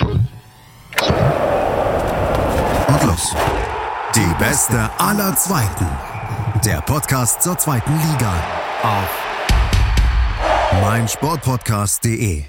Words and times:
Und 0.00 0.28
los. 3.04 3.34
Die 4.14 4.34
beste 4.38 4.90
aller 4.98 5.34
Zweiten. 5.36 5.86
Der 6.64 6.80
Podcast 6.82 7.42
zur 7.42 7.56
zweiten 7.56 7.92
Liga. 7.92 8.34
Auf 8.82 9.22
meinsportpodcast.de. 10.82 12.44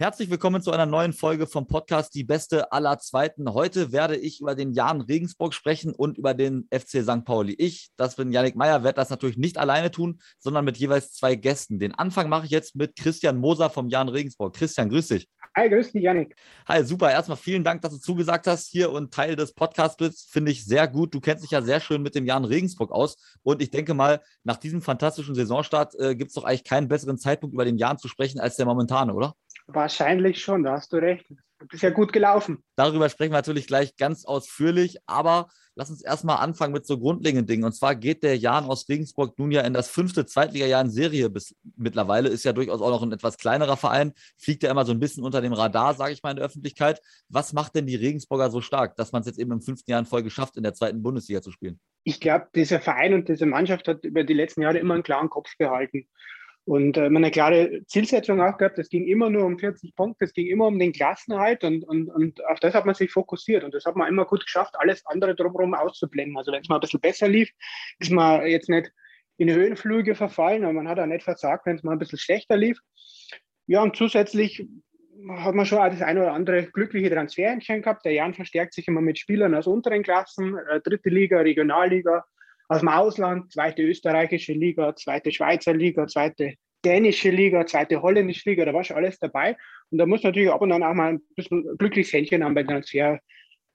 Herzlich 0.00 0.30
willkommen 0.30 0.62
zu 0.62 0.70
einer 0.70 0.86
neuen 0.86 1.12
Folge 1.12 1.48
vom 1.48 1.66
Podcast 1.66 2.14
Die 2.14 2.22
Beste 2.22 2.70
aller 2.70 3.00
Zweiten. 3.00 3.52
Heute 3.52 3.90
werde 3.90 4.16
ich 4.16 4.40
über 4.40 4.54
den 4.54 4.72
Jan 4.72 5.00
Regensburg 5.00 5.52
sprechen 5.52 5.92
und 5.92 6.18
über 6.18 6.34
den 6.34 6.68
FC 6.70 7.02
St. 7.02 7.24
Pauli. 7.24 7.54
Ich, 7.58 7.90
das 7.96 8.14
bin 8.14 8.30
Yannick 8.30 8.54
Meyer, 8.54 8.84
werde 8.84 8.94
das 8.94 9.10
natürlich 9.10 9.38
nicht 9.38 9.58
alleine 9.58 9.90
tun, 9.90 10.20
sondern 10.38 10.64
mit 10.64 10.76
jeweils 10.76 11.14
zwei 11.14 11.34
Gästen. 11.34 11.80
Den 11.80 11.96
Anfang 11.96 12.28
mache 12.28 12.44
ich 12.44 12.52
jetzt 12.52 12.76
mit 12.76 12.94
Christian 12.94 13.38
Moser 13.38 13.70
vom 13.70 13.88
Jan 13.88 14.08
Regensburg. 14.08 14.54
Christian, 14.54 14.88
grüß 14.88 15.08
dich. 15.08 15.28
Hi, 15.56 15.68
grüß 15.68 15.92
dich, 15.92 16.02
Yannick. 16.02 16.36
Hi, 16.66 16.84
super. 16.84 17.10
Erstmal 17.10 17.36
vielen 17.36 17.64
Dank, 17.64 17.82
dass 17.82 17.92
du 17.92 17.98
zugesagt 17.98 18.46
hast 18.46 18.68
hier 18.68 18.90
und 18.92 19.12
Teil 19.12 19.36
des 19.36 19.52
Podcasts 19.52 19.96
bist. 19.96 20.30
Finde 20.30 20.52
ich 20.52 20.64
sehr 20.64 20.86
gut. 20.86 21.14
Du 21.14 21.20
kennst 21.20 21.44
dich 21.44 21.50
ja 21.50 21.62
sehr 21.62 21.80
schön 21.80 22.02
mit 22.02 22.14
dem 22.14 22.26
Jan 22.26 22.44
Regensburg 22.44 22.92
aus. 22.92 23.16
Und 23.42 23.62
ich 23.62 23.70
denke 23.70 23.94
mal, 23.94 24.20
nach 24.44 24.56
diesem 24.56 24.82
fantastischen 24.82 25.34
Saisonstart 25.34 25.94
äh, 25.98 26.14
gibt 26.14 26.30
es 26.30 26.34
doch 26.34 26.44
eigentlich 26.44 26.64
keinen 26.64 26.88
besseren 26.88 27.18
Zeitpunkt, 27.18 27.54
über 27.54 27.64
den 27.64 27.78
Jan 27.78 27.98
zu 27.98 28.08
sprechen, 28.08 28.40
als 28.40 28.56
der 28.56 28.66
momentane, 28.66 29.14
oder? 29.14 29.34
Wahrscheinlich 29.66 30.40
schon, 30.40 30.62
da 30.62 30.72
hast 30.72 30.92
du 30.92 30.96
recht. 30.96 31.26
Das 31.58 31.68
ist 31.72 31.82
ja 31.82 31.90
gut 31.90 32.12
gelaufen. 32.12 32.62
Darüber 32.76 33.08
sprechen 33.08 33.32
wir 33.32 33.38
natürlich 33.38 33.66
gleich 33.66 33.96
ganz 33.96 34.24
ausführlich, 34.24 34.98
aber 35.06 35.48
lass 35.74 35.90
uns 35.90 36.02
erstmal 36.02 36.36
anfangen 36.36 36.72
mit 36.72 36.86
so 36.86 36.98
grundlegenden 36.98 37.46
Dingen. 37.46 37.64
Und 37.64 37.72
zwar 37.72 37.96
geht 37.96 38.22
der 38.22 38.36
Jan 38.36 38.66
aus 38.66 38.88
Regensburg 38.88 39.36
nun 39.38 39.50
ja 39.50 39.62
in 39.62 39.72
das 39.72 39.88
fünfte 39.88 40.24
Zweitliga-Jahr 40.24 40.82
in 40.82 40.90
Serie 40.90 41.30
bis 41.30 41.56
mittlerweile, 41.76 42.28
ist 42.28 42.44
ja 42.44 42.52
durchaus 42.52 42.80
auch 42.80 42.90
noch 42.90 43.02
ein 43.02 43.12
etwas 43.12 43.38
kleinerer 43.38 43.76
Verein, 43.76 44.12
fliegt 44.36 44.62
ja 44.62 44.70
immer 44.70 44.84
so 44.84 44.92
ein 44.92 45.00
bisschen 45.00 45.24
unter 45.24 45.40
dem 45.40 45.52
Radar, 45.52 45.94
sage 45.94 46.12
ich 46.12 46.22
mal, 46.22 46.30
in 46.30 46.36
der 46.36 46.46
Öffentlichkeit. 46.46 47.00
Was 47.28 47.52
macht 47.52 47.74
denn 47.74 47.86
die 47.86 47.96
Regensburger 47.96 48.50
so 48.50 48.60
stark, 48.60 48.94
dass 48.96 49.10
man 49.10 49.20
es 49.20 49.26
jetzt 49.26 49.38
eben 49.40 49.50
im 49.50 49.60
fünften 49.60 49.90
Jahr 49.90 50.00
in 50.00 50.06
Folge 50.06 50.30
schafft, 50.30 50.56
in 50.56 50.62
der 50.62 50.74
zweiten 50.74 51.02
Bundesliga 51.02 51.42
zu 51.42 51.50
spielen? 51.50 51.80
Ich 52.04 52.20
glaube, 52.20 52.46
dieser 52.54 52.80
Verein 52.80 53.14
und 53.14 53.28
diese 53.28 53.46
Mannschaft 53.46 53.88
hat 53.88 54.04
über 54.04 54.22
die 54.22 54.34
letzten 54.34 54.62
Jahre 54.62 54.78
immer 54.78 54.94
einen 54.94 55.02
klaren 55.02 55.28
Kopf 55.28 55.50
behalten. 55.58 56.08
Und 56.68 56.98
äh, 56.98 57.08
man 57.08 57.24
eine 57.24 57.30
klare 57.30 57.80
Zielsetzung 57.86 58.42
auch 58.42 58.58
gehabt, 58.58 58.78
es 58.78 58.90
ging 58.90 59.06
immer 59.06 59.30
nur 59.30 59.46
um 59.46 59.58
40 59.58 59.96
Punkte, 59.96 60.26
es 60.26 60.34
ging 60.34 60.48
immer 60.48 60.66
um 60.66 60.78
den 60.78 60.92
Klassenhalt 60.92 61.64
und, 61.64 61.82
und, 61.82 62.10
und 62.10 62.44
auf 62.44 62.60
das 62.60 62.74
hat 62.74 62.84
man 62.84 62.94
sich 62.94 63.10
fokussiert 63.10 63.64
und 63.64 63.72
das 63.72 63.86
hat 63.86 63.96
man 63.96 64.06
immer 64.06 64.26
gut 64.26 64.44
geschafft, 64.44 64.74
alles 64.78 65.06
andere 65.06 65.34
drumherum 65.34 65.72
auszublenden. 65.72 66.36
Also 66.36 66.52
wenn 66.52 66.60
es 66.60 66.68
mal 66.68 66.74
ein 66.74 66.82
bisschen 66.82 67.00
besser 67.00 67.26
lief, 67.26 67.50
ist 68.00 68.10
man 68.10 68.46
jetzt 68.46 68.68
nicht 68.68 68.92
in 69.38 69.50
Höhenflüge 69.50 70.14
verfallen, 70.14 70.62
aber 70.64 70.74
man 70.74 70.88
hat 70.88 71.00
auch 71.00 71.06
nicht 71.06 71.22
versagt, 71.22 71.64
wenn 71.64 71.76
es 71.76 71.84
mal 71.84 71.92
ein 71.92 71.98
bisschen 71.98 72.18
schlechter 72.18 72.58
lief. 72.58 72.78
Ja, 73.66 73.82
und 73.82 73.96
zusätzlich 73.96 74.68
hat 75.38 75.54
man 75.54 75.64
schon 75.64 75.78
auch 75.78 75.88
das 75.88 76.02
eine 76.02 76.20
oder 76.20 76.34
andere 76.34 76.64
glückliche 76.64 77.08
Transferentchen 77.08 77.80
gehabt. 77.80 78.04
Der 78.04 78.12
Jan 78.12 78.34
verstärkt 78.34 78.74
sich 78.74 78.86
immer 78.88 79.00
mit 79.00 79.18
Spielern 79.18 79.54
aus 79.54 79.66
unteren 79.66 80.02
Klassen, 80.02 80.58
äh, 80.68 80.82
dritte 80.82 81.08
Liga, 81.08 81.40
Regionalliga, 81.40 82.26
aus 82.68 82.80
dem 82.80 82.88
Ausland, 82.88 83.52
zweite 83.52 83.82
österreichische 83.82 84.52
Liga, 84.52 84.94
zweite 84.94 85.32
Schweizer 85.32 85.74
Liga, 85.74 86.06
zweite 86.06 86.54
dänische 86.84 87.30
Liga, 87.30 87.66
zweite 87.66 88.00
holländische 88.02 88.50
Liga, 88.50 88.64
da 88.64 88.72
war 88.72 88.84
schon 88.84 88.96
alles 88.96 89.18
dabei. 89.18 89.56
Und 89.90 89.98
da 89.98 90.06
muss 90.06 90.22
natürlich 90.22 90.50
ab 90.50 90.60
und 90.60 90.72
an 90.72 90.82
auch 90.82 90.94
mal 90.94 91.14
ein 91.14 91.20
bisschen 91.34 91.76
glückliches 91.78 92.12
Händchen 92.12 92.44
haben 92.44 92.54
bei, 92.54 92.62
Transfer, 92.62 93.20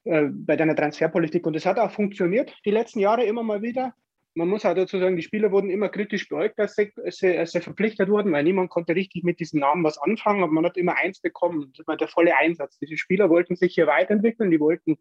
äh, 0.05 0.27
bei 0.31 0.55
deiner 0.55 0.75
Transferpolitik. 0.75 1.45
Und 1.45 1.55
das 1.55 1.65
hat 1.65 1.79
auch 1.79 1.91
funktioniert 1.91 2.55
die 2.65 2.71
letzten 2.71 2.99
Jahre 2.99 3.23
immer 3.23 3.43
mal 3.43 3.61
wieder. 3.61 3.93
Man 4.35 4.47
muss 4.47 4.65
auch 4.65 4.73
dazu 4.73 4.97
sagen, 4.97 5.15
die 5.15 5.21
Spieler 5.21 5.51
wurden 5.51 5.69
immer 5.69 5.89
kritisch 5.89 6.27
beäugt, 6.27 6.59
als 6.59 6.75
sie, 6.75 6.91
sie, 7.09 7.37
als 7.37 7.51
sie 7.51 7.61
verpflichtet 7.61 8.09
wurden, 8.09 8.31
weil 8.31 8.43
niemand 8.43 8.71
konnte 8.71 8.95
richtig 8.95 9.23
mit 9.23 9.39
diesen 9.39 9.59
Namen 9.59 9.83
was 9.83 9.99
anfangen, 9.99 10.41
aber 10.41 10.51
man 10.51 10.65
hat 10.65 10.77
immer 10.77 10.95
eins 10.95 11.19
bekommen. 11.19 11.71
Das 11.77 11.85
war 11.85 11.97
der 11.97 12.07
volle 12.07 12.35
Einsatz. 12.35 12.79
Diese 12.79 12.97
Spieler 12.97 13.29
wollten 13.29 13.55
sich 13.55 13.75
hier 13.75 13.85
weiterentwickeln, 13.85 14.49
die 14.49 14.59
wollten 14.59 14.97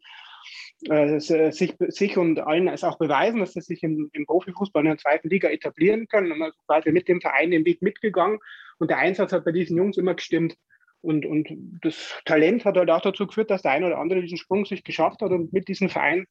äh, 0.89 1.21
sich, 1.21 1.75
sich 1.79 2.17
und 2.17 2.41
allen 2.41 2.69
es 2.69 2.85
auch 2.85 2.99
beweisen, 2.99 3.41
dass 3.41 3.53
sie 3.53 3.61
sich 3.61 3.83
im, 3.83 4.11
im 4.13 4.27
Profifußball 4.27 4.83
in 4.83 4.91
der 4.91 4.99
zweiten 4.99 5.29
Liga 5.29 5.49
etablieren 5.49 6.09
können. 6.09 6.33
Und 6.33 6.39
man 6.39 6.51
ist 6.51 6.67
quasi 6.67 6.91
mit 6.91 7.09
dem 7.09 7.21
Verein 7.21 7.51
den 7.51 7.65
Weg 7.65 7.83
mitgegangen 7.83 8.39
und 8.79 8.91
der 8.91 8.99
Einsatz 8.99 9.33
hat 9.33 9.45
bei 9.45 9.53
diesen 9.53 9.77
Jungs 9.77 9.97
immer 9.97 10.15
gestimmt. 10.15 10.57
Und, 11.01 11.27
und 11.27 11.49
das 11.83 12.21
Talent 12.25 12.65
hat 12.65 12.77
halt 12.77 12.91
auch 12.91 13.01
dazu 13.01 13.27
geführt, 13.27 13.51
dass 13.51 13.63
der 13.63 13.73
eine 13.73 13.87
oder 13.87 13.99
andere 13.99 14.23
diesen 14.23 14.39
Sprung 14.39 14.65
sich 14.65 14.85
geschafft 14.85 15.21
hat 15.21 15.31
und 15.31 15.53
mit 15.53 15.69
diesem 15.69 15.89
Verein 15.89 16.27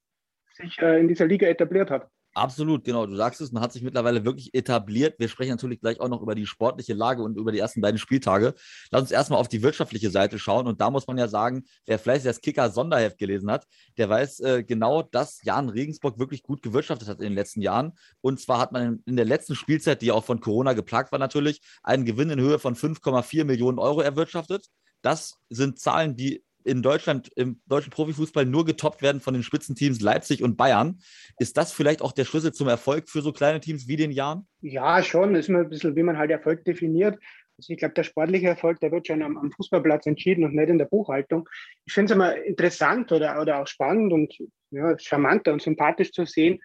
sich 0.53 0.77
äh, 0.79 0.99
in 0.99 1.07
dieser 1.07 1.27
Liga 1.27 1.47
etabliert 1.47 1.91
hat. 1.91 2.07
Absolut, 2.33 2.85
genau. 2.85 3.05
Du 3.05 3.15
sagst 3.15 3.41
es, 3.41 3.51
man 3.51 3.61
hat 3.61 3.73
sich 3.73 3.83
mittlerweile 3.83 4.23
wirklich 4.23 4.53
etabliert. 4.53 5.19
Wir 5.19 5.27
sprechen 5.27 5.51
natürlich 5.51 5.81
gleich 5.81 5.99
auch 5.99 6.07
noch 6.07 6.21
über 6.21 6.33
die 6.33 6.45
sportliche 6.45 6.93
Lage 6.93 7.23
und 7.23 7.37
über 7.37 7.51
die 7.51 7.59
ersten 7.59 7.81
beiden 7.81 7.97
Spieltage. 7.97 8.53
Lass 8.89 9.01
uns 9.01 9.11
erstmal 9.11 9.39
auf 9.39 9.49
die 9.49 9.61
wirtschaftliche 9.61 10.09
Seite 10.11 10.39
schauen. 10.39 10.65
Und 10.65 10.79
da 10.79 10.89
muss 10.89 11.07
man 11.07 11.17
ja 11.17 11.27
sagen, 11.27 11.65
wer 11.85 11.99
vielleicht 11.99 12.25
das 12.25 12.39
Kicker-Sonderheft 12.39 13.17
gelesen 13.17 13.51
hat, 13.51 13.67
der 13.97 14.07
weiß 14.07 14.39
äh, 14.41 14.63
genau, 14.63 15.03
dass 15.03 15.41
Jan 15.43 15.67
Regensburg 15.67 16.19
wirklich 16.19 16.41
gut 16.41 16.61
gewirtschaftet 16.61 17.09
hat 17.09 17.17
in 17.17 17.25
den 17.25 17.33
letzten 17.33 17.61
Jahren. 17.61 17.97
Und 18.21 18.39
zwar 18.39 18.59
hat 18.59 18.71
man 18.71 19.03
in 19.05 19.17
der 19.17 19.25
letzten 19.25 19.55
Spielzeit, 19.55 20.01
die 20.01 20.13
auch 20.13 20.23
von 20.23 20.39
Corona 20.39 20.71
geplagt 20.71 21.11
war 21.11 21.19
natürlich, 21.19 21.61
einen 21.83 22.05
Gewinn 22.05 22.29
in 22.29 22.39
Höhe 22.39 22.59
von 22.59 22.75
5,4 22.75 23.43
Millionen 23.43 23.77
Euro 23.77 23.99
erwirtschaftet. 23.99 24.67
Das 25.01 25.37
sind 25.49 25.79
Zahlen, 25.79 26.15
die 26.15 26.43
in 26.63 26.81
Deutschland 26.81 27.31
im 27.35 27.61
deutschen 27.67 27.91
Profifußball 27.91 28.45
nur 28.45 28.65
getoppt 28.65 29.01
werden 29.01 29.21
von 29.21 29.33
den 29.33 29.43
Spitzenteams 29.43 30.01
Leipzig 30.01 30.43
und 30.43 30.57
Bayern. 30.57 30.99
Ist 31.39 31.57
das 31.57 31.71
vielleicht 31.71 32.01
auch 32.01 32.11
der 32.11 32.25
Schlüssel 32.25 32.53
zum 32.53 32.67
Erfolg 32.67 33.09
für 33.09 33.21
so 33.21 33.31
kleine 33.31 33.59
Teams 33.59 33.87
wie 33.87 33.95
den 33.95 34.11
Jahren? 34.11 34.47
Ja, 34.61 35.03
schon. 35.03 35.33
Das 35.33 35.45
ist 35.45 35.49
immer 35.49 35.59
ein 35.59 35.69
bisschen, 35.69 35.95
wie 35.95 36.03
man 36.03 36.17
halt 36.17 36.31
Erfolg 36.31 36.65
definiert. 36.65 37.17
Also 37.57 37.73
ich 37.73 37.79
glaube, 37.79 37.93
der 37.93 38.03
sportliche 38.03 38.47
Erfolg, 38.47 38.79
der 38.79 38.91
wird 38.91 39.05
schon 39.05 39.21
am, 39.21 39.37
am, 39.37 39.51
Fußballplatz 39.51 40.07
entschieden 40.07 40.43
und 40.43 40.55
nicht 40.55 40.69
in 40.69 40.79
der 40.79 40.85
Buchhaltung. 40.85 41.47
Ich 41.85 41.93
finde 41.93 42.11
es 42.11 42.15
immer 42.15 42.35
interessant 42.35 43.11
oder, 43.11 43.39
oder 43.39 43.61
auch 43.61 43.67
spannend 43.67 44.11
und 44.13 44.35
ja, 44.71 44.97
charmanter 44.97 45.53
und 45.53 45.61
sympathisch 45.61 46.11
zu 46.11 46.25
sehen, 46.25 46.59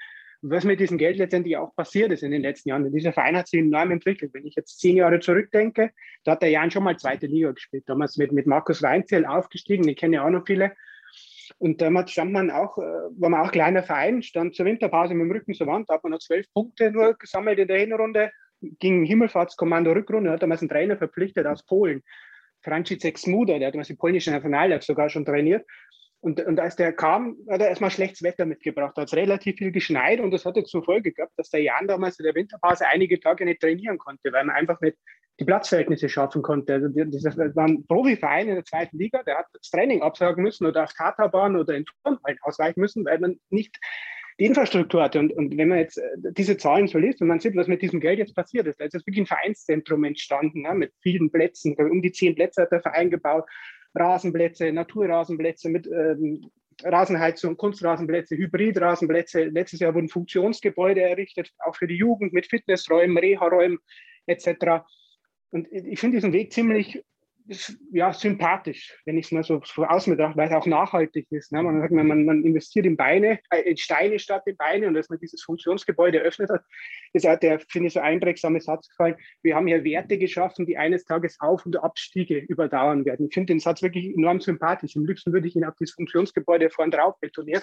was 0.51 0.65
mit 0.65 0.81
diesem 0.81 0.99
Geld 0.99 1.17
letztendlich 1.17 1.57
auch 1.57 1.75
passiert 1.75 2.13
ist 2.13 2.23
in 2.23 2.31
den 2.31 2.43
letzten 2.43 2.69
Jahren. 2.69 2.91
dieser 2.93 3.13
Verein 3.13 3.37
hat 3.37 3.49
sich 3.49 3.61
enorm 3.61 3.91
entwickelt. 3.91 4.33
Wenn 4.35 4.47
ich 4.47 4.55
jetzt 4.55 4.79
zehn 4.81 4.97
Jahre 4.97 5.21
zurückdenke, 5.21 5.91
da 6.25 6.33
hat 6.33 6.43
der 6.43 6.51
Jan 6.51 6.71
schon 6.71 6.85
mal 6.85 6.97
zweite 6.97 7.27
Liga 7.27 7.53
gespielt. 7.53 7.85
Damals 7.87 8.17
mit, 8.17 8.33
mit 8.33 8.47
Markus 8.47 8.83
Weinzell 8.83 9.27
aufgestiegen, 9.27 9.89
ich 9.89 9.97
kenne 9.97 10.17
ja 10.17 10.27
auch 10.27 10.31
noch 10.31 10.47
viele. 10.47 10.73
Und 11.59 11.81
damals 11.81 12.11
stand 12.11 12.33
man 12.33 12.51
auch, 12.51 12.77
äh, 12.79 12.83
war 12.83 13.29
man 13.29 13.41
auch 13.41 13.53
kleiner 13.53 13.83
Verein, 13.83 14.23
stand 14.23 14.55
zur 14.55 14.67
Winterpause 14.67 15.15
mit 15.15 15.25
dem 15.25 15.33
Rücken 15.33 15.55
zur 15.55 15.67
Wand, 15.67 15.89
da 15.89 15.95
hat 15.95 16.03
man 16.03 16.13
noch 16.13 16.19
zwölf 16.19 16.47
Punkte 16.53 16.91
nur 16.91 17.15
gesammelt 17.15 17.59
in 17.59 17.69
der 17.69 17.79
Hinrunde, 17.79 18.31
ging 18.61 19.05
Himmelfahrtskommando 19.05 19.93
Rückrunde, 19.93 20.31
hat 20.31 20.43
damals 20.43 20.61
einen 20.61 20.69
Trainer 20.69 20.97
verpflichtet 20.97 21.47
aus 21.47 21.65
Polen, 21.65 22.03
Franciszek 22.63 23.17
Smuda, 23.17 23.59
der 23.59 23.69
hat 23.69 23.75
damals 23.75 23.89
die 23.89 23.95
polnische 23.95 24.33
Nationalelf 24.33 24.83
sogar 24.83 25.09
schon 25.09 25.25
trainiert. 25.25 25.65
Und, 26.21 26.41
und 26.41 26.59
als 26.59 26.77
der 26.77 26.93
kam, 26.93 27.37
hat 27.49 27.61
er 27.61 27.69
erstmal 27.69 27.91
schlechtes 27.91 28.23
Wetter 28.23 28.47
mitgebracht. 28.47 28.93
Da 28.97 29.03
hat 29.03 29.09
es 29.09 29.15
relativ 29.15 29.57
viel 29.57 29.71
geschneit 29.71 30.21
und 30.21 30.31
das 30.31 30.45
hatte 30.45 30.65
zur 30.65 30.83
Folge 30.83 31.13
gehabt, 31.13 31.33
dass 31.37 31.51
der 31.51 31.63
Jan 31.63 31.87
damals 31.87 32.19
in 32.19 32.25
der 32.25 32.35
Winterpause 32.35 32.87
einige 32.87 33.21
Tage 33.21 33.45
nicht 33.45 33.61
trainieren 33.61 33.99
konnte, 33.99 34.33
weil 34.33 34.45
man 34.45 34.57
einfach 34.57 34.81
nicht 34.81 34.97
die 35.39 35.45
Platzverhältnisse 35.45 36.09
schaffen 36.09 36.43
konnte. 36.43 36.75
Also 36.75 36.89
das 36.89 37.37
war 37.37 37.67
ein 37.67 37.87
Profiverein 37.87 38.49
in 38.49 38.55
der 38.55 38.65
zweiten 38.65 38.99
Liga, 38.99 39.23
der 39.23 39.39
hat 39.39 39.47
das 39.53 39.71
Training 39.71 40.03
absagen 40.03 40.43
müssen 40.43 40.67
oder 40.67 40.85
auf 40.85 40.93
Tatabahn 40.95 41.57
oder 41.57 41.75
in 41.75 41.85
Turnhallen 41.85 42.39
ausweichen 42.43 42.81
müssen, 42.81 43.05
weil 43.05 43.19
man 43.19 43.39
nicht 43.51 43.77
die 44.39 44.45
Infrastruktur 44.45 45.03
hatte. 45.03 45.19
Und, 45.19 45.33
und 45.33 45.57
wenn 45.57 45.69
man 45.69 45.79
jetzt 45.79 45.99
äh, 45.99 46.09
diese 46.33 46.57
Zahlen 46.57 46.89
so 46.89 46.99
liest 46.99 47.21
und 47.21 47.29
man 47.29 47.41
sieht, 47.41 47.57
was 47.57 47.69
mit 47.69 47.83
diesem 47.83 48.01
Geld 48.01 48.19
jetzt 48.19 48.35
passiert 48.35 48.67
ist, 48.67 48.81
da 48.81 48.85
ist 48.85 48.95
jetzt 48.95 49.07
wirklich 49.07 49.25
ein 49.25 49.27
Vereinszentrum 49.27 50.05
entstanden, 50.05 50.63
ne, 50.63 50.75
mit 50.75 50.93
vielen 51.03 51.31
Plätzen. 51.31 51.75
Um 51.77 52.03
die 52.03 52.13
zehn 52.13 52.35
Plätze 52.35 52.63
hat 52.63 52.73
der 52.73 52.83
Verein 52.83 53.11
gebaut. 53.11 53.45
Rasenplätze, 53.97 54.73
Naturrasenplätze 54.73 55.69
mit 55.69 55.87
ähm, 55.87 56.51
Rasenheizung, 56.85 57.57
Kunstrasenplätze, 57.57 58.37
Hybridrasenplätze. 58.37 59.45
Letztes 59.45 59.81
Jahr 59.81 59.95
wurden 59.95 60.09
Funktionsgebäude 60.09 61.01
errichtet, 61.01 61.51
auch 61.59 61.75
für 61.75 61.87
die 61.87 61.97
Jugend 61.97 62.33
mit 62.33 62.47
Fitnessräumen, 62.47 63.17
Reha-Räumen 63.17 63.79
etc. 64.27 64.85
Und 65.51 65.69
ich 65.73 65.99
finde 65.99 66.19
diesen 66.19 66.33
Weg 66.33 66.53
ziemlich 66.53 67.03
ja 67.93 68.13
sympathisch, 68.13 68.97
wenn 69.05 69.17
ich 69.19 69.27
es 69.27 69.33
mal 69.33 69.43
so, 69.43 69.61
außen 69.61 70.17
betrachte, 70.17 70.37
weil 70.37 70.49
es 70.49 70.55
auch 70.55 70.67
nachhaltig 70.67 71.27
ist. 71.31 71.53
Ne? 71.53 71.63
Man, 71.63 71.89
man, 71.91 72.25
man 72.25 72.45
investiert 72.45 72.87
in 72.87 72.97
Beine, 72.97 73.39
äh, 73.51 73.61
in 73.63 73.77
Steine 73.77 74.19
statt 74.19 74.43
in 74.47 74.57
Beine 74.57 74.89
und 74.89 74.95
dass 74.95 75.09
man 75.09 75.19
dieses 75.19 75.43
Funktionsgebäude 75.43 76.19
eröffnet 76.19 76.51
hat, 76.51 76.63
ist 77.13 77.27
auch 77.27 77.39
der, 77.39 77.61
finde 77.61 77.89
ich, 77.89 77.95
so 77.95 78.01
einprägsame 78.01 78.61
Satz 78.61 78.89
gefallen. 78.89 79.17
Wir 79.43 79.55
haben 79.55 79.67
hier 79.67 79.85
Werte 79.85 80.19
geschaffen, 80.19 80.67
die 80.67 80.77
eines 80.77 81.05
Tages 81.05 81.37
Auf- 81.41 81.67
und 81.67 81.77
Abstiege 81.77 82.39
überdauern 82.39 83.05
werden. 83.05 83.27
Ich 83.29 83.35
finde 83.35 83.53
den 83.53 83.61
Satz 83.61 83.83
wirklich 83.83 84.07
enorm 84.07 84.41
sympathisch. 84.41 84.97
Am 84.97 85.07
liebsten 85.07 85.33
würde 85.33 85.49
ich 85.49 85.57
ihn 85.57 85.65
auf 85.65 85.75
dieses 85.77 85.95
Funktionsgebäude 85.95 86.71
vorn 86.71 86.91
drauf 86.91 87.15
betonieren. 87.21 87.63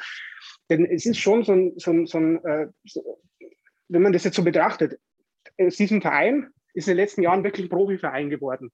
Denn 0.69 0.85
es 0.85 1.05
ist 1.05 1.19
schon 1.19 1.43
so 1.43 1.53
ein, 1.53 1.73
so 1.77 1.91
ein, 1.91 2.05
so 2.05 2.17
ein 2.17 2.43
äh, 2.45 2.67
so, 2.85 3.19
wenn 3.89 4.01
man 4.01 4.13
das 4.13 4.23
jetzt 4.23 4.35
so 4.35 4.43
betrachtet, 4.43 4.99
aus 5.59 5.75
diesem 5.75 6.01
Verein 6.01 6.49
ist 6.73 6.87
in 6.87 6.91
den 6.91 7.03
letzten 7.03 7.21
Jahren 7.21 7.43
wirklich 7.43 7.67
ein 7.67 7.69
Profiverein 7.69 8.29
geworden. 8.29 8.71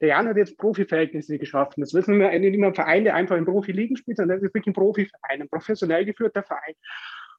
Der 0.00 0.08
Jan 0.08 0.28
hat 0.28 0.36
jetzt 0.36 0.58
Profiverhältnisse 0.58 1.38
geschaffen. 1.38 1.80
Das 1.80 1.94
wissen 1.94 2.18
wir 2.20 2.38
nicht 2.38 2.54
immer 2.54 2.68
ein 2.68 2.74
Verein, 2.74 3.04
der 3.04 3.14
einfach 3.14 3.36
in 3.36 3.46
Profiligen 3.46 3.96
spielt, 3.96 4.18
sondern 4.18 4.36
das 4.36 4.42
ist 4.42 4.54
wirklich 4.54 4.66
ein 4.66 4.74
Profiverein, 4.74 5.42
ein 5.42 5.48
professionell 5.48 6.04
geführter 6.04 6.42
Verein. 6.42 6.74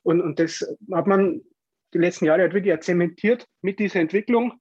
Und, 0.04 0.22
und 0.22 0.40
das 0.40 0.66
hat 0.92 1.08
man 1.08 1.42
die 1.94 2.00
letzten 2.00 2.26
Jahre 2.26 2.42
halt 2.42 2.54
wirklich 2.54 2.80
zementiert 2.80 3.46
mit 3.62 3.80
dieser 3.80 4.00
Entwicklung, 4.00 4.54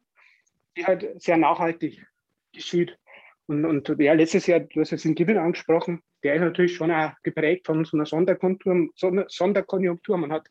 die 0.76 0.84
halt 0.84 1.20
sehr 1.22 1.37
nachhaltig 1.37 2.06
geschieht. 2.52 2.98
Und, 3.46 3.64
und 3.64 3.88
ja, 3.98 4.12
letztes 4.12 4.46
Jahr, 4.46 4.60
du 4.60 4.81
hast 4.81 4.90
jetzt 4.90 5.04
den 5.04 5.14
Gibbon 5.14 5.38
angesprochen, 5.38 6.02
der 6.22 6.34
ist 6.34 6.40
natürlich 6.40 6.75
schon 6.75 6.90
auch 6.90 7.12
geprägt 7.22 7.66
von 7.66 7.84
so 7.84 7.96
einer 7.96 8.06
Sonderkonjunktur. 8.06 9.25
Sonderkonjunktur. 9.28 10.19
Man 10.19 10.32
hat 10.32 10.48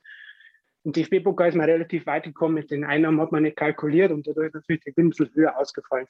im 0.86 0.94
DFB-Pokal 0.94 1.50
ist 1.50 1.56
man 1.56 1.70
relativ 1.70 2.06
weit 2.06 2.26
gekommen, 2.26 2.54
mit 2.54 2.70
den 2.72 2.86
Einnahmen 2.86 3.20
hat 3.20 3.32
man 3.32 3.44
nicht 3.44 3.58
kalkuliert 3.58 4.12
und 4.12 4.28
dadurch 4.28 4.48
ist 4.48 4.54
natürlich 4.54 4.84
der 4.84 4.94
Gewinn 4.94 5.08
ein 5.08 5.10
bisschen 5.10 5.34
höher 5.34 5.58
ausgefallen. 5.58 6.08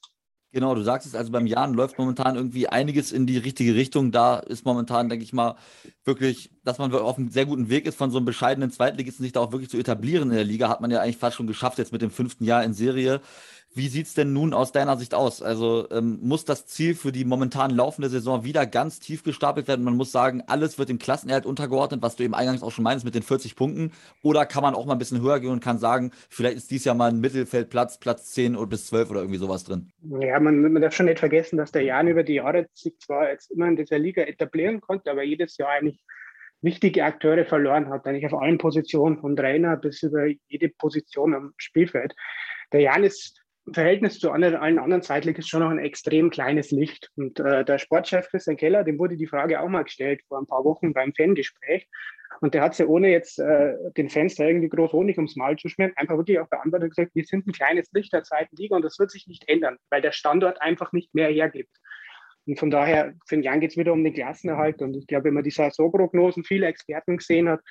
Genau, 0.55 0.73
du 0.73 0.83
sagst 0.83 1.05
es, 1.05 1.15
also 1.15 1.33
beim 1.33 1.47
Jahren 1.47 1.73
läuft 1.73 1.97
momentan 1.99 2.37
irgendwie 2.37 2.69
einiges 2.69 3.11
in 3.11 3.27
die 3.27 3.37
richtige 3.37 3.75
Richtung. 3.75 4.13
Da 4.13 4.37
ist 4.37 4.63
momentan, 4.65 5.09
denke 5.09 5.25
ich 5.25 5.33
mal, 5.33 5.57
wirklich, 6.05 6.49
dass 6.65 6.79
man 6.79 6.93
auf 6.93 7.17
einem 7.17 7.29
sehr 7.29 7.45
guten 7.45 7.69
Weg 7.69 7.85
ist, 7.85 7.95
von 7.95 8.11
so 8.11 8.17
einem 8.17 8.25
bescheidenen 8.25 8.71
Zweitligisten 8.71 9.23
sich 9.23 9.31
da 9.31 9.39
auch 9.39 9.51
wirklich 9.51 9.69
zu 9.69 9.77
etablieren 9.77 10.29
in 10.29 10.35
der 10.35 10.43
Liga. 10.43 10.67
Hat 10.67 10.81
man 10.81 10.91
ja 10.91 10.99
eigentlich 10.99 11.17
fast 11.17 11.37
schon 11.37 11.47
geschafft, 11.47 11.77
jetzt 11.77 11.93
mit 11.93 12.01
dem 12.01 12.11
fünften 12.11 12.43
Jahr 12.43 12.63
in 12.63 12.73
Serie. 12.73 13.21
Wie 13.77 13.89
sieht 13.89 14.07
es 14.07 14.13
denn 14.13 14.31
nun 14.31 14.53
aus 14.53 14.71
deiner 14.71 14.95
Sicht 14.95 15.13
aus? 15.13 15.41
Also 15.41 15.89
ähm, 15.91 16.19
muss 16.21 16.45
das 16.45 16.65
Ziel 16.65 16.95
für 16.95 17.11
die 17.11 17.25
momentan 17.25 17.71
laufende 17.71 18.07
Saison 18.07 18.45
wieder 18.45 18.65
ganz 18.65 19.01
tief 19.01 19.21
gestapelt 19.21 19.67
werden? 19.67 19.83
Man 19.83 19.97
muss 19.97 20.13
sagen, 20.13 20.41
alles 20.47 20.79
wird 20.79 20.87
dem 20.87 20.97
Klassenerhalt 20.97 21.45
untergeordnet, 21.45 22.01
was 22.01 22.15
du 22.15 22.23
eben 22.23 22.33
eingangs 22.33 22.63
auch 22.63 22.71
schon 22.71 22.85
meinst 22.85 23.03
mit 23.03 23.15
den 23.15 23.21
40 23.21 23.57
Punkten. 23.57 23.91
Oder 24.23 24.45
kann 24.45 24.63
man 24.63 24.75
auch 24.75 24.85
mal 24.85 24.93
ein 24.93 24.97
bisschen 24.97 25.21
höher 25.21 25.41
gehen 25.41 25.51
und 25.51 25.61
kann 25.61 25.77
sagen, 25.77 26.11
vielleicht 26.29 26.55
ist 26.55 26.71
dies 26.71 26.85
Jahr 26.85 26.95
mal 26.95 27.09
ein 27.09 27.19
Mittelfeldplatz, 27.19 27.99
Platz 27.99 28.31
10 28.31 28.55
oder 28.55 28.67
bis 28.67 28.87
12 28.87 29.11
oder 29.11 29.19
irgendwie 29.19 29.39
sowas 29.39 29.65
drin? 29.65 29.91
Ja, 30.21 30.39
man, 30.39 30.61
man 30.71 30.81
darf 30.81 30.95
schon 30.95 31.07
nicht 31.07 31.19
vergessen, 31.19 31.57
dass 31.57 31.73
der 31.73 31.81
Jan 31.81 32.07
über 32.07 32.23
die 32.23 32.35
Jahre 32.35 32.67
sich 32.73 32.97
zwar 32.99 33.29
jetzt 33.29 33.51
immer 33.51 33.67
in 33.67 33.75
dieser 33.75 33.99
Liga 33.99 34.21
etablieren 34.21 34.79
konnte, 34.79 35.11
aber 35.11 35.23
jedes 35.23 35.57
Jahr 35.57 35.71
eigentlich 35.71 35.99
wichtige 36.61 37.03
Akteure 37.05 37.45
verloren 37.45 37.89
hat, 37.89 38.05
eigentlich 38.05 38.25
auf 38.25 38.39
allen 38.39 38.57
Positionen, 38.57 39.19
von 39.19 39.35
Trainer 39.35 39.77
bis 39.77 40.01
über 40.03 40.27
jede 40.47 40.69
Position 40.69 41.33
am 41.33 41.53
Spielfeld. 41.57 42.13
Der 42.71 42.81
Jan 42.81 43.03
ist 43.03 43.41
im 43.65 43.73
Verhältnis 43.73 44.19
zu 44.19 44.31
anderen, 44.31 44.55
allen 44.55 44.79
anderen 44.79 45.01
Zweitligisten 45.01 45.49
schon 45.49 45.61
noch 45.61 45.71
ein 45.71 45.83
extrem 45.83 46.29
kleines 46.29 46.71
Licht. 46.71 47.09
Und 47.15 47.39
äh, 47.39 47.65
der 47.65 47.79
Sportchef 47.79 48.27
Christian 48.29 48.57
Keller, 48.57 48.83
dem 48.83 48.99
wurde 48.99 49.17
die 49.17 49.27
Frage 49.27 49.59
auch 49.59 49.69
mal 49.69 49.83
gestellt 49.83 50.21
vor 50.27 50.39
ein 50.39 50.45
paar 50.45 50.63
Wochen 50.63 50.93
beim 50.93 51.13
Fangespräch. 51.13 51.87
Und 52.41 52.53
der 52.53 52.61
hat 52.61 52.75
sie 52.75 52.85
ohne 52.85 53.09
jetzt 53.09 53.39
äh, 53.39 53.73
den 53.97 54.09
Fans 54.09 54.35
da 54.35 54.45
irgendwie 54.45 54.69
groß 54.69 54.91
Honig 54.93 55.17
ums 55.17 55.35
Maul 55.35 55.57
zu 55.57 55.69
schmieren, 55.69 55.93
einfach 55.95 56.17
wirklich 56.17 56.39
auch 56.39 56.49
beantwortet 56.49 56.85
und 56.85 56.95
gesagt, 56.95 57.15
wir 57.15 57.23
sind 57.23 57.47
ein 57.47 57.53
kleines 57.53 57.91
Licht 57.93 58.13
der 58.13 58.23
zweiten 58.23 58.55
Liga 58.55 58.75
und 58.75 58.83
das 58.83 58.99
wird 58.99 59.11
sich 59.11 59.27
nicht 59.27 59.47
ändern, 59.47 59.77
weil 59.89 60.01
der 60.01 60.11
Standort 60.11 60.61
einfach 60.61 60.91
nicht 60.91 61.15
mehr 61.15 61.29
hergibt. 61.29 61.71
Und 62.45 62.59
von 62.59 62.69
daher, 62.69 63.13
für 63.27 63.35
den 63.35 63.43
Jan 63.43 63.59
geht 63.59 63.71
es 63.71 63.77
wieder 63.77 63.93
um 63.93 64.03
den 64.03 64.13
Klassenerhalt. 64.13 64.81
Und 64.81 64.95
ich 64.95 65.07
glaube, 65.07 65.25
wenn 65.25 65.33
man 65.33 65.43
die 65.43 65.51
Saisonprognosen 65.51 66.43
viele 66.43 66.67
Experten 66.67 67.17
gesehen 67.17 67.49
hat, 67.49 67.61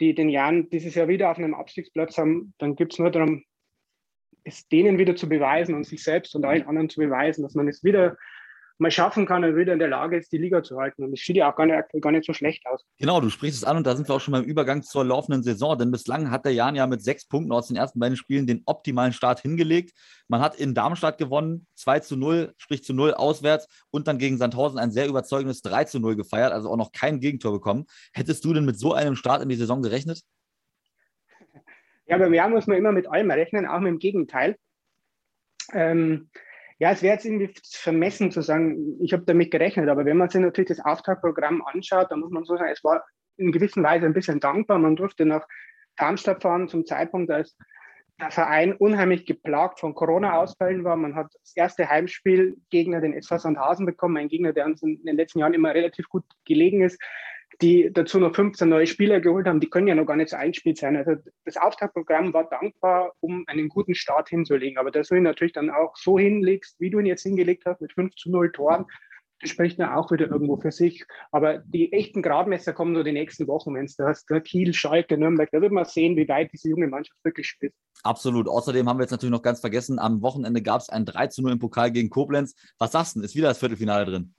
die 0.00 0.14
den 0.14 0.28
Jan 0.28 0.68
dieses 0.70 0.94
Jahr 0.94 1.08
wieder 1.08 1.30
auf 1.30 1.38
einem 1.38 1.54
Abstiegsplatz 1.54 2.18
haben, 2.18 2.52
dann 2.58 2.74
gibt 2.74 2.92
es 2.92 2.98
nur 2.98 3.10
darum, 3.10 3.44
es 4.42 4.68
denen 4.68 4.98
wieder 4.98 5.16
zu 5.16 5.28
beweisen 5.28 5.74
und 5.74 5.84
sich 5.84 6.02
selbst 6.02 6.34
und 6.34 6.44
allen 6.44 6.66
anderen 6.66 6.90
zu 6.90 7.00
beweisen, 7.00 7.42
dass 7.42 7.54
man 7.54 7.68
es 7.68 7.82
wieder 7.84 8.16
mal 8.78 8.90
schaffen 8.90 9.26
kann 9.26 9.44
und 9.44 9.56
wieder 9.56 9.72
in 9.72 9.78
der 9.78 9.88
Lage 9.88 10.16
ist, 10.16 10.32
die 10.32 10.38
Liga 10.38 10.62
zu 10.62 10.78
halten. 10.78 11.04
Und 11.04 11.12
es 11.12 11.20
sieht 11.20 11.36
ja 11.36 11.50
auch 11.50 11.56
gar 11.56 11.66
nicht, 11.66 11.78
gar 12.00 12.12
nicht 12.12 12.26
so 12.26 12.32
schlecht 12.32 12.66
aus. 12.66 12.84
Genau, 12.98 13.20
du 13.20 13.30
sprichst 13.30 13.58
es 13.58 13.64
an 13.64 13.76
und 13.76 13.86
da 13.86 13.94
sind 13.94 14.08
wir 14.08 14.14
auch 14.14 14.20
schon 14.20 14.32
beim 14.32 14.44
Übergang 14.44 14.82
zur 14.82 15.04
laufenden 15.04 15.42
Saison, 15.42 15.78
denn 15.78 15.90
bislang 15.90 16.30
hat 16.30 16.44
der 16.44 16.52
Jan 16.52 16.74
ja 16.74 16.86
mit 16.86 17.02
sechs 17.02 17.26
Punkten 17.26 17.52
aus 17.52 17.68
den 17.68 17.76
ersten 17.76 18.00
beiden 18.00 18.16
Spielen 18.16 18.46
den 18.46 18.62
optimalen 18.66 19.12
Start 19.12 19.40
hingelegt. 19.40 19.92
Man 20.28 20.40
hat 20.40 20.56
in 20.56 20.74
Darmstadt 20.74 21.18
gewonnen, 21.18 21.66
2 21.76 22.00
zu 22.00 22.16
0, 22.16 22.52
sprich 22.56 22.82
zu 22.84 22.94
0 22.94 23.14
auswärts 23.14 23.68
und 23.90 24.08
dann 24.08 24.18
gegen 24.18 24.38
Sandhausen 24.38 24.78
ein 24.78 24.90
sehr 24.90 25.06
überzeugendes 25.06 25.62
3 25.62 25.84
zu 25.84 26.00
0 26.00 26.16
gefeiert, 26.16 26.52
also 26.52 26.70
auch 26.70 26.76
noch 26.76 26.92
kein 26.92 27.20
Gegentor 27.20 27.52
bekommen. 27.52 27.86
Hättest 28.12 28.44
du 28.44 28.52
denn 28.52 28.64
mit 28.64 28.78
so 28.78 28.92
einem 28.92 29.16
Start 29.16 29.42
in 29.42 29.48
die 29.48 29.56
Saison 29.56 29.82
gerechnet? 29.82 30.22
Ja, 32.06 32.18
beim 32.18 32.34
Jahr 32.34 32.48
muss 32.48 32.66
man 32.66 32.76
immer 32.76 32.92
mit 32.92 33.06
allem 33.06 33.30
rechnen, 33.30 33.66
auch 33.66 33.80
mit 33.80 33.88
dem 33.88 33.98
Gegenteil. 33.98 34.56
Ähm, 35.72 36.28
ja, 36.78 36.90
es 36.90 37.02
wäre 37.02 37.14
jetzt 37.14 37.24
irgendwie 37.24 37.52
vermessen 37.64 38.30
zu 38.30 38.42
sagen, 38.42 38.98
ich 39.00 39.12
habe 39.12 39.24
damit 39.24 39.50
gerechnet, 39.50 39.88
aber 39.88 40.04
wenn 40.04 40.16
man 40.16 40.28
sich 40.28 40.40
natürlich 40.40 40.68
das 40.68 40.84
Auftragprogramm 40.84 41.62
anschaut, 41.62 42.10
dann 42.10 42.20
muss 42.20 42.30
man 42.30 42.44
so 42.44 42.56
sagen, 42.56 42.70
es 42.72 42.82
war 42.82 43.04
in 43.36 43.52
gewisser 43.52 43.82
Weise 43.82 44.06
ein 44.06 44.14
bisschen 44.14 44.40
dankbar. 44.40 44.78
Man 44.78 44.96
durfte 44.96 45.24
nach 45.24 45.46
Darmstadt 45.96 46.42
fahren 46.42 46.68
zum 46.68 46.84
Zeitpunkt, 46.84 47.30
als 47.30 47.56
der 48.20 48.30
Verein 48.30 48.72
unheimlich 48.72 49.26
geplagt 49.26 49.80
von 49.80 49.94
Corona-Ausfällen 49.94 50.84
war. 50.84 50.96
Man 50.96 51.14
hat 51.14 51.32
das 51.40 51.56
erste 51.56 51.88
Heimspiel 51.88 52.56
Gegner 52.70 53.00
den 53.00 53.14
SV 53.14 53.38
Sandhausen 53.38 53.86
bekommen, 53.86 54.16
ein 54.16 54.28
Gegner, 54.28 54.52
der 54.52 54.66
uns 54.66 54.82
in 54.82 55.02
den 55.04 55.16
letzten 55.16 55.40
Jahren 55.40 55.54
immer 55.54 55.74
relativ 55.74 56.08
gut 56.08 56.24
gelegen 56.44 56.82
ist 56.82 57.00
die 57.60 57.90
dazu 57.92 58.18
noch 58.18 58.34
15 58.34 58.68
neue 58.68 58.86
Spieler 58.86 59.20
geholt 59.20 59.46
haben, 59.46 59.60
die 59.60 59.70
können 59.70 59.86
ja 59.86 59.94
noch 59.94 60.06
gar 60.06 60.16
nicht 60.16 60.30
so 60.30 60.36
eingespielt 60.36 60.78
sein. 60.78 60.96
Also 60.96 61.16
das 61.44 61.56
Auftaktprogramm 61.56 62.32
war 62.32 62.48
dankbar, 62.48 63.12
um 63.20 63.44
einen 63.46 63.68
guten 63.68 63.94
Start 63.94 64.28
hinzulegen. 64.28 64.78
Aber 64.78 64.90
dass 64.90 65.08
du 65.08 65.14
ihn 65.14 65.22
natürlich 65.22 65.52
dann 65.52 65.70
auch 65.70 65.96
so 65.96 66.18
hinlegst, 66.18 66.80
wie 66.80 66.90
du 66.90 66.98
ihn 66.98 67.06
jetzt 67.06 67.22
hingelegt 67.22 67.64
hast, 67.66 67.80
mit 67.80 67.92
5 67.92 68.14
zu 68.14 68.30
0 68.30 68.52
Toren, 68.52 68.86
das 69.40 69.50
spricht 69.50 69.78
dann 69.78 69.90
auch 69.90 70.10
wieder 70.10 70.26
irgendwo 70.26 70.56
für 70.56 70.72
sich. 70.72 71.04
Aber 71.30 71.58
die 71.58 71.92
echten 71.92 72.22
Gradmesser 72.22 72.72
kommen 72.72 72.92
nur 72.92 73.04
die 73.04 73.12
nächsten 73.12 73.46
Wochen, 73.46 73.74
wenn 73.74 73.84
es 73.84 73.96
da 73.96 74.06
hast. 74.08 74.26
Kiel, 74.44 74.72
Schalke, 74.72 75.18
Nürnberg, 75.18 75.50
da 75.52 75.60
wird 75.60 75.72
man 75.72 75.84
sehen, 75.84 76.16
wie 76.16 76.28
weit 76.28 76.50
diese 76.52 76.70
junge 76.70 76.88
Mannschaft 76.88 77.18
wirklich 77.24 77.46
spielt. 77.46 77.74
Absolut. 78.02 78.48
Außerdem 78.48 78.88
haben 78.88 78.98
wir 78.98 79.02
jetzt 79.02 79.10
natürlich 79.10 79.32
noch 79.32 79.42
ganz 79.42 79.60
vergessen, 79.60 79.98
am 79.98 80.22
Wochenende 80.22 80.62
gab 80.62 80.80
es 80.80 80.88
ein 80.88 81.04
3 81.04 81.26
zu 81.28 81.42
0 81.42 81.52
im 81.52 81.58
Pokal 81.58 81.90
gegen 81.90 82.10
Koblenz. 82.10 82.54
Was 82.78 82.92
sagst 82.92 83.16
du? 83.16 83.20
Ist 83.20 83.34
wieder 83.34 83.48
das 83.48 83.58
Viertelfinale 83.58 84.06
drin? 84.06 84.34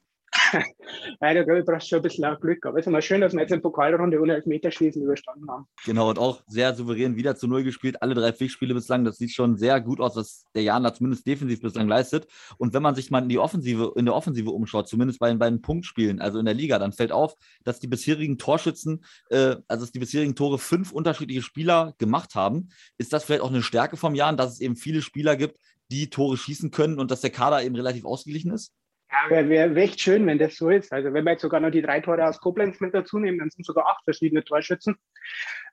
Leider, 1.20 1.44
glaube 1.44 1.60
ich, 1.60 1.66
brauchst 1.66 1.86
du 1.86 1.90
schon 1.90 2.00
ein 2.00 2.04
bisschen 2.04 2.38
Glück. 2.40 2.66
Aber 2.66 2.80
es 2.80 2.86
ist 2.86 2.92
mal 2.92 3.02
schön, 3.02 3.22
dass 3.22 3.34
wir 3.34 3.42
jetzt 3.42 3.52
in 3.52 3.62
Pokalrunde 3.62 4.20
ohne 4.20 4.36
Elfmeterschießen 4.36 5.02
überstanden 5.02 5.50
haben. 5.50 5.68
Genau, 5.86 6.10
und 6.10 6.20
auch 6.20 6.42
sehr 6.48 6.74
souverän 6.76 7.16
wieder 7.16 7.36
zu 7.36 7.48
Null 7.48 7.64
gespielt. 7.64 8.02
Alle 8.02 8.16
drei 8.16 8.34
Pflichtspiele 8.34 8.74
bislang. 8.74 9.04
Das 9.04 9.18
sieht 9.18 9.32
schon 9.32 9.58
sehr 9.58 9.82
gut 9.82 10.00
aus, 10.00 10.16
was 10.16 10.46
der 10.54 10.64
Jan 10.64 10.84
da 10.84 10.94
zumindest 10.94 11.26
defensiv 11.28 11.62
bislang 11.62 11.88
leistet. 11.88 12.28
Und 12.58 12.74
wenn 12.74 12.84
man 12.84 12.96
sich 12.96 13.12
mal 13.12 13.24
in 13.24 13.30
die 13.30 13.40
Offensive, 13.40 13.94
in 13.96 14.06
der 14.06 14.16
Offensive 14.16 14.50
umschaut, 14.50 14.88
zumindest 14.88 15.20
bei 15.20 15.30
den 15.30 15.40
beiden 15.40 15.62
Punktspielen, 15.62 16.22
also 16.22 16.40
in 16.40 16.46
der 16.46 16.54
Liga, 16.54 16.80
dann 16.80 16.92
fällt 16.92 17.12
auf, 17.12 17.36
dass 17.64 17.80
die 17.80 17.88
bisherigen 17.88 18.38
Torschützen, 18.38 19.04
äh, 19.30 19.56
also 19.68 19.86
dass 19.86 19.92
die 19.92 20.00
bisherigen 20.00 20.36
Tore 20.36 20.60
fünf 20.60 20.92
unterschiedliche 20.92 21.42
Spieler 21.42 21.94
gemacht 21.98 22.36
haben. 22.36 22.70
Ist 22.98 23.14
das 23.14 23.24
vielleicht 23.24 23.42
auch 23.42 23.50
eine 23.50 23.64
Stärke 23.64 23.98
vom 23.98 24.16
Jan, 24.16 24.38
dass 24.38 24.54
es 24.54 24.62
eben 24.62 24.76
viele 24.76 25.02
Spieler 25.02 25.36
gibt, 25.36 25.58
die 25.92 26.10
Tore 26.10 26.38
schießen 26.38 26.72
können 26.72 27.00
und 27.00 27.12
dass 27.12 27.22
der 27.22 27.30
Kader 27.30 27.64
eben 27.64 27.76
relativ 27.76 28.06
ausgeglichen 28.06 28.52
ist? 28.52 28.74
Ja, 29.12 29.30
wäre 29.30 29.76
wär 29.76 29.84
echt 29.84 30.02
schön, 30.02 30.26
wenn 30.26 30.40
das 30.40 30.56
so 30.56 30.70
ist. 30.70 30.92
Also 30.92 31.14
wenn 31.14 31.24
wir 31.24 31.32
jetzt 31.32 31.42
sogar 31.42 31.60
noch 31.60 31.70
die 31.70 31.82
drei 31.82 32.02
Tore 32.02 32.28
aus 32.28 32.40
Koblenz 32.40 32.80
mit 32.80 32.94
dazu 32.94 33.20
nehmen, 33.20 33.40
dann 33.40 33.50
sind 33.50 33.66
sogar 33.66 33.86
acht 33.88 34.04
verschiedene 34.04 34.44
Torschützen. 34.44 34.98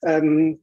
Ähm, 0.04 0.60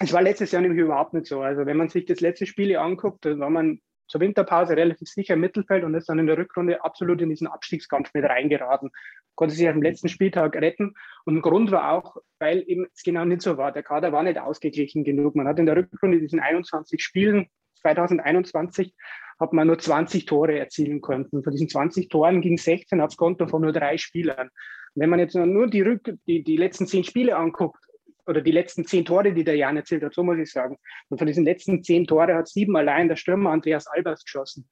es 0.00 0.12
war 0.12 0.22
letztes 0.22 0.52
Jahr 0.52 0.62
nämlich 0.62 0.80
überhaupt 0.80 1.14
nicht 1.14 1.26
so. 1.26 1.40
Also 1.40 1.66
wenn 1.66 1.76
man 1.76 1.88
sich 1.88 2.04
das 2.04 2.20
letzte 2.20 2.46
Spiel 2.46 2.76
anguckt, 2.76 3.24
dann 3.24 3.40
war 3.40 3.50
man 3.50 3.80
zur 4.06 4.20
Winterpause 4.20 4.76
relativ 4.76 5.08
sicher 5.08 5.34
im 5.34 5.40
Mittelfeld 5.40 5.82
und 5.82 5.94
ist 5.94 6.08
dann 6.08 6.18
in 6.18 6.26
der 6.26 6.36
Rückrunde 6.36 6.84
absolut 6.84 7.20
in 7.22 7.30
diesen 7.30 7.46
Abstiegskampf 7.46 8.10
mit 8.12 8.24
reingeraten. 8.24 8.90
Konnte 9.34 9.54
sich 9.54 9.68
am 9.68 9.82
letzten 9.82 10.08
Spieltag 10.08 10.54
retten. 10.56 10.94
Und 11.24 11.36
ein 11.36 11.42
Grund 11.42 11.70
war 11.70 11.90
auch, 11.92 12.16
weil 12.38 12.62
eben 12.66 12.86
es 12.94 13.02
genau 13.02 13.24
nicht 13.24 13.42
so 13.42 13.56
war. 13.56 13.72
Der 13.72 13.82
Kader 13.82 14.12
war 14.12 14.22
nicht 14.22 14.38
ausgeglichen 14.38 15.04
genug. 15.04 15.34
Man 15.34 15.48
hat 15.48 15.58
in 15.58 15.66
der 15.66 15.76
Rückrunde 15.76 16.20
diesen 16.20 16.40
21 16.40 17.02
Spielen 17.02 17.48
2021 17.80 18.94
hat 19.40 19.52
man 19.52 19.66
nur 19.66 19.78
20 19.78 20.26
Tore 20.26 20.58
erzielen 20.58 21.00
können. 21.00 21.28
Von 21.30 21.52
diesen 21.52 21.68
20 21.68 22.08
Toren 22.08 22.40
ging 22.40 22.58
16 22.58 23.00
aufs 23.00 23.16
Konto 23.16 23.46
von 23.46 23.62
nur 23.62 23.72
drei 23.72 23.96
Spielern. 23.98 24.50
wenn 24.94 25.10
man 25.10 25.18
jetzt 25.18 25.34
nur 25.34 25.66
die, 25.66 25.82
Rück 25.82 26.14
die, 26.26 26.44
die 26.44 26.56
letzten 26.56 26.86
zehn 26.86 27.04
Spiele 27.04 27.36
anguckt, 27.36 27.84
oder 28.26 28.40
die 28.40 28.52
letzten 28.52 28.84
zehn 28.84 29.04
Tore, 29.04 29.32
die 29.32 29.44
der 29.44 29.56
Jan 29.56 29.76
erzielt 29.76 30.02
hat, 30.02 30.14
so 30.14 30.22
muss 30.22 30.38
ich 30.38 30.50
sagen. 30.50 30.78
Und 31.08 31.18
von 31.18 31.26
diesen 31.26 31.44
letzten 31.44 31.82
zehn 31.82 32.06
Tore 32.06 32.34
hat 32.34 32.48
sieben 32.48 32.76
allein 32.76 33.08
der 33.08 33.16
Stürmer 33.16 33.50
Andreas 33.50 33.86
Albers 33.86 34.24
geschossen. 34.24 34.66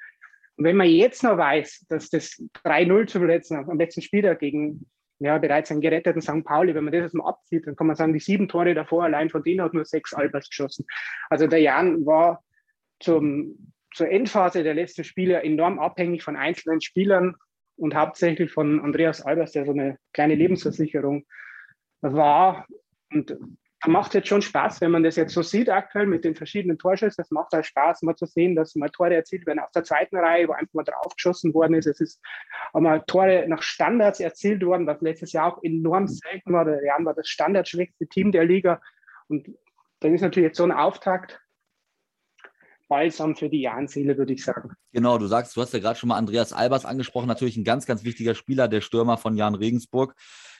Und 0.57 0.65
wenn 0.65 0.77
man 0.77 0.89
jetzt 0.89 1.23
noch 1.23 1.37
weiß, 1.37 1.87
dass 1.89 2.11
das 2.11 2.43
3-0 2.65 3.07
zu 3.07 3.25
letzten, 3.25 3.57
am 3.57 3.79
letzten 3.79 4.03
Spieltag 4.03 4.41
gegen 4.41 4.87
ja, 5.19 5.39
bereits 5.39 5.71
einen 5.71 5.81
geretteten 5.81 6.21
St. 6.21 6.45
Pauli, 6.45 6.75
wenn 6.75 6.85
man 6.85 6.93
das 6.93 7.13
mal 7.13 7.29
abzieht, 7.29 7.67
dann 7.67 7.77
kann 7.77 7.87
man 7.87 7.97
sagen, 7.97 8.13
die 8.13 8.21
sieben 8.21 8.49
Tore 8.49 8.75
davor 8.75 9.05
allein 9.05 9.31
von 9.31 9.43
denen 9.43 9.63
hat 9.63 9.73
nur 9.73 9.85
sechs 9.85 10.13
Albers 10.13 10.49
geschossen. 10.49 10.85
Also 11.31 11.47
der 11.47 11.61
Jan 11.61 12.05
war 12.05 12.43
zum, 12.99 13.73
zur 13.95 14.09
Endphase 14.09 14.63
der 14.63 14.75
letzten 14.75 15.05
Spiele 15.05 15.43
enorm 15.43 15.79
abhängig 15.79 16.23
von 16.23 16.37
einzelnen 16.37 16.81
Spielern 16.81 17.37
und 17.77 17.95
hauptsächlich 17.95 18.53
von 18.53 18.81
Andreas 18.81 19.23
Albers, 19.23 19.53
der 19.53 19.65
so 19.65 19.73
eine 19.73 19.99
kleine 20.13 20.35
Lebensversicherung 20.35 21.25
war. 22.01 22.67
Und 23.13 23.37
da 23.83 23.91
macht 23.91 24.11
es 24.11 24.15
jetzt 24.15 24.29
schon 24.29 24.43
Spaß, 24.43 24.81
wenn 24.81 24.93
man 24.93 25.03
das 25.03 25.17
jetzt 25.17 25.35
so 25.35 25.43
sieht 25.43 25.69
aktuell 25.69 26.07
mit 26.07 26.25
den 26.25 26.37
verschiedenen 26.37 26.79
Torschüssen. 26.79 27.21
Es 27.21 27.33
macht 27.33 27.53
halt 27.53 27.67
Spaß, 27.67 28.03
mal 28.03 28.15
zu 28.15 28.27
sehen, 28.27 28.55
dass 28.55 28.77
mal 28.77 28.89
Tore 28.91 29.15
erzielt 29.15 29.45
werden 29.45 29.59
aus 29.59 29.73
der 29.73 29.83
zweiten 29.83 30.17
Reihe, 30.17 30.47
wo 30.47 30.53
einfach 30.53 30.73
mal 30.73 30.85
draufgeschossen 30.85 31.53
worden 31.53 31.75
ist. 31.75 31.87
Es 31.87 32.01
ist 32.01 32.21
auch 32.73 32.81
mal 32.81 33.03
Tore 33.09 33.45
nach 33.49 33.63
Standards 33.63 34.21
erzielt 34.21 34.65
worden, 34.65 34.87
was 34.87 35.01
letztes 35.01 35.33
Jahr 35.33 35.53
auch 35.53 35.63
enorm 35.65 36.07
selten 36.07 36.53
war. 36.53 36.65
Der 36.65 36.85
Jan 36.85 37.05
war 37.05 37.15
das 37.15 37.29
standardschwächste 37.29 38.07
Team 38.07 38.31
der 38.31 38.45
Liga. 38.45 38.81
Und 39.27 39.49
dann 39.99 40.15
ist 40.15 40.21
natürlich 40.21 40.51
jetzt 40.51 40.59
so 40.59 40.65
ein 40.65 40.73
Auftakt 40.73 41.42
Balsam 42.93 43.35
für 43.35 43.49
die 43.49 43.63
Jahrenseele, 43.63 44.19
würde 44.19 44.35
ich 44.35 44.45
sagen. 44.45 44.75
Genau, 44.93 45.17
du 45.17 45.27
sagst, 45.27 45.57
du 45.57 45.63
hast 45.63 45.73
ja 45.73 45.79
gerade 45.79 45.99
schon 45.99 46.11
mal 46.11 46.19
Andreas 46.19 46.53
Albers 46.53 46.85
angesprochen, 46.85 47.27
natürlich 47.27 47.57
ein 47.57 47.65
ganz, 47.65 47.87
ganz 47.87 48.05
wichtiger 48.05 48.35
Spieler, 48.35 48.69
der 48.69 48.83
Stürmer 48.83 49.17
von 49.17 49.35
Jan 49.35 49.55
Regensburg. 49.55 50.15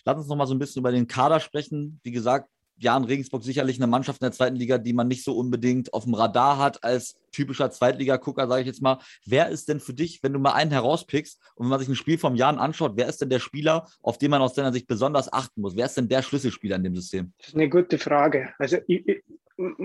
Lass 0.07 0.17
uns 0.17 0.29
noch 0.29 0.37
mal 0.37 0.47
so 0.47 0.55
ein 0.55 0.59
bisschen 0.59 0.81
über 0.81 0.93
den 0.93 1.07
Kader 1.07 1.41
sprechen. 1.41 2.01
Wie 2.03 2.11
gesagt, 2.11 2.49
Jan 2.79 3.05
Regensburg 3.05 3.45
sicherlich 3.45 3.77
eine 3.77 3.87
Mannschaft 3.87 4.23
in 4.23 4.25
der 4.25 4.33
zweiten 4.33 4.57
Liga, 4.57 4.79
die 4.79 4.95
man 4.95 5.09
nicht 5.09 5.25
so 5.25 5.37
unbedingt 5.37 5.93
auf 5.93 6.05
dem 6.05 6.15
Radar 6.15 6.57
hat 6.57 6.83
als 6.83 7.17
typischer 7.33 7.71
Zweitliga-Gucker, 7.71 8.49
sage 8.49 8.63
ich 8.63 8.67
jetzt 8.67 8.81
mal. 8.81 8.97
Wer 9.27 9.51
ist 9.51 9.69
denn 9.69 9.79
für 9.79 9.93
dich, 9.93 10.23
wenn 10.23 10.33
du 10.33 10.39
mal 10.39 10.53
einen 10.53 10.71
herauspickst 10.71 11.39
und 11.55 11.67
wenn 11.67 11.71
man 11.71 11.81
sich 11.81 11.89
ein 11.91 11.97
Spiel 11.97 12.17
vom 12.17 12.35
Jan 12.35 12.59
anschaut, 12.59 12.93
wer 12.95 13.09
ist 13.09 13.21
denn 13.21 13.29
der 13.29 13.41
Spieler, 13.41 13.87
auf 14.01 14.17
den 14.17 14.31
man 14.31 14.41
aus 14.41 14.55
deiner 14.55 14.73
Sicht 14.73 14.87
besonders 14.87 15.31
achten 15.31 15.61
muss? 15.61 15.77
Wer 15.77 15.85
ist 15.85 15.99
denn 15.99 16.09
der 16.09 16.23
Schlüsselspieler 16.23 16.77
in 16.77 16.85
dem 16.85 16.97
System? 16.97 17.35
Das 17.37 17.49
ist 17.49 17.57
eine 17.57 17.69
gute 17.69 17.99
Frage. 17.99 18.55
Also 18.59 18.79
ich, 18.87 19.23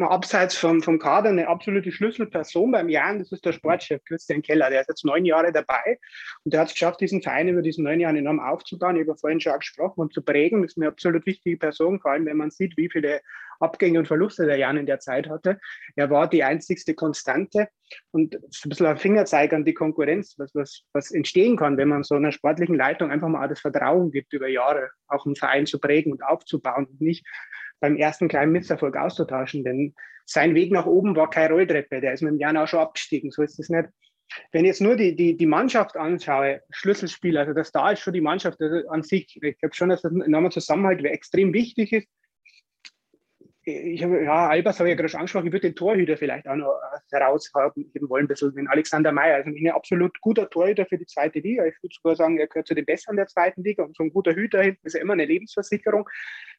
abseits 0.01 0.57
vom, 0.57 0.81
vom 0.81 0.99
Kader 0.99 1.29
eine 1.29 1.47
absolute 1.47 1.91
Schlüsselperson 1.91 2.71
beim 2.71 2.89
Jan, 2.89 3.19
das 3.19 3.31
ist 3.31 3.45
der 3.45 3.53
Sportchef 3.53 4.03
Christian 4.05 4.41
Keller. 4.41 4.69
Der 4.69 4.81
ist 4.81 4.89
jetzt 4.89 5.05
neun 5.05 5.25
Jahre 5.25 5.51
dabei 5.51 5.99
und 6.43 6.53
der 6.53 6.61
hat 6.61 6.67
es 6.67 6.73
geschafft, 6.73 7.01
diesen 7.01 7.21
Verein 7.21 7.47
über 7.47 7.61
diesen 7.61 7.83
neun 7.83 7.99
Jahre 7.99 8.17
enorm 8.17 8.39
aufzubauen. 8.39 8.95
Ich 8.95 9.07
habe 9.07 9.17
vorhin 9.17 9.39
schon 9.39 9.59
gesprochen 9.59 10.01
und 10.01 10.13
zu 10.13 10.21
prägen. 10.21 10.61
Das 10.61 10.71
ist 10.71 10.77
eine 10.77 10.87
absolut 10.87 11.25
wichtige 11.25 11.57
Person, 11.57 11.99
vor 11.99 12.11
allem 12.11 12.25
wenn 12.25 12.37
man 12.37 12.51
sieht, 12.51 12.77
wie 12.77 12.89
viele 12.89 13.21
Abgänge 13.59 13.99
und 13.99 14.07
Verluste 14.07 14.45
der 14.45 14.57
Jan 14.57 14.77
in 14.77 14.85
der 14.85 14.99
Zeit 14.99 15.27
hatte. 15.29 15.59
Er 15.95 16.09
war 16.09 16.29
die 16.29 16.43
einzigste 16.43 16.93
Konstante 16.93 17.69
und 18.11 18.35
ein 18.35 18.69
bisschen 18.69 18.85
ein 18.85 18.97
Fingerzeig 18.97 19.53
an 19.53 19.65
die 19.65 19.73
Konkurrenz, 19.73 20.35
was, 20.37 20.53
was, 20.53 20.83
was 20.93 21.11
entstehen 21.11 21.57
kann, 21.57 21.77
wenn 21.77 21.87
man 21.87 22.03
so 22.03 22.15
einer 22.15 22.31
sportlichen 22.31 22.75
Leitung 22.75 23.11
einfach 23.11 23.29
mal 23.29 23.47
das 23.47 23.59
Vertrauen 23.59 24.11
gibt, 24.11 24.33
über 24.33 24.47
Jahre 24.47 24.89
auch 25.07 25.25
einen 25.25 25.35
Verein 25.35 25.65
zu 25.65 25.79
prägen 25.79 26.11
und 26.11 26.23
aufzubauen 26.23 26.85
und 26.85 27.01
nicht 27.01 27.25
beim 27.79 27.95
ersten 27.95 28.27
kleinen 28.27 28.51
Misserfolg 28.51 28.95
auszutauschen. 28.97 29.63
Denn 29.63 29.93
sein 30.25 30.55
Weg 30.55 30.71
nach 30.71 30.85
oben 30.85 31.15
war 31.15 31.29
keine 31.29 31.53
Rolltreppe. 31.53 32.01
Der 32.01 32.13
ist 32.13 32.21
mit 32.21 32.31
dem 32.31 32.39
Jan 32.39 32.57
auch 32.57 32.67
schon 32.67 32.79
abgestiegen. 32.79 33.31
So 33.31 33.41
ist 33.41 33.59
es 33.59 33.69
nicht. 33.69 33.89
Wenn 34.51 34.65
ich 34.65 34.69
jetzt 34.69 34.81
nur 34.81 34.97
die, 34.97 35.15
die, 35.15 35.37
die 35.37 35.45
Mannschaft 35.45 35.95
anschaue, 35.95 36.61
Schlüsselspiel, 36.69 37.37
also 37.37 37.53
das 37.53 37.71
da 37.71 37.91
ist 37.91 38.01
schon 38.01 38.13
die 38.13 38.21
Mannschaft 38.21 38.61
also 38.61 38.87
an 38.89 39.03
sich. 39.03 39.39
Ich 39.41 39.57
glaube 39.57 39.73
schon, 39.73 39.89
dass 39.89 40.01
das 40.01 40.11
enormer 40.11 40.49
Zusammenhalt 40.49 41.03
extrem 41.05 41.53
wichtig 41.53 41.93
ist 41.93 42.09
ich 43.67 44.01
habe, 44.01 44.23
ja, 44.23 44.47
Albers 44.47 44.79
habe 44.79 44.87
ich 44.87 44.93
ja 44.93 44.95
gerade 44.95 45.09
schon 45.09 45.19
angesprochen, 45.19 45.47
ich 45.47 45.51
würde 45.51 45.67
den 45.67 45.75
Torhüter 45.75 46.15
vielleicht 46.15 46.47
auch 46.47 46.55
noch 46.55 46.79
heraushaben 47.11 47.91
wollen, 48.07 48.23
ein 48.23 48.27
bisschen 48.27 48.55
den 48.55 48.67
Alexander 48.67 49.11
Meyer. 49.11 49.35
Also 49.35 49.49
ein 49.49 49.71
absolut 49.71 50.19
guter 50.21 50.49
Torhüter 50.49 50.85
für 50.85 50.97
die 50.97 51.05
zweite 51.05 51.39
Liga. 51.39 51.65
Ich 51.65 51.75
würde 51.81 51.93
sogar 51.93 52.15
sagen, 52.15 52.39
er 52.39 52.47
gehört 52.47 52.67
zu 52.67 52.75
den 52.75 52.85
Besseren 52.85 53.17
der 53.17 53.27
zweiten 53.27 53.63
Liga 53.63 53.83
und 53.83 53.95
so 53.95 54.03
ein 54.03 54.09
guter 54.09 54.33
Hüter 54.33 54.63
ist 54.83 54.95
ja 54.95 55.01
immer 55.01 55.13
eine 55.13 55.25
Lebensversicherung. 55.25 56.07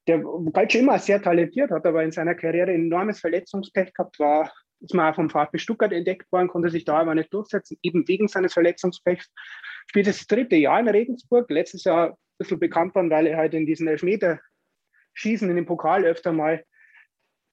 Der 0.07 0.23
galt 0.53 0.73
schon 0.73 0.83
immer 0.83 0.99
sehr 0.99 1.23
talentiert, 1.23 1.71
hat 1.71 1.87
aber 1.87 2.05
in 2.05 2.13
seiner 2.13 2.35
Karriere 2.35 2.73
enormes 2.73 3.21
Verletzungspech 3.21 3.95
gehabt, 3.95 4.19
war 4.19 4.53
ist 4.81 4.95
mal 4.95 5.13
vom 5.13 5.29
VfB 5.29 5.59
Stuttgart 5.59 5.93
entdeckt 5.93 6.31
worden, 6.31 6.47
konnte 6.47 6.71
sich 6.71 6.85
da 6.85 6.99
aber 6.99 7.15
nicht 7.15 7.35
durchsetzen, 7.35 7.79
eben 7.83 8.07
wegen 8.07 8.29
seines 8.29 8.53
Verletzungspechs. 8.53 9.29
Spielt 9.89 10.07
das 10.07 10.25
dritte 10.27 10.55
Jahr 10.55 10.79
in 10.79 10.89
Regensburg, 10.89 11.51
letztes 11.51 11.83
Jahr 11.83 12.11
ein 12.11 12.17
bisschen 12.39 12.61
bekannt 12.61 12.95
worden, 12.95 13.11
weil 13.11 13.27
er 13.27 13.39
halt 13.39 13.55
in 13.55 13.67
diesen 13.67 13.89
Elfmeter 13.89 14.39
Schießen 15.15 15.51
in 15.51 15.57
dem 15.57 15.67
Pokal 15.67 16.05
öfter 16.05 16.33
mal 16.33 16.63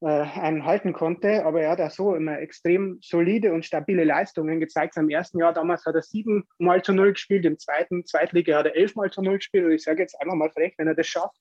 äh, 0.01 0.07
einen 0.07 0.65
halten 0.65 0.93
konnte. 0.93 1.45
Aber 1.45 1.61
er 1.61 1.71
hat 1.71 1.81
auch 1.81 1.91
so 1.91 2.15
immer 2.15 2.39
extrem 2.39 2.99
solide 3.01 3.53
und 3.53 3.65
stabile 3.65 4.03
Leistungen 4.03 4.59
gezeigt. 4.59 4.97
Im 4.97 5.09
ersten 5.09 5.39
Jahr 5.39 5.53
damals 5.53 5.85
hat 5.85 5.95
er 5.95 6.01
sieben 6.01 6.45
Mal 6.57 6.81
zu 6.81 6.93
Null 6.93 7.13
gespielt, 7.13 7.45
im 7.45 7.59
zweiten 7.59 8.05
Zweitliga 8.05 8.57
hat 8.57 8.65
er 8.65 8.75
elf 8.75 8.95
Mal 8.95 9.11
zu 9.11 9.21
Null 9.21 9.37
gespielt. 9.37 9.65
Und 9.65 9.71
ich 9.71 9.83
sage 9.83 10.01
jetzt 10.01 10.19
einfach 10.21 10.35
mal 10.35 10.49
frech, 10.49 10.73
wenn 10.77 10.87
er 10.87 10.95
das 10.95 11.07
schafft, 11.07 11.37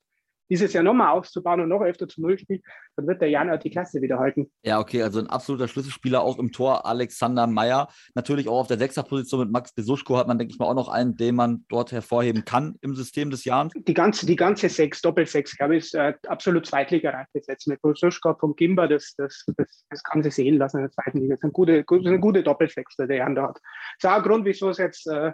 dieses 0.51 0.73
Jahr 0.73 0.85
nochmal 0.85 1.09
aufzubauen 1.09 1.61
und 1.61 1.69
noch 1.69 1.81
öfter 1.81 2.09
zu 2.09 2.21
Null 2.21 2.39
spielt, 2.39 2.63
dann 2.97 3.07
wird 3.07 3.21
der 3.21 3.31
Jan 3.31 3.51
auch 3.51 3.59
die 3.59 3.71
Klasse 3.71 4.01
wieder 4.03 4.19
halten. 4.19 4.51
Ja, 4.63 4.79
okay, 4.79 5.03
also 5.03 5.19
ein 5.19 5.29
absoluter 5.29 5.69
Schlüsselspieler 5.69 6.23
auch 6.23 6.39
im 6.39 6.53
Tor, 6.53 6.87
Alexander 6.87 7.47
Meyer. 7.47 7.89
Natürlich 8.15 8.49
auch 8.49 8.61
auf 8.61 8.67
der 8.67 8.79
Sechserposition 8.79 9.41
mit 9.41 9.51
Max 9.51 9.73
Besuschko 9.73 10.17
hat 10.17 10.29
man, 10.29 10.39
denke 10.39 10.53
ich 10.53 10.59
mal, 10.59 10.67
auch 10.67 10.75
noch 10.75 10.89
einen, 10.89 11.17
den 11.17 11.35
man 11.35 11.65
dort 11.69 11.93
hervorheben 11.93 12.45
kann 12.45 12.77
im 12.83 12.95
System 12.95 13.31
des 13.31 13.45
Jahres. 13.45 13.73
Die 13.75 13.95
ganze, 13.95 14.27
die 14.27 14.37
ganze 14.37 14.69
Sechs, 14.69 15.03
Doppelsechs, 15.03 15.57
glaube 15.57 15.77
ich, 15.77 15.85
ist 15.85 15.95
äh, 15.95 16.15
absolut 16.27 16.67
Zweitliga-reif 16.67 17.27
besetzt. 17.33 17.67
Mit 17.69 17.81
Besuschko 17.83 18.35
vom 18.35 18.55
Gimba, 18.57 18.87
das, 18.87 19.15
das, 19.17 19.45
das, 19.57 19.85
das, 19.91 20.03
kann 20.03 20.23
sich 20.23 20.35
sehen 20.35 20.59
lassen 20.59 20.79
in 20.79 20.85
der 20.85 20.91
zweiten 20.91 21.19
Liga. 21.19 21.35
Das 21.35 21.41
ist 21.41 21.45
eine 21.45 21.53
gute, 21.53 21.85
eine 21.91 22.21
gute 22.21 22.43
Doppelsechs, 22.43 22.97
der 22.97 23.17
Jan 23.17 23.35
da 23.35 23.49
hat. 23.49 23.57
Das 24.01 24.11
ist 24.11 24.15
auch 24.15 24.17
ein 24.19 24.23
Grund, 24.23 24.45
wieso 24.45 24.71
es 24.71 24.79
jetzt 24.79 25.07
äh, 25.07 25.33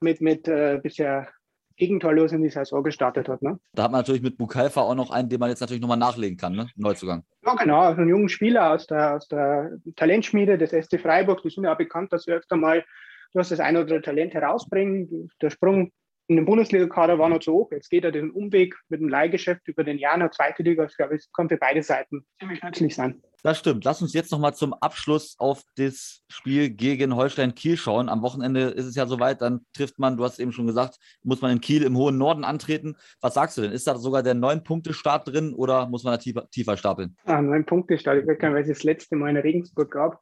mit, 0.00 0.20
mit 0.20 0.48
äh, 0.48 0.80
bisher 0.82 1.28
gegenteillos 1.76 2.32
in 2.32 2.42
die 2.42 2.50
Saison 2.50 2.82
gestartet 2.82 3.28
hat. 3.28 3.42
Ne? 3.42 3.58
Da 3.72 3.84
hat 3.84 3.92
man 3.92 4.00
natürlich 4.00 4.22
mit 4.22 4.38
Bukalfa 4.38 4.82
auch 4.82 4.94
noch 4.94 5.10
einen, 5.10 5.28
den 5.28 5.40
man 5.40 5.50
jetzt 5.50 5.60
natürlich 5.60 5.80
nochmal 5.80 5.96
nachlegen 5.98 6.36
kann, 6.36 6.54
ne? 6.54 6.68
Neuzugang. 6.76 7.24
Ja, 7.44 7.54
genau, 7.54 7.80
also 7.80 8.00
einen 8.00 8.10
jungen 8.10 8.28
Spieler 8.28 8.72
aus 8.72 8.86
der, 8.86 9.16
aus 9.16 9.28
der 9.28 9.72
Talentschmiede 9.96 10.56
des 10.56 10.70
SC 10.70 11.00
Freiburg. 11.00 11.42
Die 11.42 11.50
sind 11.50 11.64
ja 11.64 11.72
auch 11.72 11.78
bekannt, 11.78 12.12
dass 12.12 12.24
sie 12.24 12.32
öfter 12.32 12.56
mal, 12.56 12.84
du 13.32 13.40
hast 13.40 13.50
das 13.50 13.60
ein 13.60 13.76
oder 13.76 13.82
andere 13.82 14.02
Talent 14.02 14.34
herausbringen. 14.34 15.30
Der 15.40 15.50
Sprung 15.50 15.92
in 16.26 16.36
den 16.36 16.46
Bundesliga-Kader 16.46 17.18
war 17.18 17.28
noch 17.28 17.40
zu 17.40 17.52
hoch. 17.52 17.70
Jetzt 17.70 17.90
geht 17.90 18.04
er 18.04 18.12
den 18.12 18.30
Umweg 18.30 18.74
mit 18.88 19.00
dem 19.00 19.08
Leihgeschäft 19.08 19.68
über 19.68 19.84
den 19.84 19.98
Jahr 19.98 20.14
in 20.14 20.20
der 20.20 20.30
zweite 20.30 20.62
Liga. 20.62 20.84
Ich 20.84 20.96
glaube, 20.96 21.14
es 21.14 21.30
kann 21.32 21.48
für 21.48 21.58
beide 21.58 21.82
Seiten 21.82 22.24
ziemlich 22.40 22.62
nützlich 22.62 22.94
sein. 22.94 23.22
Das 23.42 23.58
stimmt. 23.58 23.84
Lass 23.84 24.00
uns 24.00 24.14
jetzt 24.14 24.32
nochmal 24.32 24.54
zum 24.54 24.72
Abschluss 24.72 25.36
auf 25.38 25.62
das 25.76 26.22
Spiel 26.30 26.70
gegen 26.70 27.14
Holstein 27.14 27.54
Kiel 27.54 27.76
schauen. 27.76 28.08
Am 28.08 28.22
Wochenende 28.22 28.68
ist 28.68 28.86
es 28.86 28.94
ja 28.94 29.04
soweit, 29.04 29.42
dann 29.42 29.66
trifft 29.74 29.98
man, 29.98 30.16
du 30.16 30.24
hast 30.24 30.38
eben 30.38 30.50
schon 30.50 30.66
gesagt, 30.66 30.96
muss 31.22 31.42
man 31.42 31.50
in 31.50 31.60
Kiel 31.60 31.82
im 31.82 31.94
hohen 31.94 32.16
Norden 32.16 32.44
antreten. 32.44 32.96
Was 33.20 33.34
sagst 33.34 33.58
du 33.58 33.62
denn? 33.62 33.72
Ist 33.72 33.86
da 33.86 33.98
sogar 33.98 34.22
der 34.22 34.32
neun-Punkte-Start 34.32 35.28
drin 35.28 35.52
oder 35.52 35.86
muss 35.88 36.04
man 36.04 36.14
da 36.14 36.18
tiefer, 36.18 36.48
tiefer 36.48 36.78
stapeln? 36.78 37.18
Ah, 37.26 37.42
neun-Punkte-Start. 37.42 38.22
Ich 38.22 38.26
weiß 38.26 38.38
gar 38.38 38.48
nicht, 38.48 38.54
weil 38.54 38.62
es 38.62 38.68
das 38.68 38.82
letzte 38.82 39.14
Mal 39.16 39.28
in 39.28 39.36
Regensburg 39.36 39.90
gab. 39.90 40.20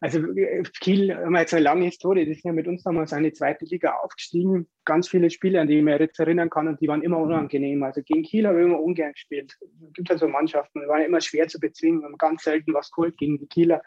Also 0.00 0.20
äh, 0.36 0.62
Kiel 0.80 1.14
haben 1.14 1.32
wir 1.32 1.40
jetzt 1.40 1.54
eine 1.54 1.64
lange 1.64 1.86
Historie, 1.86 2.24
die 2.24 2.34
sind 2.34 2.44
ja 2.44 2.52
mit 2.52 2.68
uns 2.68 2.84
damals 2.84 3.12
in 3.12 3.24
die 3.24 3.32
zweite 3.32 3.64
Liga 3.64 3.94
aufgestiegen. 3.94 4.68
Ganz 4.84 5.08
viele 5.08 5.28
Spiele, 5.28 5.60
an 5.60 5.66
die 5.66 5.78
ich 5.78 5.82
mich 5.82 5.98
jetzt 5.98 6.20
erinnern 6.20 6.50
kann, 6.50 6.68
und 6.68 6.80
die 6.80 6.86
waren 6.86 7.02
immer 7.02 7.18
unangenehm. 7.18 7.82
Also 7.82 8.02
gegen 8.02 8.22
Kiel 8.22 8.46
habe 8.46 8.60
ich 8.60 8.66
immer 8.66 8.80
ungern 8.80 9.12
gespielt. 9.12 9.56
Es 9.60 9.92
gibt 9.94 10.10
also 10.10 10.28
Mannschaften, 10.28 10.80
die 10.80 10.88
waren 10.88 11.02
immer 11.02 11.20
schwer 11.20 11.48
zu 11.48 11.58
bezwingen. 11.58 12.00
Wir 12.00 12.06
haben 12.06 12.18
ganz 12.18 12.44
selten 12.44 12.74
was 12.74 12.90
geholt 12.90 13.16
gegen 13.18 13.38
die 13.38 13.48
Kieler. 13.48 13.82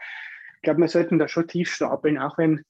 Ich 0.58 0.64
glaube, 0.64 0.82
wir 0.82 0.90
sollten 0.90 1.18
da 1.18 1.28
schon 1.28 1.48
tief 1.48 1.72
stapeln, 1.72 2.18
auch 2.18 2.38
wenn, 2.38 2.62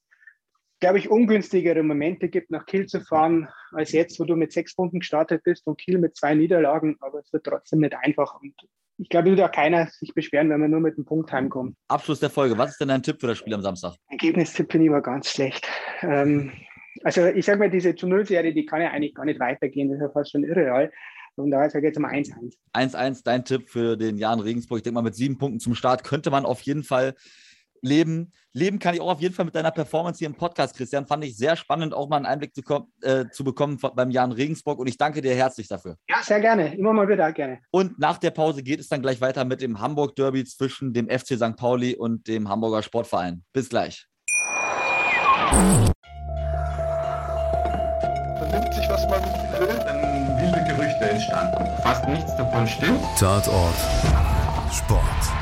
glaube 0.78 0.98
ich, 0.98 1.10
ungünstigere 1.10 1.82
Momente 1.82 2.28
gibt, 2.28 2.52
nach 2.52 2.64
Kiel 2.64 2.86
zu 2.86 3.00
fahren, 3.00 3.48
als 3.72 3.90
jetzt, 3.90 4.20
wo 4.20 4.24
du 4.24 4.36
mit 4.36 4.52
sechs 4.52 4.76
Punkten 4.76 5.00
gestartet 5.00 5.42
bist 5.42 5.66
und 5.66 5.78
Kiel 5.78 5.98
mit 5.98 6.16
zwei 6.16 6.34
Niederlagen. 6.34 6.96
Aber 7.00 7.18
es 7.18 7.32
wird 7.32 7.44
trotzdem 7.44 7.80
nicht 7.80 7.96
einfach. 7.96 8.40
Und 8.40 8.54
ich 8.98 9.08
glaube, 9.08 9.30
es 9.30 9.36
wird 9.36 9.48
auch 9.48 9.52
keiner 9.52 9.86
sich 9.86 10.14
beschweren, 10.14 10.50
wenn 10.50 10.60
wir 10.60 10.68
nur 10.68 10.80
mit 10.80 10.96
einem 10.96 11.04
Punkt 11.04 11.32
heimkommen. 11.32 11.76
Abschluss 11.88 12.20
der 12.20 12.30
Folge. 12.30 12.56
Was 12.58 12.72
ist 12.72 12.80
denn 12.80 12.88
dein 12.88 13.02
Tipp 13.02 13.20
für 13.20 13.26
das 13.26 13.38
Spiel 13.38 13.54
am 13.54 13.62
Samstag? 13.62 13.94
Ergebnistipp 14.08 14.70
finde 14.70 14.84
ich 14.84 14.88
immer 14.88 15.00
ganz 15.00 15.30
schlecht. 15.30 15.66
Ähm, 16.02 16.52
also 17.04 17.26
ich 17.26 17.44
sage 17.44 17.58
mal, 17.58 17.70
diese 17.70 17.94
zu 17.94 18.06
Null-Serie, 18.06 18.52
die 18.52 18.66
kann 18.66 18.80
ja 18.80 18.90
eigentlich 18.90 19.14
gar 19.14 19.24
nicht 19.24 19.40
weitergehen. 19.40 19.88
Das 19.88 19.96
ist 19.96 20.02
ja 20.02 20.10
fast 20.10 20.30
schon 20.30 20.44
irreal. 20.44 20.90
Und 21.36 21.50
da 21.50 21.68
sage 21.70 21.86
ich 21.86 21.94
jetzt 21.94 21.98
mal 21.98 22.12
1-1. 22.12 22.54
1-1, 22.74 23.22
dein 23.24 23.44
Tipp 23.44 23.70
für 23.70 23.96
den 23.96 24.18
Jan 24.18 24.40
Regensburg. 24.40 24.78
Ich 24.78 24.82
denke 24.82 24.94
mal, 24.94 25.02
mit 25.02 25.14
sieben 25.14 25.38
Punkten 25.38 25.60
zum 25.60 25.74
Start 25.74 26.04
könnte 26.04 26.30
man 26.30 26.44
auf 26.44 26.60
jeden 26.60 26.84
Fall 26.84 27.14
leben. 27.82 28.32
Leben 28.52 28.78
kann 28.78 28.94
ich 28.94 29.00
auch 29.00 29.12
auf 29.12 29.20
jeden 29.20 29.34
Fall 29.34 29.44
mit 29.44 29.54
deiner 29.54 29.70
Performance 29.70 30.18
hier 30.18 30.28
im 30.28 30.34
Podcast, 30.34 30.76
Christian. 30.76 31.06
Fand 31.06 31.24
ich 31.24 31.36
sehr 31.36 31.56
spannend, 31.56 31.94
auch 31.94 32.08
mal 32.08 32.16
einen 32.16 32.26
Einblick 32.26 32.54
zu, 32.54 32.62
äh, 33.02 33.26
zu 33.30 33.44
bekommen 33.44 33.78
beim 33.94 34.10
Jan 34.10 34.32
Regensburg 34.32 34.78
und 34.78 34.86
ich 34.86 34.96
danke 34.96 35.20
dir 35.20 35.34
herzlich 35.34 35.68
dafür. 35.68 35.96
Ja, 36.08 36.22
sehr 36.22 36.40
gerne. 36.40 36.74
Immer 36.74 36.92
mal 36.92 37.08
wieder 37.08 37.32
gerne. 37.32 37.58
Und 37.70 37.98
nach 37.98 38.18
der 38.18 38.30
Pause 38.30 38.62
geht 38.62 38.80
es 38.80 38.88
dann 38.88 39.02
gleich 39.02 39.20
weiter 39.20 39.44
mit 39.44 39.60
dem 39.60 39.80
Hamburg-Derby 39.80 40.44
zwischen 40.44 40.92
dem 40.92 41.08
FC 41.08 41.36
St. 41.36 41.56
Pauli 41.56 41.96
und 41.96 42.28
dem 42.28 42.48
Hamburger 42.48 42.82
Sportverein. 42.82 43.44
Bis 43.52 43.68
gleich. 43.68 44.06
Vernimmt 48.38 48.74
sich, 48.74 48.88
was 48.88 49.08
man 49.08 49.22
will, 49.58 49.78
dann 49.84 50.40
wilde 50.40 50.64
Gerüchte 50.68 51.10
entstanden. 51.10 51.66
Fast 51.82 52.06
nichts 52.08 52.36
davon 52.36 52.66
stimmt. 52.66 53.00
Tatort. 53.18 53.74
Sport. 54.72 55.41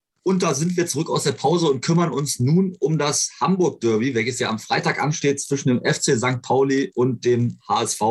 Und 0.23 0.43
da 0.43 0.53
sind 0.53 0.77
wir 0.77 0.85
zurück 0.85 1.09
aus 1.09 1.23
der 1.23 1.31
Pause 1.31 1.67
und 1.67 1.81
kümmern 1.81 2.11
uns 2.11 2.39
nun 2.39 2.75
um 2.79 2.97
das 2.97 3.31
Hamburg-Derby, 3.39 4.13
welches 4.13 4.39
ja 4.39 4.49
am 4.49 4.59
Freitag 4.59 5.01
ansteht 5.01 5.41
zwischen 5.41 5.69
dem 5.69 5.79
FC 5.79 6.17
St. 6.17 6.41
Pauli 6.41 6.91
und 6.93 7.25
dem 7.25 7.57
HSV. 7.67 8.01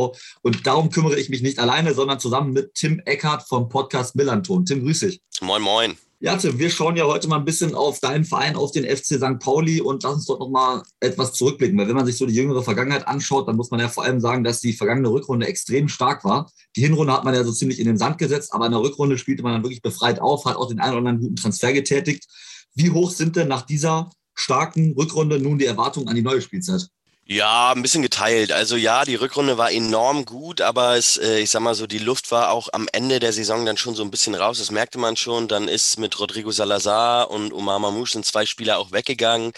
Und 0.42 0.66
darum 0.66 0.90
kümmere 0.90 1.18
ich 1.18 1.28
mich 1.28 1.42
nicht 1.42 1.58
alleine, 1.58 1.94
sondern 1.94 2.18
zusammen 2.18 2.52
mit 2.52 2.74
Tim 2.74 3.00
Eckhardt 3.04 3.46
vom 3.48 3.68
Podcast 3.68 4.16
Millanton. 4.16 4.66
Tim, 4.66 4.82
grüß 4.84 5.00
dich. 5.00 5.20
Moin, 5.40 5.62
moin. 5.62 6.09
Ja, 6.22 6.36
Tim, 6.36 6.58
wir 6.58 6.68
schauen 6.68 6.96
ja 6.96 7.06
heute 7.06 7.28
mal 7.28 7.38
ein 7.38 7.46
bisschen 7.46 7.74
auf 7.74 7.98
deinen 7.98 8.26
Verein, 8.26 8.54
auf 8.54 8.72
den 8.72 8.84
FC 8.84 9.16
St. 9.16 9.38
Pauli 9.38 9.80
und 9.80 10.02
lass 10.02 10.16
uns 10.16 10.26
dort 10.26 10.40
nochmal 10.40 10.82
etwas 11.00 11.32
zurückblicken. 11.32 11.78
Weil 11.78 11.88
wenn 11.88 11.96
man 11.96 12.04
sich 12.04 12.18
so 12.18 12.26
die 12.26 12.34
jüngere 12.34 12.62
Vergangenheit 12.62 13.08
anschaut, 13.08 13.48
dann 13.48 13.56
muss 13.56 13.70
man 13.70 13.80
ja 13.80 13.88
vor 13.88 14.04
allem 14.04 14.20
sagen, 14.20 14.44
dass 14.44 14.60
die 14.60 14.74
vergangene 14.74 15.10
Rückrunde 15.10 15.46
extrem 15.46 15.88
stark 15.88 16.22
war. 16.22 16.52
Die 16.76 16.82
Hinrunde 16.82 17.14
hat 17.14 17.24
man 17.24 17.32
ja 17.32 17.42
so 17.42 17.52
ziemlich 17.52 17.80
in 17.80 17.86
den 17.86 17.96
Sand 17.96 18.18
gesetzt, 18.18 18.52
aber 18.52 18.66
in 18.66 18.72
der 18.72 18.82
Rückrunde 18.82 19.16
spielte 19.16 19.42
man 19.42 19.54
dann 19.54 19.62
wirklich 19.62 19.80
befreit 19.80 20.20
auf, 20.20 20.44
hat 20.44 20.56
auch 20.56 20.68
den 20.68 20.78
einen 20.78 20.90
oder 20.90 20.98
anderen 20.98 21.20
guten 21.20 21.36
Transfer 21.36 21.72
getätigt. 21.72 22.26
Wie 22.74 22.90
hoch 22.90 23.10
sind 23.10 23.36
denn 23.36 23.48
nach 23.48 23.62
dieser 23.62 24.10
starken 24.34 24.92
Rückrunde 24.98 25.40
nun 25.40 25.58
die 25.58 25.64
Erwartungen 25.64 26.08
an 26.08 26.16
die 26.16 26.22
neue 26.22 26.42
Spielzeit? 26.42 26.86
Ja, 27.24 27.70
ein 27.70 27.82
bisschen 27.82 28.02
geteilt. 28.02 28.50
Also 28.50 28.74
ja, 28.76 29.04
die 29.04 29.14
Rückrunde 29.14 29.56
war 29.56 29.70
enorm 29.70 30.24
gut, 30.24 30.60
aber 30.60 30.96
es, 30.96 31.16
äh, 31.16 31.38
ich 31.38 31.50
sag 31.50 31.60
mal 31.62 31.76
so, 31.76 31.86
die 31.86 31.98
Luft 31.98 32.32
war 32.32 32.50
auch 32.50 32.68
am 32.72 32.88
Ende 32.92 33.20
der 33.20 33.32
Saison 33.32 33.64
dann 33.64 33.76
schon 33.76 33.94
so 33.94 34.02
ein 34.02 34.10
bisschen 34.10 34.34
raus. 34.34 34.58
Das 34.58 34.72
merkte 34.72 34.98
man 34.98 35.16
schon. 35.16 35.46
Dann 35.46 35.68
ist 35.68 35.96
mit 35.98 36.18
Rodrigo 36.18 36.50
Salazar 36.50 37.30
und 37.30 37.52
Omar 37.52 37.78
Mamouche 37.78 38.12
sind 38.14 38.26
zwei 38.26 38.46
Spieler 38.46 38.78
auch 38.78 38.90
weggegangen, 38.90 39.52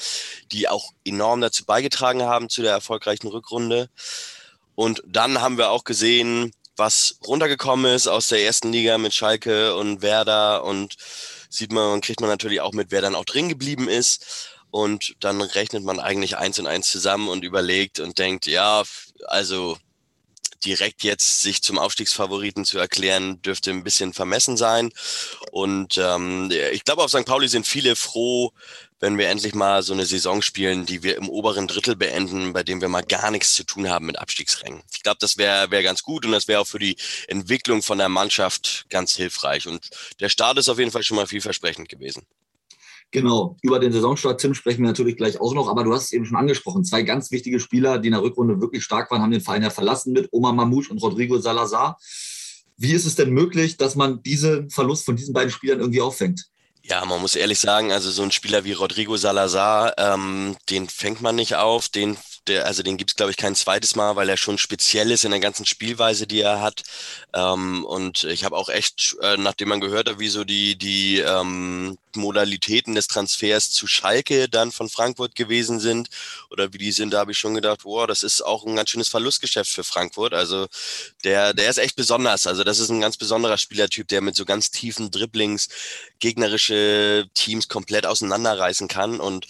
die 0.53 0.69
auch 0.69 0.93
enorm 1.07 1.41
dazu 1.41 1.65
beigetragen 1.65 2.23
haben 2.25 2.51
zu 2.51 2.61
der 2.61 2.73
erfolgreichen 2.73 3.29
Rückrunde. 3.29 3.89
Und 4.75 5.03
dann 5.07 5.41
haben 5.41 5.57
wir 5.57 5.71
auch 5.71 5.85
gesehen, 5.85 6.53
was 6.77 7.19
runtergekommen 7.27 7.95
ist 7.95 8.07
aus 8.07 8.29
der 8.29 8.45
ersten 8.45 8.73
Liga 8.73 8.99
mit 8.99 9.15
Schalke 9.15 9.77
und 9.77 10.03
Werder 10.03 10.65
und 10.65 10.97
sieht 11.49 11.73
man, 11.73 12.01
kriegt 12.01 12.21
man 12.21 12.31
natürlich 12.31 12.61
auch 12.61 12.73
mit, 12.73 12.91
wer 12.91 13.03
dann 13.03 13.15
auch 13.15 13.25
drin 13.25 13.49
geblieben 13.49 13.89
ist. 13.89 14.59
Und 14.73 15.17
dann 15.21 15.43
rechnet 15.43 15.85
man 15.85 16.01
eigentlich 16.01 16.39
eins 16.39 16.59
und 16.59 16.67
eins 16.67 16.91
zusammen 16.91 17.29
und 17.29 17.45
überlegt 17.45 18.01
und 18.01 18.19
denkt, 18.19 18.47
ja, 18.47 18.83
also 19.27 19.77
direkt 20.65 21.03
jetzt 21.03 21.43
sich 21.43 21.63
zum 21.63 21.79
Aufstiegsfavoriten 21.79 22.65
zu 22.65 22.79
erklären, 22.79 23.43
dürfte 23.43 23.71
ein 23.71 23.85
bisschen 23.85 24.15
vermessen 24.15 24.57
sein. 24.57 24.91
Und 25.51 25.99
ähm, 25.99 26.51
ich 26.73 26.85
glaube, 26.85 27.03
auf 27.03 27.11
St. 27.11 27.27
Pauli 27.27 27.49
sind 27.49 27.67
viele 27.67 27.97
froh, 27.97 28.53
wenn 28.99 29.19
wir 29.19 29.29
endlich 29.29 29.55
mal 29.55 29.83
so 29.83 29.93
eine 29.93 30.07
Saison 30.07 30.41
spielen, 30.41 30.87
die 30.87 31.03
wir 31.03 31.19
im 31.19 31.29
oberen 31.29 31.67
Drittel 31.67 31.95
beenden, 31.95 32.55
bei 32.55 32.63
dem 32.63 32.81
wir 32.81 32.89
mal 32.89 33.03
gar 33.03 33.31
nichts 33.31 33.55
zu 33.55 33.65
tun 33.65 33.91
haben 33.91 34.07
mit 34.07 34.19
Abstiegsrängen. 34.19 34.83
Ich 34.95 35.03
glaube, 35.03 35.19
das 35.21 35.37
wäre 35.37 35.71
wär 35.71 35.83
ganz 35.83 36.03
gut 36.03 36.25
und 36.25 36.33
das 36.33 36.49
wäre 36.49 36.61
auch 36.61 36.67
für 36.67 36.79
die 36.79 36.97
Entwicklung 37.29 37.83
von 37.83 37.99
der 37.99 38.09
Mannschaft 38.09 38.87
ganz 38.89 39.15
hilfreich. 39.17 39.69
Und 39.69 39.91
der 40.21 40.31
Start 40.31 40.57
ist 40.57 40.71
auf 40.71 40.79
jeden 40.79 40.93
Fall 40.93 41.03
schon 41.03 41.19
mal 41.19 41.27
vielversprechend 41.27 41.91
gewesen. 41.91 42.25
Genau, 43.13 43.59
über 43.61 43.79
den 43.79 43.93
Saisonstart, 43.93 44.41
Tim, 44.41 44.55
sprechen 44.55 44.81
wir 44.81 44.89
natürlich 44.89 45.19
gleich 45.19 45.39
auch 45.39 45.53
noch, 45.53 45.69
aber 45.69 45.85
du 45.85 45.93
hast 45.93 46.05
es 46.05 46.13
eben 46.13 46.25
schon 46.25 46.39
angesprochen. 46.39 46.83
Zwei 46.83 47.03
ganz 47.03 47.31
wichtige 47.31 47.61
Spieler, 47.61 47.99
die 47.99 48.09
in 48.09 48.15
der 48.15 48.23
Rückrunde 48.23 48.59
wirklich 48.59 48.83
stark 48.83 49.11
waren, 49.11 49.21
haben 49.21 49.31
den 49.31 49.43
Verein 49.43 49.63
ja 49.63 49.69
verlassen 49.69 50.15
mit 50.15 50.31
Omar 50.33 50.55
Mamouche 50.55 50.91
und 50.91 51.03
Rodrigo 51.03 51.39
Salazar. 51.39 51.99
Wie 52.79 52.93
ist 52.93 53.05
es 53.05 53.15
denn 53.15 53.31
möglich, 53.31 53.77
dass 53.77 53.97
man 53.97 54.23
diesen 54.23 54.71
Verlust 54.71 55.05
von 55.05 55.15
diesen 55.15 55.35
beiden 55.35 55.51
Spielern 55.51 55.81
irgendwie 55.81 56.01
auffängt? 56.01 56.47
Ja, 56.85 57.05
man 57.05 57.21
muss 57.21 57.37
ehrlich 57.37 57.59
sagen, 57.59 57.93
also 57.93 58.11
so 58.11 58.23
ein 58.23 58.33
Spieler 58.33 58.65
wie 58.65 58.73
Rodrigo 58.73 59.17
Salazar, 59.19 59.93
ähm, 59.99 60.57
den 60.71 60.89
fängt 60.89 61.21
man 61.21 61.37
nicht 61.37 61.55
auf, 61.55 61.91
den 61.91 62.17
der, 62.49 62.67
also 62.67 62.83
den 62.83 62.97
gibt's 62.97 63.15
glaube 63.15 63.31
ich, 63.31 63.37
kein 63.37 63.55
zweites 63.55 63.95
Mal, 63.95 64.17
weil 64.17 64.29
er 64.29 64.37
schon 64.37 64.59
speziell 64.59 65.11
ist 65.11 65.25
in 65.25 65.31
der 65.31 65.39
ganzen 65.39 65.67
Spielweise, 65.67 66.27
die 66.27 66.41
er 66.41 66.61
hat. 66.61 66.83
Ähm, 67.35 67.85
und 67.85 68.25
ich 68.25 68.45
habe 68.45 68.57
auch 68.57 68.69
echt, 68.69 69.17
äh, 69.23 69.37
nachdem 69.37 69.69
man 69.69 69.81
gehört 69.81 70.09
hat, 70.09 70.19
wie 70.19 70.29
so 70.29 70.43
die, 70.45 70.77
die 70.77 71.19
ähm, 71.19 71.99
Modalitäten 72.17 72.95
des 72.95 73.07
Transfers 73.09 73.71
zu 73.71 73.87
Schalke 73.87 74.49
dann 74.49 74.73
von 74.73 74.89
Frankfurt 74.89 75.35
gewesen 75.35 75.81
sind 75.81 76.09
oder 76.51 76.73
wie 76.73 76.79
die 76.79 76.93
sind, 76.93 77.13
da 77.13 77.19
habe 77.19 77.33
ich 77.33 77.39
schon 77.39 77.55
gedacht, 77.55 77.85
wow, 77.85 78.07
das 78.07 78.23
ist 78.23 78.43
auch 78.43 78.65
ein 78.65 78.77
ganz 78.77 78.91
schönes 78.91 79.09
Verlustgeschäft 79.09 79.71
für 79.71 79.85
Frankfurt. 79.85 80.35
Also 80.35 80.67
der, 81.25 81.55
der 81.55 81.71
ist 81.71 81.79
echt 81.79 81.97
besonders. 81.97 82.47
Also 82.47 82.65
das 82.65 82.79
ist 82.79 82.91
ein 82.91 83.01
ganz 83.01 83.17
besonderer 83.17 83.59
Spielertyp, 83.59 84.09
der 84.09 84.21
mit 84.21 84.37
so 84.37 84.45
ganz 84.45 84.71
tiefen 84.71 85.11
Dribblings 85.11 85.69
gegnerische 86.19 87.29
Teams 87.35 87.69
komplett 87.69 88.07
auseinanderreißen 88.07 88.89
kann. 88.89 89.21
Und 89.21 89.47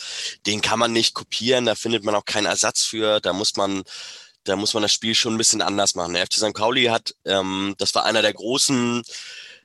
den 0.47 0.61
kann 0.61 0.79
man 0.79 0.93
nicht 0.93 1.15
kopieren, 1.15 1.67
da 1.67 1.75
findet 1.75 2.05
man 2.05 2.15
auch 2.15 2.25
keinen 2.25 2.47
Ersatz 2.47 2.85
für. 2.85 3.21
Da 3.21 3.33
muss 3.33 3.57
man 3.57 3.83
da 4.45 4.57
muss 4.57 4.75
man 4.75 4.83
das 4.83 4.93
Spiel 4.93 5.15
schon 5.15 5.35
ein 5.35 5.39
bisschen 5.39 5.63
anders 5.63 5.95
machen. 5.95 6.15
Der 6.15 6.27
FC 6.27 6.35
St. 6.35 6.55
Pauli 6.55 6.87
hat, 6.87 7.15
ähm, 7.25 7.75
das 7.79 7.95
war 7.95 8.05
einer 8.05 8.23
der 8.23 8.33
großen 8.33 9.03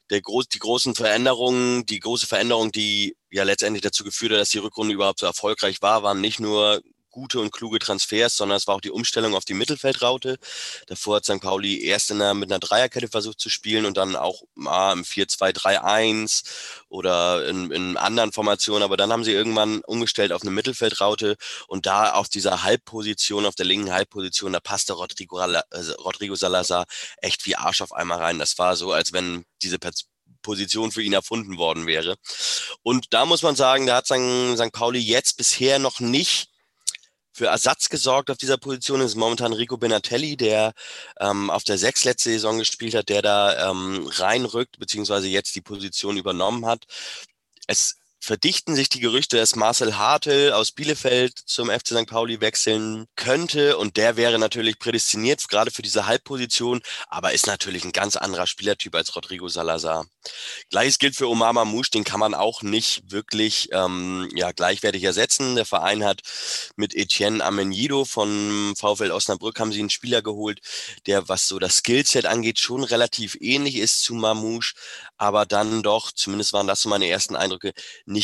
der 0.09 0.21
groß, 0.21 0.47
die 0.49 0.59
großen 0.59 0.95
Veränderungen, 0.95 1.85
die 1.85 1.99
große 1.99 2.27
Veränderung, 2.27 2.71
die 2.71 3.15
ja 3.29 3.43
letztendlich 3.43 3.81
dazu 3.81 4.03
geführt 4.03 4.31
hat, 4.33 4.39
dass 4.39 4.49
die 4.49 4.59
Rückrunde 4.59 4.93
überhaupt 4.93 5.19
so 5.19 5.25
erfolgreich 5.25 5.81
war, 5.81 6.03
waren 6.03 6.21
nicht 6.21 6.39
nur 6.39 6.81
gute 7.17 7.39
und 7.39 7.51
kluge 7.51 7.79
Transfers, 7.79 8.37
sondern 8.37 8.57
es 8.57 8.67
war 8.67 8.75
auch 8.75 8.81
die 8.81 8.91
Umstellung 8.91 9.33
auf 9.33 9.43
die 9.43 9.55
Mittelfeldraute. 9.55 10.37
Davor 10.85 11.15
hat 11.15 11.25
St. 11.25 11.41
Pauli 11.41 11.81
erst 11.83 12.11
in 12.11 12.21
einer, 12.21 12.35
mit 12.35 12.51
einer 12.51 12.59
Dreierkette 12.59 13.07
versucht 13.07 13.39
zu 13.39 13.49
spielen 13.49 13.87
und 13.87 13.97
dann 13.97 14.15
auch 14.15 14.43
mal 14.53 14.93
im 14.93 15.01
4-2-3-1 15.03 16.43
oder 16.89 17.47
in, 17.47 17.71
in 17.71 17.97
anderen 17.97 18.33
Formationen. 18.33 18.83
Aber 18.83 18.97
dann 18.97 19.11
haben 19.11 19.23
sie 19.23 19.31
irgendwann 19.31 19.81
umgestellt 19.81 20.31
auf 20.31 20.43
eine 20.43 20.51
Mittelfeldraute 20.51 21.37
und 21.67 21.87
da 21.87 22.11
auf 22.11 22.29
dieser 22.29 22.61
Halbposition, 22.61 23.47
auf 23.47 23.55
der 23.55 23.65
linken 23.65 23.91
Halbposition, 23.91 24.53
da 24.53 24.59
passte 24.59 24.93
Rodrigo, 24.93 25.37
also 25.37 25.93
Rodrigo 25.93 26.35
Salazar 26.35 26.85
echt 27.23 27.47
wie 27.47 27.55
Arsch 27.55 27.81
auf 27.81 27.93
einmal 27.93 28.19
rein. 28.19 28.37
Das 28.37 28.59
war 28.59 28.75
so, 28.75 28.91
als 28.91 29.11
wenn 29.11 29.43
diese 29.63 29.79
Position 30.43 30.91
für 30.91 31.01
ihn 31.01 31.13
erfunden 31.13 31.57
worden 31.57 31.87
wäre. 31.87 32.17
Und 32.83 33.07
da 33.11 33.25
muss 33.25 33.41
man 33.41 33.55
sagen, 33.55 33.87
da 33.87 33.95
hat 33.95 34.05
St. 34.05 34.71
Pauli 34.71 34.99
jetzt 34.99 35.37
bisher 35.37 35.79
noch 35.79 35.99
nicht 35.99 36.51
für 37.37 37.45
Ersatz 37.45 37.89
gesorgt 37.89 38.31
auf 38.31 38.37
dieser 38.37 38.57
Position 38.57 38.99
ist 38.99 39.13
momentan 39.13 39.53
Rico 39.53 39.77
Benatelli, 39.77 40.37
der 40.37 40.73
ähm, 41.19 41.51
auf 41.51 41.63
der 41.63 41.77
sechs 41.77 42.03
letzte 42.03 42.31
Saison 42.31 42.57
gespielt 42.57 42.95
hat, 42.95 43.09
der 43.09 43.21
da 43.21 43.69
ähm, 43.69 44.07
reinrückt, 44.07 44.79
beziehungsweise 44.79 45.27
jetzt 45.27 45.53
die 45.53 45.61
Position 45.61 46.17
übernommen 46.17 46.65
hat. 46.65 46.85
Es 47.67 47.97
verdichten 48.27 48.75
sich 48.75 48.89
die 48.89 48.99
Gerüchte, 48.99 49.37
dass 49.37 49.55
Marcel 49.55 49.97
Hartl 49.97 50.51
aus 50.51 50.73
Bielefeld 50.73 51.39
zum 51.45 51.69
FC 51.69 51.87
St. 51.87 52.07
Pauli 52.07 52.41
wechseln 52.41 53.05
könnte 53.15 53.77
und 53.77 53.95
der 53.95 54.17
wäre 54.17 54.37
natürlich 54.37 54.79
prädestiniert, 54.79 55.47
gerade 55.47 55.71
für 55.71 55.81
diese 55.81 56.07
Halbposition, 56.07 56.81
aber 57.07 57.31
ist 57.31 57.47
natürlich 57.47 57.85
ein 57.85 57.93
ganz 57.93 58.17
anderer 58.17 58.45
Spielertyp 58.45 58.93
als 58.95 59.15
Rodrigo 59.15 59.47
Salazar. 59.47 60.05
Gleiches 60.69 60.99
gilt 60.99 61.15
für 61.15 61.29
Omar 61.29 61.53
Mamouche, 61.53 61.91
den 61.91 62.03
kann 62.03 62.19
man 62.19 62.33
auch 62.33 62.63
nicht 62.63 63.09
wirklich 63.09 63.69
ähm, 63.71 64.29
ja, 64.35 64.51
gleichwertig 64.51 65.05
ersetzen. 65.05 65.55
Der 65.55 65.65
Verein 65.65 66.03
hat 66.03 66.19
mit 66.75 66.93
Etienne 66.95 67.41
Amenido 67.41 68.03
von 68.03 68.73
VfL 68.77 69.11
Osnabrück 69.11 69.57
haben 69.57 69.71
sie 69.71 69.79
einen 69.79 69.89
Spieler 69.89 70.21
geholt, 70.21 70.59
der, 71.05 71.29
was 71.29 71.47
so 71.47 71.59
das 71.59 71.77
Skillset 71.77 72.25
angeht, 72.25 72.59
schon 72.59 72.83
relativ 72.83 73.37
ähnlich 73.39 73.77
ist 73.77 74.01
zu 74.01 74.15
Mamouche, 74.15 74.75
aber 75.15 75.45
dann 75.45 75.81
doch, 75.81 76.11
zumindest 76.11 76.51
waren 76.51 76.67
das 76.67 76.81
so 76.81 76.89
meine 76.89 77.07
ersten 77.07 77.37
Eindrücke, 77.37 77.71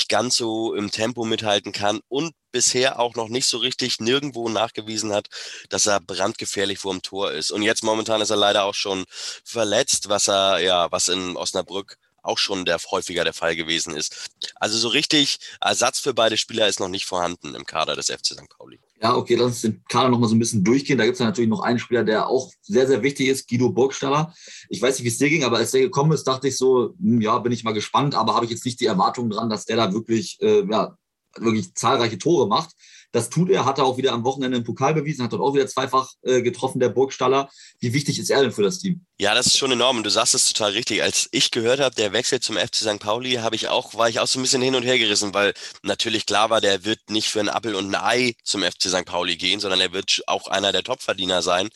ganz 0.08 0.36
so 0.36 0.74
im 0.74 0.92
Tempo 0.92 1.26
mithalten 1.26 1.72
kann 1.72 2.02
und 2.10 2.34
bisher 2.52 3.00
auch 3.00 3.16
noch 3.16 3.30
nicht 3.30 3.48
so 3.48 3.58
richtig 3.58 4.00
nirgendwo 4.00 4.48
nachgewiesen 4.50 5.14
hat, 5.14 5.28
dass 5.70 5.88
er 5.88 6.00
brandgefährlich 6.00 6.80
vor 6.80 6.94
dem 6.94 7.02
Tor 7.02 7.32
ist. 7.32 7.52
Und 7.52 7.64
jetzt 7.64 7.84
momentan 7.84 8.22
ist 8.22 8.30
er 8.30 8.38
leider 8.38 8.64
auch 8.64 8.76
schon 8.76 9.06
verletzt, 9.44 10.10
was 10.10 10.28
er, 10.28 10.60
ja, 10.60 10.92
was 10.92 11.08
in 11.08 11.36
Osnabrück 11.36 11.98
auch 12.24 12.38
schon 12.38 12.66
der 12.66 12.80
häufiger 12.90 13.24
der 13.24 13.34
Fall 13.34 13.56
gewesen 13.56 13.96
ist. 13.96 14.30
Also 14.56 14.78
so 14.78 14.88
richtig 14.88 15.40
Ersatz 15.60 16.00
für 16.00 16.14
beide 16.14 16.38
Spieler 16.38 16.68
ist 16.68 16.80
noch 16.80 16.88
nicht 16.88 17.06
vorhanden 17.06 17.54
im 17.54 17.66
Kader 17.66 17.96
des 17.96 18.08
FC 18.08 18.28
St. 18.28 18.50
Pauli. 18.58 18.80
Ja, 19.04 19.18
okay, 19.18 19.36
lass 19.36 19.48
uns 19.48 19.62
den 19.62 19.84
Kader 19.90 20.08
noch 20.08 20.18
mal 20.18 20.30
so 20.30 20.36
ein 20.36 20.40
bisschen 20.40 20.64
durchgehen. 20.64 20.98
Da 20.98 21.04
gibt 21.04 21.16
es 21.16 21.20
natürlich 21.20 21.50
noch 21.50 21.60
einen 21.60 21.78
Spieler, 21.78 22.06
der 22.06 22.30
auch 22.30 22.50
sehr, 22.62 22.88
sehr 22.88 23.04
wichtig 23.04 23.28
ist, 23.28 23.50
Guido 23.50 23.70
Burgstaller. 23.70 24.34
Ich 24.70 24.82
weiß 24.82 24.96
nicht, 24.98 25.04
wie 25.04 25.10
es 25.10 25.18
dir 25.18 25.28
ging, 25.28 25.44
aber 25.44 25.58
als 25.58 25.72
der 25.72 25.82
gekommen 25.82 26.14
ist, 26.14 26.24
dachte 26.24 26.48
ich 26.48 26.56
so, 26.56 26.96
hm, 27.02 27.20
ja, 27.20 27.38
bin 27.40 27.52
ich 27.52 27.66
mal 27.66 27.74
gespannt, 27.74 28.16
aber 28.16 28.34
habe 28.34 28.46
ich 28.46 28.52
jetzt 28.52 28.64
nicht 28.64 28.80
die 28.80 28.86
Erwartung 28.86 29.30
dran, 29.30 29.50
dass 29.50 29.66
der 29.66 29.76
da 29.76 29.92
wirklich, 29.92 30.42
äh, 30.42 30.64
ja, 30.72 30.98
wirklich 31.38 31.74
zahlreiche 31.76 32.18
Tore 32.18 32.48
macht. 32.48 32.76
Das 33.14 33.30
tut 33.30 33.52
er, 33.52 33.64
hat 33.64 33.78
er 33.78 33.86
auch 33.86 33.98
wieder 33.98 34.12
am 34.12 34.24
Wochenende 34.24 34.58
im 34.58 34.64
Pokal 34.64 34.96
bewiesen, 34.96 35.24
hat 35.24 35.34
dort 35.34 35.42
auch 35.44 35.54
wieder 35.54 35.68
zweifach 35.68 36.14
äh, 36.24 36.42
getroffen, 36.42 36.80
der 36.80 36.90
Burgstaller. 36.90 37.48
Wie 37.80 37.94
wichtig 37.94 38.18
ist 38.18 38.32
er 38.32 38.42
denn 38.42 38.52
für 38.52 38.64
das 38.64 38.80
Team? 38.80 39.06
Ja, 39.20 39.36
das 39.36 39.46
ist 39.46 39.58
schon 39.58 39.72
enorm. 39.72 39.98
Und 39.98 40.04
du 40.04 40.10
sagst 40.10 40.34
es 40.34 40.52
total 40.52 40.72
richtig. 40.72 41.04
Als 41.04 41.30
ich 41.32 41.52
gehört 41.52 41.80
habe, 41.80 41.94
der 41.94 42.12
Wechsel 42.12 42.40
zum 42.40 42.58
FC 42.58 42.78
St. 42.78 43.00
Pauli, 43.00 43.34
habe 43.34 43.56
ich 43.56 43.68
auch, 43.68 43.94
war 43.94 44.10
ich 44.10 44.20
auch 44.20 44.26
so 44.26 44.40
ein 44.40 44.42
bisschen 44.42 44.64
hin 44.64 44.74
und 44.74 44.82
her 44.82 44.98
gerissen, 44.98 45.32
weil 45.36 45.54
natürlich 45.84 46.26
klar 46.26 46.50
war, 46.50 46.60
der 46.60 46.86
wird 46.86 47.12
nicht 47.12 47.30
für 47.30 47.40
ein 47.40 47.50
Appel 47.50 47.76
und 47.76 47.94
ein 47.94 48.04
Ei 48.04 48.34
zum 48.44 48.64
FC 48.64 48.90
St. 48.90 49.06
Pauli 49.06 49.38
gehen, 49.38 49.60
sondern 49.60 49.80
er 49.80 49.94
wird 49.94 50.24
auch 50.26 50.48
einer 50.48 50.72
der 50.72 50.84
Topverdiener 50.84 51.44
sein. 51.44 51.70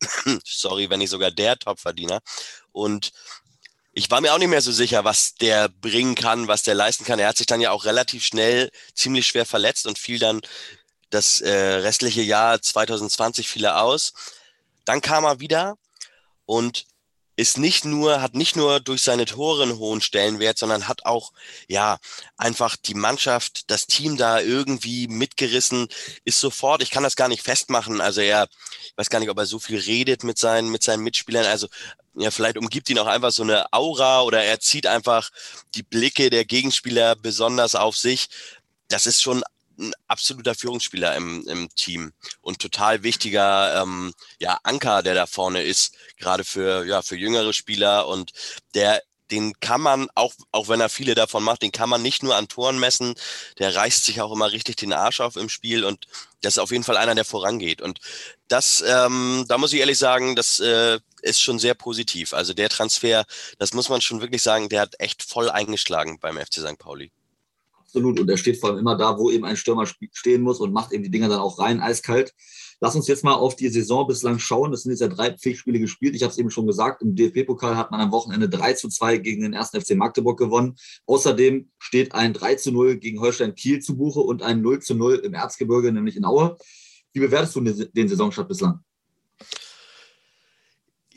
Sorry, 0.44 0.90
wenn 0.90 0.98
nicht 0.98 1.10
sogar 1.10 1.30
der 1.30 1.56
Topverdiener. 1.56 2.18
Und 2.72 3.12
ich 3.92 4.10
war 4.10 4.20
mir 4.20 4.32
auch 4.32 4.38
nicht 4.38 4.48
mehr 4.48 4.62
so 4.62 4.72
sicher, 4.72 5.04
was 5.04 5.34
der 5.34 5.68
bringen 5.68 6.14
kann, 6.14 6.48
was 6.48 6.62
der 6.62 6.74
leisten 6.74 7.04
kann. 7.04 7.18
Er 7.18 7.28
hat 7.28 7.36
sich 7.36 7.46
dann 7.46 7.60
ja 7.60 7.72
auch 7.72 7.84
relativ 7.84 8.24
schnell 8.24 8.70
ziemlich 8.94 9.26
schwer 9.26 9.46
verletzt 9.46 9.86
und 9.86 9.98
fiel 9.98 10.18
dann 10.18 10.40
das 11.10 11.40
äh, 11.40 11.50
restliche 11.50 12.22
Jahr 12.22 12.60
2020 12.62 13.48
fiel 13.48 13.64
er 13.64 13.82
aus. 13.82 14.12
Dann 14.84 15.00
kam 15.00 15.24
er 15.24 15.40
wieder 15.40 15.76
und 16.46 16.86
ist 17.40 17.56
nicht 17.56 17.86
nur, 17.86 18.20
hat 18.20 18.34
nicht 18.34 18.54
nur 18.54 18.80
durch 18.80 19.00
seine 19.00 19.24
Tore 19.24 19.62
einen 19.62 19.78
hohen 19.78 20.02
Stellenwert, 20.02 20.58
sondern 20.58 20.88
hat 20.88 21.06
auch, 21.06 21.32
ja, 21.68 21.98
einfach 22.36 22.76
die 22.76 22.92
Mannschaft, 22.92 23.70
das 23.70 23.86
Team 23.86 24.18
da 24.18 24.40
irgendwie 24.40 25.08
mitgerissen, 25.08 25.88
ist 26.26 26.38
sofort, 26.38 26.82
ich 26.82 26.90
kann 26.90 27.02
das 27.02 27.16
gar 27.16 27.28
nicht 27.28 27.42
festmachen. 27.42 28.02
Also 28.02 28.20
er, 28.20 28.46
ich 28.84 28.92
weiß 28.96 29.08
gar 29.08 29.20
nicht, 29.20 29.30
ob 29.30 29.38
er 29.38 29.46
so 29.46 29.58
viel 29.58 29.78
redet 29.78 30.22
mit 30.22 30.36
seinen, 30.36 30.70
mit 30.70 30.82
seinen 30.82 31.02
Mitspielern. 31.02 31.46
Also, 31.46 31.66
ja, 32.14 32.30
vielleicht 32.30 32.58
umgibt 32.58 32.90
ihn 32.90 32.98
auch 32.98 33.06
einfach 33.06 33.30
so 33.32 33.42
eine 33.42 33.72
Aura 33.72 34.20
oder 34.20 34.42
er 34.42 34.60
zieht 34.60 34.86
einfach 34.86 35.30
die 35.74 35.82
Blicke 35.82 36.28
der 36.28 36.44
Gegenspieler 36.44 37.16
besonders 37.16 37.74
auf 37.74 37.96
sich. 37.96 38.28
Das 38.88 39.06
ist 39.06 39.22
schon 39.22 39.42
ein 39.80 39.92
absoluter 40.08 40.54
Führungsspieler 40.54 41.16
im, 41.16 41.46
im 41.48 41.68
Team 41.74 42.12
und 42.40 42.60
total 42.60 43.02
wichtiger 43.02 43.82
ähm, 43.82 44.12
ja, 44.38 44.58
Anker, 44.62 45.02
der 45.02 45.14
da 45.14 45.26
vorne 45.26 45.62
ist, 45.62 45.94
gerade 46.18 46.44
für, 46.44 46.84
ja, 46.84 47.02
für 47.02 47.16
jüngere 47.16 47.52
Spieler 47.52 48.06
und 48.06 48.32
der 48.74 49.02
den 49.30 49.58
kann 49.60 49.80
man, 49.80 50.08
auch, 50.14 50.34
auch 50.52 50.68
wenn 50.68 50.80
er 50.80 50.88
viele 50.88 51.14
davon 51.14 51.42
macht, 51.42 51.62
den 51.62 51.72
kann 51.72 51.88
man 51.88 52.02
nicht 52.02 52.22
nur 52.22 52.36
an 52.36 52.48
Toren 52.48 52.78
messen. 52.78 53.14
Der 53.58 53.74
reißt 53.74 54.04
sich 54.04 54.20
auch 54.20 54.32
immer 54.32 54.52
richtig 54.52 54.76
den 54.76 54.92
Arsch 54.92 55.20
auf 55.20 55.36
im 55.36 55.48
Spiel 55.48 55.84
und 55.84 56.06
das 56.42 56.54
ist 56.54 56.58
auf 56.58 56.70
jeden 56.70 56.84
Fall 56.84 56.96
einer, 56.96 57.14
der 57.14 57.24
vorangeht. 57.24 57.80
Und 57.82 58.00
das, 58.48 58.82
ähm, 58.86 59.44
da 59.48 59.58
muss 59.58 59.72
ich 59.72 59.80
ehrlich 59.80 59.98
sagen, 59.98 60.36
das 60.36 60.58
äh, 60.60 60.98
ist 61.22 61.40
schon 61.40 61.58
sehr 61.58 61.74
positiv. 61.74 62.32
Also 62.32 62.54
der 62.54 62.68
Transfer, 62.68 63.24
das 63.58 63.72
muss 63.72 63.88
man 63.88 64.00
schon 64.00 64.20
wirklich 64.20 64.42
sagen, 64.42 64.68
der 64.68 64.80
hat 64.80 64.94
echt 64.98 65.22
voll 65.22 65.50
eingeschlagen 65.50 66.18
beim 66.18 66.38
FC 66.38 66.54
St. 66.54 66.78
Pauli. 66.78 67.12
Absolut. 67.90 68.20
Und 68.20 68.30
er 68.30 68.36
steht 68.36 68.58
vor 68.58 68.70
allem 68.70 68.78
immer 68.78 68.96
da, 68.96 69.18
wo 69.18 69.30
eben 69.30 69.44
ein 69.44 69.56
Stürmer 69.56 69.84
stehen 70.12 70.42
muss 70.42 70.60
und 70.60 70.72
macht 70.72 70.92
eben 70.92 71.02
die 71.02 71.10
Dinger 71.10 71.28
dann 71.28 71.40
auch 71.40 71.58
rein, 71.58 71.80
eiskalt. 71.80 72.32
Lass 72.78 72.94
uns 72.94 73.08
jetzt 73.08 73.24
mal 73.24 73.34
auf 73.34 73.56
die 73.56 73.68
Saison 73.68 74.06
bislang 74.06 74.38
schauen. 74.38 74.72
Es 74.72 74.84
sind 74.84 74.92
jetzt 74.92 75.00
ja 75.00 75.08
drei 75.08 75.32
Pflichtspiele 75.32 75.80
gespielt. 75.80 76.14
Ich 76.14 76.22
habe 76.22 76.30
es 76.30 76.38
eben 76.38 76.52
schon 76.52 76.68
gesagt, 76.68 77.02
im 77.02 77.16
DFB-Pokal 77.16 77.76
hat 77.76 77.90
man 77.90 78.00
am 78.00 78.12
Wochenende 78.12 78.48
3 78.48 78.74
zu 78.74 78.88
2 78.88 79.18
gegen 79.18 79.42
den 79.42 79.54
1. 79.54 79.70
FC 79.70 79.96
Magdeburg 79.96 80.38
gewonnen. 80.38 80.76
Außerdem 81.06 81.68
steht 81.80 82.14
ein 82.14 82.32
3 82.32 82.54
zu 82.54 82.70
0 82.70 82.98
gegen 82.98 83.20
Holstein 83.20 83.56
Kiel 83.56 83.80
zu 83.80 83.96
Buche 83.96 84.20
und 84.20 84.42
ein 84.42 84.62
0 84.62 84.78
zu 84.78 84.94
0 84.94 85.16
im 85.16 85.34
Erzgebirge, 85.34 85.90
nämlich 85.90 86.16
in 86.16 86.24
Aue. 86.24 86.56
Wie 87.12 87.20
bewertest 87.20 87.56
du 87.56 87.60
den 87.60 88.08
Saisonstart 88.08 88.46
bislang? 88.46 88.84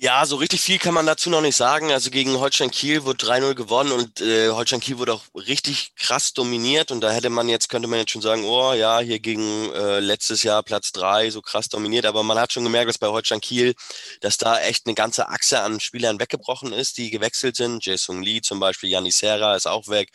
Ja, 0.04 0.26
so 0.26 0.36
richtig 0.36 0.60
viel 0.60 0.80
kann 0.80 0.94
man 0.94 1.06
dazu 1.06 1.30
noch 1.30 1.40
nicht 1.40 1.56
sagen. 1.56 1.90
Also 1.94 2.10
gegen 2.10 2.38
Holstein 2.38 2.70
Kiel 2.72 3.06
wurde 3.06 3.26
3-0 3.26 3.56
gewonnen 3.56 3.94
und 3.94 4.20
äh, 4.20 4.50
Holstein 4.50 4.82
Kiel 4.82 4.98
wurde 4.98 5.14
auch 5.14 5.24
richtig 5.34 5.96
krass 5.96 6.34
dominiert. 6.34 6.92
Und 6.92 7.00
da 7.00 7.10
hätte 7.10 7.30
man 7.30 7.48
jetzt, 7.48 7.70
könnte 7.70 7.88
man 7.88 8.00
jetzt 8.00 8.12
schon 8.12 8.22
sagen, 8.22 8.44
oh 8.44 8.74
ja, 8.74 9.00
hier 9.00 9.22
gegen 9.22 9.72
äh, 9.72 10.02
letztes 10.02 10.44
Jahr 10.44 10.62
Platz 10.62 10.92
3 10.92 11.30
so 11.30 11.42
krass 11.42 11.70
dominiert. 11.70 12.06
Aber 12.06 12.22
man 12.22 12.38
hat 12.38 12.52
schon 12.52 12.66
gemerkt, 12.66 12.90
dass 12.90 12.98
bei 12.98 13.08
Holstein 13.08 13.40
Kiel, 13.40 13.76
dass 14.20 14.38
da 14.38 14.60
echt 14.60 14.88
eine 14.88 14.94
ganze 14.94 15.30
Achse 15.30 15.62
an 15.62 15.80
Spielern 15.80 16.20
weggebrochen 16.20 16.74
ist, 16.74 16.98
die 16.98 17.10
gewechselt 17.10 17.56
sind. 17.56 17.86
Jason 17.86 18.22
Lee 18.22 18.42
zum 18.42 18.60
Beispiel, 18.60 18.90
Janis 18.90 19.20
Serra 19.20 19.56
ist 19.56 19.68
auch 19.68 19.88
weg, 19.88 20.10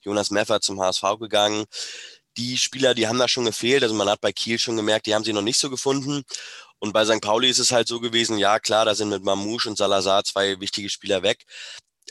Jonas 0.00 0.30
Meffer 0.30 0.62
zum 0.62 0.80
HSV 0.80 1.18
gegangen 1.20 1.66
die 2.36 2.58
Spieler, 2.58 2.94
die 2.94 3.06
haben 3.06 3.18
da 3.20 3.28
schon 3.28 3.44
gefehlt. 3.44 3.84
Also 3.84 3.94
man 3.94 4.08
hat 4.08 4.20
bei 4.20 4.32
Kiel 4.32 4.58
schon 4.58 4.76
gemerkt, 4.76 5.06
die 5.06 5.14
haben 5.14 5.22
sie 5.22 5.32
noch 5.32 5.42
nicht 5.42 5.56
so 5.56 5.70
gefunden. 5.70 6.24
Und 6.84 6.92
bei 6.92 7.06
St. 7.06 7.22
Pauli 7.22 7.48
ist 7.48 7.58
es 7.58 7.72
halt 7.72 7.88
so 7.88 7.98
gewesen, 7.98 8.36
ja 8.36 8.58
klar, 8.58 8.84
da 8.84 8.94
sind 8.94 9.08
mit 9.08 9.24
Mamouche 9.24 9.70
und 9.70 9.78
Salazar 9.78 10.22
zwei 10.22 10.60
wichtige 10.60 10.90
Spieler 10.90 11.22
weg. 11.22 11.46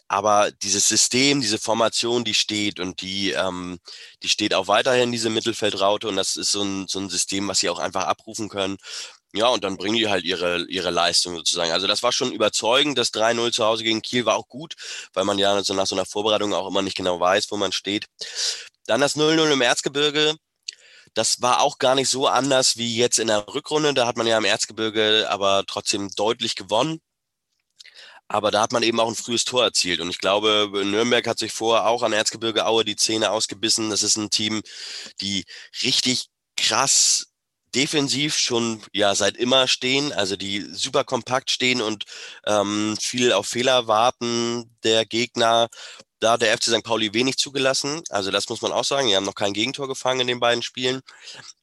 Aber 0.08 0.52
dieses 0.52 0.88
System, 0.88 1.42
diese 1.42 1.60
Formation, 1.60 2.24
die 2.24 2.34
steht 2.34 2.80
und 2.80 3.02
die, 3.02 3.34
ähm, 3.34 3.78
die 4.24 4.30
steht 4.30 4.56
auch 4.56 4.68
weiterhin, 4.68 5.12
diese 5.12 5.30
Mittelfeldraute. 5.30 6.08
Und 6.08 6.16
das 6.16 6.38
ist 6.38 6.52
so 6.52 6.64
ein, 6.64 6.88
so 6.88 6.98
ein 7.00 7.10
System, 7.12 7.48
was 7.48 7.60
sie 7.60 7.70
auch 7.70 7.78
einfach 7.78 8.06
abrufen 8.06 8.50
können. 8.50 8.78
Ja, 9.32 9.50
und 9.50 9.64
dann 9.64 9.78
bringen 9.78 9.98
die 9.98 10.10
halt 10.10 10.26
ihre, 10.26 10.66
ihre 10.68 10.90
Leistung 10.90 11.36
sozusagen. 11.36 11.72
Also 11.72 11.86
das 11.86 12.02
war 12.02 12.12
schon 12.12 12.32
überzeugend. 12.32 12.98
Das 12.98 13.14
3-0 13.14 13.52
zu 13.52 13.66
Hause 13.66 13.84
gegen 13.84 14.02
Kiel 14.02 14.26
war 14.26 14.38
auch 14.38 14.48
gut, 14.48 14.74
weil 15.14 15.24
man 15.24 15.38
ja 15.38 15.64
so 15.64 15.76
nach 15.76 15.86
so 15.86 15.94
einer 15.94 16.08
Vorbereitung 16.08 16.52
auch 16.56 16.68
immer 16.68 16.82
nicht 16.82 16.98
genau 16.98 17.20
weiß, 17.20 17.52
wo 17.52 17.58
man 17.58 17.72
steht. 17.72 18.08
Dann 18.88 19.02
das 19.02 19.16
0-0 19.16 19.54
im 19.54 19.62
Erzgebirge 19.62 20.36
das 21.14 21.42
war 21.42 21.62
auch 21.62 21.78
gar 21.78 21.96
nicht 21.96 22.10
so 22.10 22.28
anders 22.28 22.78
wie 22.78 22.96
jetzt 22.96 23.20
in 23.20 23.28
der 23.28 23.48
Rückrunde. 23.48 23.94
Da 23.94 24.08
hat 24.08 24.18
man 24.18 24.28
ja 24.28 24.38
im 24.38 24.46
Erzgebirge 24.46 25.28
aber 25.30 25.64
trotzdem 25.68 26.10
deutlich 26.16 26.56
gewonnen. 26.56 27.00
Aber 28.28 28.52
da 28.52 28.62
hat 28.62 28.72
man 28.72 28.84
eben 28.84 29.00
auch 29.00 29.10
ein 29.10 29.16
frühes 29.16 29.46
Tor 29.46 29.64
erzielt. 29.64 30.00
Und 30.00 30.10
ich 30.10 30.18
glaube, 30.18 30.70
Nürnberg 30.74 31.28
hat 31.28 31.38
sich 31.40 31.52
vorher 31.54 31.88
auch 31.88 32.04
an 32.04 32.14
Erzgebirge 32.14 32.66
Aue 32.66 32.86
die 32.86 32.96
Zähne 32.96 33.32
ausgebissen. 33.32 33.90
Das 33.90 34.02
ist 34.02 34.18
ein 34.18 34.30
Team, 34.30 34.64
die 35.22 35.46
richtig 35.84 36.30
krass 36.58 37.33
defensiv 37.76 38.38
schon 38.38 38.82
ja 38.94 39.16
seit 39.16 39.38
immer 39.38 39.68
stehen, 39.68 40.14
also 40.14 40.36
die 40.36 40.62
super 40.72 41.04
kompakt 41.04 41.52
stehen 41.52 41.82
und 41.82 42.06
ähm, 42.46 42.96
viel 43.00 43.34
auf 43.34 43.48
Fehler 43.48 43.88
warten 43.88 44.70
der 44.84 45.06
Gegner 45.06 45.70
da 46.24 46.32
hat 46.32 46.42
der 46.42 46.58
FC 46.58 46.66
St. 46.66 46.84
Pauli 46.84 47.14
wenig 47.14 47.38
zugelassen. 47.38 48.02
Also 48.10 48.32
das 48.32 48.48
muss 48.48 48.62
man 48.62 48.72
auch 48.72 48.86
sagen. 48.86 49.10
Die 49.10 49.16
haben 49.16 49.26
noch 49.26 49.36
kein 49.36 49.54
Gegentor 49.54 49.88
gefangen 49.88 50.22
in 50.22 50.28
den 50.28 50.40
beiden 50.40 50.64
Spielen 50.64 51.02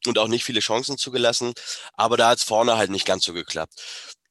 und 0.06 0.18
auch 0.18 0.28
nicht 0.28 0.44
viele 0.44 0.60
Chancen 0.60 0.98
zugelassen. 0.98 1.54
Aber 1.94 2.16
da 2.18 2.28
hat 2.28 2.38
es 2.38 2.44
vorne 2.44 2.76
halt 2.76 2.90
nicht 2.90 3.06
ganz 3.06 3.24
so 3.24 3.32
geklappt. 3.32 3.72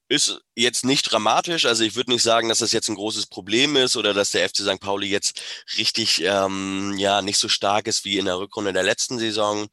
Ist 0.08 0.40
jetzt 0.56 0.86
nicht 0.86 1.12
dramatisch. 1.12 1.66
Also 1.66 1.84
ich 1.84 1.96
würde 1.96 2.12
nicht 2.12 2.24
sagen, 2.24 2.50
dass 2.50 2.60
das 2.60 2.72
jetzt 2.72 2.90
ein 2.90 2.96
großes 2.96 3.26
Problem 3.28 3.76
ist 3.76 3.98
oder 3.98 4.14
dass 4.14 4.32
der 4.32 4.48
FC 4.48 4.58
St. 4.58 4.80
Pauli 4.80 5.08
jetzt 5.08 5.42
richtig 5.78 6.22
ähm, 6.24 6.96
ja 6.98 7.22
nicht 7.22 7.40
so 7.40 7.50
stark 7.50 7.88
ist 7.88 8.06
wie 8.06 8.20
in 8.20 8.26
der 8.26 8.38
Rückrunde 8.38 8.74
der 8.74 8.84
letzten 8.84 9.18
Saison. 9.20 9.68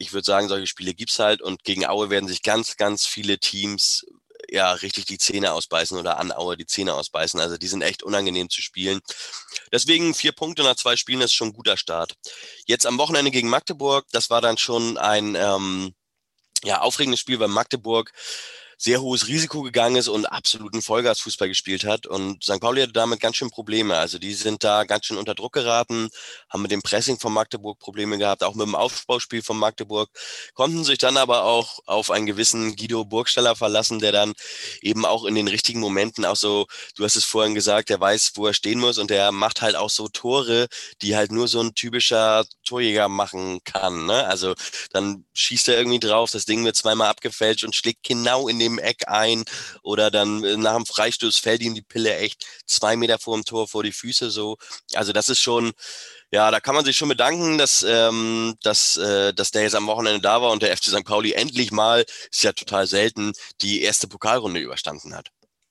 Ich 0.00 0.14
würde 0.14 0.24
sagen, 0.24 0.48
solche 0.48 0.66
Spiele 0.66 0.94
gibt's 0.94 1.18
halt 1.18 1.42
und 1.42 1.62
gegen 1.62 1.84
Aue 1.84 2.08
werden 2.08 2.26
sich 2.26 2.42
ganz, 2.42 2.78
ganz 2.78 3.06
viele 3.06 3.38
Teams 3.38 4.06
ja 4.48 4.72
richtig 4.72 5.04
die 5.04 5.18
Zähne 5.18 5.52
ausbeißen 5.52 5.98
oder 5.98 6.18
an 6.18 6.32
Aue 6.32 6.56
die 6.56 6.64
Zähne 6.64 6.94
ausbeißen. 6.94 7.38
Also 7.38 7.58
die 7.58 7.68
sind 7.68 7.82
echt 7.82 8.02
unangenehm 8.02 8.48
zu 8.48 8.62
spielen. 8.62 9.00
Deswegen 9.70 10.14
vier 10.14 10.32
Punkte 10.32 10.62
nach 10.62 10.76
zwei 10.76 10.96
Spielen 10.96 11.20
ist 11.20 11.34
schon 11.34 11.48
ein 11.48 11.52
guter 11.52 11.76
Start. 11.76 12.14
Jetzt 12.66 12.86
am 12.86 12.96
Wochenende 12.96 13.30
gegen 13.30 13.50
Magdeburg, 13.50 14.06
das 14.10 14.30
war 14.30 14.40
dann 14.40 14.56
schon 14.56 14.96
ein 14.96 15.34
ähm, 15.34 15.94
ja, 16.64 16.80
aufregendes 16.80 17.20
Spiel, 17.20 17.38
weil 17.38 17.48
Magdeburg 17.48 18.10
sehr 18.82 19.02
hohes 19.02 19.28
Risiko 19.28 19.60
gegangen 19.60 19.96
ist 19.96 20.08
und 20.08 20.24
absoluten 20.24 20.80
Vollgasfußball 20.80 21.48
gespielt 21.48 21.84
hat. 21.84 22.06
Und 22.06 22.42
St. 22.42 22.60
Pauli 22.60 22.80
hatte 22.80 22.94
damit 22.94 23.20
ganz 23.20 23.36
schön 23.36 23.50
Probleme. 23.50 23.96
Also 23.98 24.18
die 24.18 24.32
sind 24.32 24.64
da 24.64 24.84
ganz 24.84 25.04
schön 25.04 25.18
unter 25.18 25.34
Druck 25.34 25.52
geraten, 25.52 26.08
haben 26.48 26.62
mit 26.62 26.70
dem 26.70 26.80
Pressing 26.80 27.18
von 27.18 27.32
Magdeburg 27.32 27.78
Probleme 27.78 28.16
gehabt, 28.16 28.42
auch 28.42 28.54
mit 28.54 28.66
dem 28.66 28.74
Aufbauspiel 28.74 29.42
von 29.42 29.58
Magdeburg, 29.58 30.08
konnten 30.54 30.82
sich 30.84 30.96
dann 30.96 31.18
aber 31.18 31.44
auch 31.44 31.80
auf 31.84 32.10
einen 32.10 32.24
gewissen 32.24 32.74
Guido 32.74 33.04
Burgstaller 33.04 33.54
verlassen, 33.54 33.98
der 33.98 34.12
dann 34.12 34.32
eben 34.80 35.04
auch 35.04 35.26
in 35.26 35.34
den 35.34 35.48
richtigen 35.48 35.80
Momenten 35.80 36.24
auch 36.24 36.36
so, 36.36 36.66
du 36.96 37.04
hast 37.04 37.16
es 37.16 37.24
vorhin 37.26 37.54
gesagt, 37.54 37.90
der 37.90 38.00
weiß, 38.00 38.32
wo 38.36 38.46
er 38.46 38.54
stehen 38.54 38.80
muss 38.80 38.96
und 38.96 39.10
der 39.10 39.30
macht 39.30 39.60
halt 39.60 39.76
auch 39.76 39.90
so 39.90 40.08
Tore, 40.08 40.68
die 41.02 41.16
halt 41.16 41.32
nur 41.32 41.48
so 41.48 41.60
ein 41.60 41.74
typischer 41.74 42.46
Torjäger 42.64 43.08
machen 43.08 43.60
kann. 43.64 44.06
Ne? 44.06 44.26
Also 44.26 44.54
dann 44.90 45.26
schießt 45.34 45.68
er 45.68 45.76
irgendwie 45.76 46.00
drauf, 46.00 46.30
das 46.30 46.46
Ding 46.46 46.64
wird 46.64 46.76
zweimal 46.76 47.08
abgefälscht 47.08 47.64
und 47.64 47.74
schlägt 47.74 48.04
genau 48.04 48.48
in 48.48 48.58
dem 48.58 48.69
Eck 48.78 49.08
ein 49.08 49.44
oder 49.82 50.10
dann 50.10 50.44
äh, 50.44 50.56
nach 50.56 50.76
dem 50.76 50.86
Freistoß 50.86 51.38
fällt 51.38 51.62
ihm 51.62 51.74
die 51.74 51.82
Pille 51.82 52.16
echt 52.16 52.44
zwei 52.66 52.96
Meter 52.96 53.18
vor 53.18 53.36
dem 53.36 53.44
Tor 53.44 53.68
vor 53.68 53.82
die 53.82 53.92
Füße 53.92 54.30
so. 54.30 54.58
Also 54.94 55.12
das 55.12 55.28
ist 55.28 55.40
schon, 55.40 55.72
ja, 56.30 56.50
da 56.50 56.60
kann 56.60 56.74
man 56.74 56.84
sich 56.84 56.96
schon 56.96 57.08
bedanken, 57.08 57.58
dass, 57.58 57.82
ähm, 57.82 58.56
dass, 58.62 58.96
äh, 58.96 59.32
dass 59.34 59.50
der 59.50 59.62
jetzt 59.62 59.74
am 59.74 59.86
Wochenende 59.86 60.20
da 60.20 60.40
war 60.42 60.50
und 60.52 60.62
der 60.62 60.76
FC 60.76 60.84
St. 60.86 61.04
Pauli 61.04 61.32
endlich 61.32 61.72
mal, 61.72 62.04
ist 62.30 62.42
ja 62.42 62.52
total 62.52 62.86
selten, 62.86 63.32
die 63.60 63.82
erste 63.82 64.08
Pokalrunde 64.08 64.60
überstanden 64.60 65.14
hat. 65.14 65.30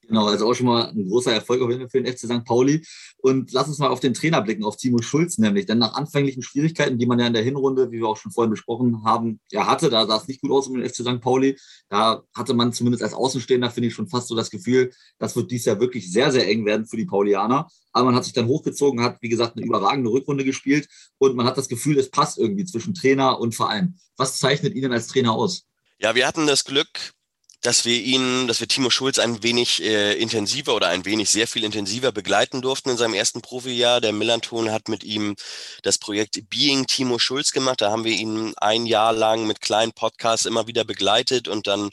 Genau, 0.09 0.25
also 0.25 0.49
auch 0.49 0.55
schon 0.55 0.65
mal 0.65 0.89
ein 0.89 1.07
großer 1.07 1.31
Erfolg 1.31 1.61
auf 1.61 1.69
jeden 1.69 1.81
Fall 1.81 1.89
für 1.89 2.01
den 2.01 2.11
FC 2.11 2.21
St. 2.21 2.43
Pauli. 2.43 2.83
Und 3.17 3.51
lass 3.53 3.67
uns 3.67 3.77
mal 3.77 3.89
auf 3.89 3.99
den 3.99 4.15
Trainer 4.15 4.41
blicken, 4.41 4.63
auf 4.63 4.75
Timo 4.75 5.03
Schulz 5.03 5.37
nämlich. 5.37 5.67
Denn 5.67 5.77
nach 5.77 5.93
anfänglichen 5.93 6.41
Schwierigkeiten, 6.41 6.97
die 6.97 7.05
man 7.05 7.19
ja 7.19 7.27
in 7.27 7.33
der 7.33 7.43
Hinrunde, 7.43 7.91
wie 7.91 7.99
wir 7.99 8.07
auch 8.07 8.17
schon 8.17 8.31
vorhin 8.31 8.49
besprochen 8.49 9.03
haben, 9.05 9.39
ja 9.51 9.67
hatte, 9.67 9.91
da 9.91 10.07
sah 10.07 10.17
es 10.17 10.27
nicht 10.27 10.41
gut 10.41 10.49
aus 10.49 10.65
um 10.65 10.73
den 10.73 10.89
FC 10.89 11.03
St. 11.03 11.21
Pauli. 11.21 11.59
Da 11.89 12.23
hatte 12.35 12.55
man 12.55 12.73
zumindest 12.73 13.03
als 13.03 13.13
Außenstehender, 13.13 13.69
finde 13.69 13.89
ich, 13.89 13.93
schon 13.93 14.07
fast 14.07 14.29
so 14.29 14.35
das 14.35 14.49
Gefühl, 14.49 14.91
das 15.19 15.35
wird 15.35 15.51
dies 15.51 15.65
Jahr 15.65 15.79
wirklich 15.79 16.11
sehr, 16.11 16.31
sehr 16.31 16.47
eng 16.47 16.65
werden 16.65 16.87
für 16.87 16.97
die 16.97 17.05
Paulianer. 17.05 17.67
Aber 17.91 18.05
man 18.05 18.15
hat 18.15 18.23
sich 18.23 18.33
dann 18.33 18.47
hochgezogen, 18.47 19.03
hat, 19.03 19.17
wie 19.21 19.29
gesagt, 19.29 19.57
eine 19.57 19.65
überragende 19.65 20.09
Rückrunde 20.09 20.43
gespielt 20.43 20.87
und 21.19 21.35
man 21.35 21.45
hat 21.45 21.57
das 21.57 21.69
Gefühl, 21.69 21.99
es 21.99 22.09
passt 22.09 22.39
irgendwie 22.39 22.65
zwischen 22.65 22.95
Trainer 22.95 23.39
und 23.39 23.53
Verein. 23.53 23.99
Was 24.17 24.39
zeichnet 24.39 24.73
Ihnen 24.73 24.91
als 24.91 25.05
Trainer 25.05 25.33
aus? 25.33 25.65
Ja, 25.99 26.15
wir 26.15 26.25
hatten 26.25 26.47
das 26.47 26.63
Glück, 26.63 27.13
dass 27.61 27.83
wir 27.83 27.99
ihn, 27.99 28.47
dass 28.47 28.61
wir 28.61 28.67
Timo 28.67 28.89
Schulz 28.89 29.19
ein 29.19 29.43
wenig 29.43 29.83
äh, 29.83 30.13
intensiver 30.13 30.75
oder 30.75 30.87
ein 30.87 31.03
wenig 31.03 31.29
sehr 31.29 31.47
viel 31.47 31.65
intensiver 31.65 32.11
begleiten 32.11 32.61
durften 32.61 32.89
in 32.89 32.97
seinem 32.97 33.13
ersten 33.13 33.41
Profijahr. 33.41 33.99
Der 33.99 34.13
Millanton 34.13 34.71
hat 34.71 34.87
mit 34.87 35.03
ihm 35.03 35.35
das 35.83 35.97
Projekt 35.97 36.49
Being 36.49 36.87
Timo 36.87 37.19
Schulz 37.19 37.51
gemacht. 37.51 37.81
Da 37.81 37.91
haben 37.91 38.05
wir 38.05 38.13
ihn 38.13 38.53
ein 38.57 38.85
Jahr 38.85 39.11
lang 39.11 39.45
mit 39.45 39.59
kleinen 39.59 39.91
Podcasts 39.91 40.45
immer 40.45 40.67
wieder 40.67 40.85
begleitet 40.85 41.49
und 41.49 41.67
dann 41.67 41.89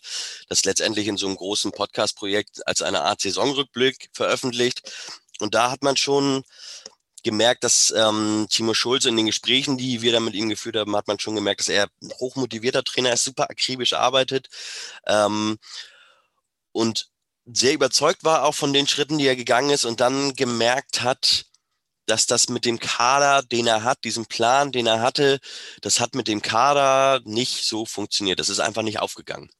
das 0.49 0.65
letztendlich 0.65 1.09
in 1.09 1.17
so 1.17 1.27
einem 1.27 1.37
großen 1.37 1.73
Podcast-Projekt 1.73 2.67
als 2.67 2.83
eine 2.83 3.03
Art 3.03 3.21
Saisonrückblick 3.21 4.11
veröffentlicht. 4.13 4.83
Und 5.41 5.55
da 5.55 5.71
hat 5.71 5.83
man 5.83 5.97
schon 5.97 6.45
gemerkt, 7.27 7.65
dass 7.65 7.93
ähm, 7.97 8.47
Timo 8.49 8.73
Schulz 8.73 9.05
in 9.05 9.17
den 9.17 9.27
Gesprächen, 9.27 9.77
die 9.77 10.01
wir 10.01 10.13
da 10.13 10.21
mit 10.21 10.35
ihm 10.35 10.49
geführt 10.49 10.77
haben, 10.77 10.97
hat 10.97 11.09
man 11.09 11.19
schon 11.19 11.35
gemerkt, 11.35 11.61
dass 11.61 11.69
er 11.69 11.89
ein 12.03 12.13
hochmotivierter 12.21 12.85
Trainer 12.85 13.13
ist, 13.13 13.25
super 13.25 13.51
akribisch 13.51 13.93
arbeitet 13.93 14.49
ähm, 15.07 15.59
und 16.73 17.09
sehr 17.47 17.75
überzeugt 17.75 18.25
war 18.25 18.45
auch 18.45 18.55
von 18.55 18.73
den 18.73 18.87
Schritten, 18.87 19.19
die 19.19 19.27
er 19.27 19.37
gegangen 19.37 19.71
ist 19.71 19.85
und 19.85 20.01
dann 20.01 20.35
gemerkt 20.35 21.03
hat, 21.03 21.47
dass 22.07 22.27
das 22.27 22.49
mit 22.49 22.65
dem 22.65 22.79
Kader, 22.79 23.43
den 23.43 23.67
er 23.67 23.83
hat, 23.83 24.05
diesem 24.05 24.27
Plan, 24.27 24.73
den 24.73 24.87
er 24.87 25.01
hatte, 25.01 25.41
das 25.83 26.01
hat 26.01 26.15
mit 26.15 26.29
dem 26.29 26.43
Kader 26.43 27.21
nicht 27.25 27.65
so 27.65 27.87
funktioniert. 27.87 28.39
Das 28.41 28.49
ist 28.49 28.61
einfach 28.61 28.83
nicht 28.83 29.01
aufgegangen. 29.01 29.51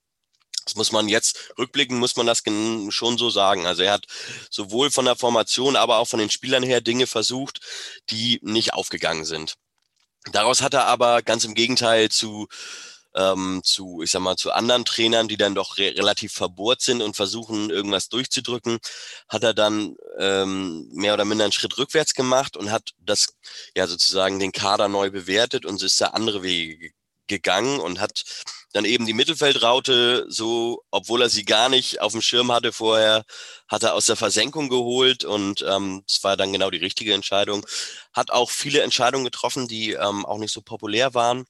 Das 0.67 0.75
muss 0.75 0.93
man 0.93 1.09
jetzt 1.09 1.53
rückblicken, 1.59 1.99
muss 1.99 2.17
man 2.17 2.27
das 2.27 2.43
schon 2.91 3.19
so 3.19 3.31
sagen. 3.31 3.67
Also 3.67 3.83
er 3.83 3.93
hat 3.93 4.07
sowohl 4.51 4.91
von 4.91 5.07
der 5.07 5.17
Formation, 5.17 5.77
aber 5.77 5.99
auch 5.99 6.09
von 6.09 6.19
den 6.19 6.31
Spielern 6.31 6.63
her 6.63 6.81
Dinge 6.81 7.07
versucht, 7.07 7.61
die 8.11 8.41
nicht 8.43 8.75
aufgegangen 8.75 9.25
sind. 9.25 9.55
Daraus 10.33 10.61
hat 10.61 10.75
er 10.75 10.87
aber 10.87 11.23
ganz 11.23 11.45
im 11.45 11.55
Gegenteil 11.55 12.11
zu 12.11 12.49
ähm, 13.17 13.63
zu, 13.65 14.03
ich 14.03 14.11
sag 14.11 14.21
mal, 14.21 14.37
zu 14.37 14.53
anderen 14.53 14.85
Trainern, 14.85 15.27
die 15.29 15.39
dann 15.39 15.55
doch 15.55 15.79
re 15.79 15.95
relativ 15.97 16.33
verbohrt 16.33 16.83
sind 16.83 17.01
und 17.03 17.17
versuchen, 17.17 17.71
irgendwas 17.71 18.09
durchzudrücken, 18.11 18.79
hat 19.29 19.43
er 19.43 19.55
dann 19.55 19.97
ähm, 20.19 20.89
mehr 20.93 21.15
oder 21.15 21.25
minder 21.25 21.45
einen 21.45 21.53
Schritt 21.53 21.79
rückwärts 21.79 22.15
gemacht 22.15 22.57
und 22.57 22.71
hat 22.71 22.91
das, 22.99 23.35
ja, 23.75 23.87
sozusagen 23.87 24.39
den 24.39 24.53
Kader 24.53 24.89
neu 24.89 25.11
bewertet 25.11 25.65
und 25.65 25.83
ist 25.83 26.01
da 26.01 26.09
andere 26.09 26.43
Wege 26.43 26.91
gegangen 27.27 27.81
und 27.81 28.01
hat 28.01 28.25
dann 28.77 28.85
eben 28.85 29.07
die 29.07 29.15
Mittelfeldraute 29.15 30.27
so, 30.29 30.83
obwohl 30.91 31.23
er 31.23 31.31
sie 31.31 31.45
gar 31.47 31.71
nicht 31.71 32.03
auf 32.03 32.13
dem 32.13 32.21
Schirm 32.21 32.53
hatte 32.53 32.73
vorher, 32.73 33.25
hat 33.69 33.83
er 33.83 33.95
aus 33.95 34.05
der 34.07 34.17
Versenkung 34.17 34.69
geholt 34.69 35.25
und 35.25 35.65
ähm, 35.67 36.03
das 36.07 36.23
war 36.23 36.37
dann 36.37 36.53
genau 36.53 36.71
die 36.71 36.79
richtige 36.79 37.15
Entscheidung. 37.15 37.67
Hat 38.13 38.31
auch 38.31 38.51
viele 38.51 38.83
Entscheidungen 38.83 39.25
getroffen, 39.25 39.67
die 39.67 39.93
ähm, 39.93 40.27
auch 40.27 40.39
nicht 40.39 40.53
so 40.53 40.61
populär 40.61 41.15
waren. 41.15 41.47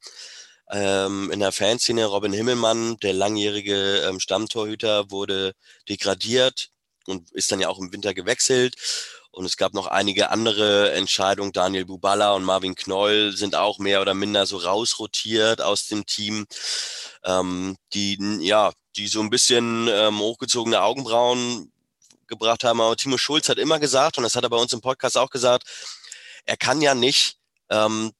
Ähm, 0.70 1.30
in 1.32 1.40
der 1.40 1.52
Fanszene 1.52 2.06
Robin 2.06 2.32
Himmelmann, 2.32 2.96
der 2.98 3.12
langjährige 3.12 4.04
ähm, 4.08 4.20
Stammtorhüter, 4.20 5.10
wurde 5.10 5.54
degradiert 5.88 6.70
und 7.06 7.32
ist 7.32 7.50
dann 7.50 7.60
ja 7.60 7.68
auch 7.68 7.80
im 7.80 7.92
Winter 7.92 8.14
gewechselt. 8.14 8.76
Und 9.36 9.44
es 9.44 9.58
gab 9.58 9.74
noch 9.74 9.86
einige 9.86 10.30
andere 10.30 10.92
Entscheidungen. 10.92 11.52
Daniel 11.52 11.84
Bubala 11.84 12.32
und 12.32 12.42
Marvin 12.42 12.74
Knoll 12.74 13.32
sind 13.36 13.54
auch 13.54 13.78
mehr 13.78 14.00
oder 14.00 14.14
minder 14.14 14.46
so 14.46 14.56
rausrotiert 14.56 15.60
aus 15.60 15.88
dem 15.88 16.06
Team, 16.06 16.46
ähm, 17.22 17.76
die, 17.92 18.16
ja, 18.40 18.72
die 18.96 19.08
so 19.08 19.20
ein 19.20 19.28
bisschen 19.28 19.88
ähm, 19.88 20.20
hochgezogene 20.20 20.80
Augenbrauen 20.80 21.70
gebracht 22.28 22.64
haben. 22.64 22.80
Aber 22.80 22.96
Timo 22.96 23.18
Schulz 23.18 23.50
hat 23.50 23.58
immer 23.58 23.78
gesagt, 23.78 24.16
und 24.16 24.24
das 24.24 24.36
hat 24.36 24.42
er 24.42 24.48
bei 24.48 24.56
uns 24.56 24.72
im 24.72 24.80
Podcast 24.80 25.18
auch 25.18 25.28
gesagt, 25.28 25.64
er 26.46 26.56
kann 26.56 26.80
ja 26.80 26.94
nicht 26.94 27.36
ähm, 27.68 28.12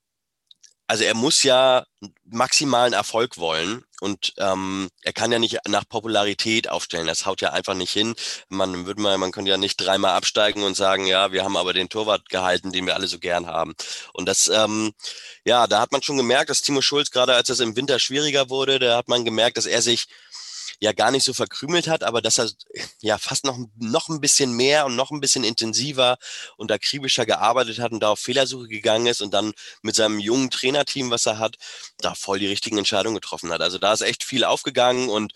also 0.87 1.05
er 1.05 1.15
muss 1.15 1.43
ja 1.43 1.85
maximalen 2.25 2.93
Erfolg 2.93 3.39
wollen 3.39 3.85
und 4.01 4.35
ähm, 4.39 4.89
er 5.03 5.13
kann 5.13 5.33
ja 5.33 5.39
nicht 5.39 5.59
nach 5.67 5.89
Popularität 5.89 6.69
aufstellen. 6.69 7.07
Das 7.07 7.27
haut 7.27 7.41
ja 7.41 7.53
einfach 7.53 7.75
nicht 7.75 7.93
hin. 7.93 8.15
Man 8.49 8.87
würde 8.87 9.01
mal, 9.01 9.19
man 9.19 9.33
könnte 9.33 9.51
ja 9.51 9.57
nicht 9.57 9.77
dreimal 9.79 10.15
absteigen 10.15 10.63
und 10.63 10.77
sagen, 10.77 11.07
ja, 11.07 11.33
wir 11.33 11.45
haben 11.45 11.57
aber 11.57 11.73
den 11.73 11.89
Torwart 11.89 12.29
gehalten, 12.29 12.73
den 12.73 12.87
wir 12.87 12.95
alle 12.95 13.09
so 13.09 13.19
gern 13.19 13.47
haben. 13.47 13.75
Und 14.13 14.27
das, 14.29 14.49
ähm, 14.49 14.93
ja, 15.45 15.67
da 15.67 15.81
hat 15.81 15.93
man 15.93 16.03
schon 16.03 16.19
gemerkt, 16.19 16.51
dass 16.51 16.63
Timo 16.63 16.83
Schulz 16.83 17.11
gerade, 17.11 17.35
als 17.35 17.49
es 17.49 17.61
im 17.61 17.75
Winter 17.77 17.99
schwieriger 17.99 18.51
wurde, 18.51 18.79
da 18.79 18.97
hat 18.97 19.09
man 19.09 19.25
gemerkt, 19.25 19.57
dass 19.57 19.67
er 19.67 19.83
sich 19.83 20.07
ja 20.81 20.93
gar 20.93 21.11
nicht 21.11 21.25
so 21.25 21.33
verkrümelt 21.35 21.89
hat, 21.89 22.03
aber 22.03 22.23
dass 22.23 22.39
er 22.39 22.51
ja 23.01 23.19
fast 23.19 23.45
noch, 23.45 23.59
noch 23.77 24.09
ein 24.09 24.21
bisschen 24.21 24.53
mehr 24.53 24.87
und 24.87 24.97
noch 24.97 25.11
ein 25.11 25.21
bisschen 25.21 25.45
intensiver 25.45 26.19
und 26.57 26.71
akribischer 26.73 27.27
gearbeitet 27.27 27.79
hat 27.79 27.93
und 27.93 28.01
da 28.01 28.11
auf 28.11 28.21
Fehlersuche 28.21 28.69
gegangen 28.69 29.07
ist 29.07 29.23
und 29.23 29.33
dann 29.33 29.53
mit 29.83 29.95
seinem 29.95 30.19
jungen 30.19 30.51
Trainerteam, 30.51 31.11
was 31.11 31.27
er 31.27 31.39
hat, 31.39 31.57
da 31.99 32.15
voll 32.15 32.39
die 32.39 32.49
richtigen 32.49 32.79
Entscheidungen 32.79 33.17
getroffen 33.17 33.53
hat. 33.53 33.61
Also 33.61 33.79
da 33.79 33.93
ist 33.93 34.03
echt 34.03 34.25
viel 34.25 34.45
aufgegangen 34.45 35.09
und 35.09 35.33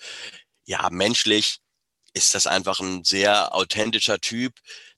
ja, 0.64 0.88
menschlich 0.90 1.58
ist 2.12 2.34
das 2.34 2.46
einfach 2.46 2.80
ein 2.80 3.04
sehr 3.04 3.54
authentischer 3.54 4.20
Typ, 4.20 4.54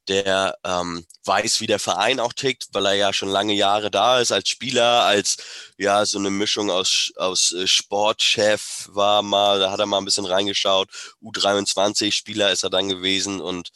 der 0.09 0.57
ähm, 0.65 1.07
weiß, 1.25 1.61
wie 1.61 1.67
der 1.67 1.79
Verein 1.79 2.21
auch 2.21 2.33
tickt, 2.33 2.69
weil 2.73 2.87
er 2.87 2.95
ja 2.95 3.13
schon 3.13 3.29
lange 3.29 3.55
Jahre 3.55 3.91
da 3.91 4.21
ist 4.21 4.33
als 4.33 4.49
Spieler, 4.49 5.05
als 5.05 5.37
ja 5.79 6.05
so 6.05 6.19
eine 6.19 6.31
Mischung 6.31 6.71
aus, 6.71 7.13
aus 7.17 7.53
äh, 7.53 7.67
Sportchef 7.67 8.89
war 8.93 9.23
mal, 9.23 9.61
da 9.61 9.71
hat 9.71 9.81
er 9.81 9.87
mal 9.87 9.99
ein 9.99 10.05
bisschen 10.05 10.27
reingeschaut, 10.27 10.89
U23 11.23 12.13
Spieler 12.13 12.51
ist 12.51 12.65
er 12.65 12.71
dann 12.71 12.89
gewesen 12.89 13.41
und 13.41 13.71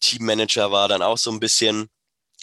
Teammanager 0.00 0.72
war 0.72 0.88
dann 0.88 1.02
auch 1.02 1.18
so 1.18 1.30
ein 1.30 1.40
bisschen 1.40 1.90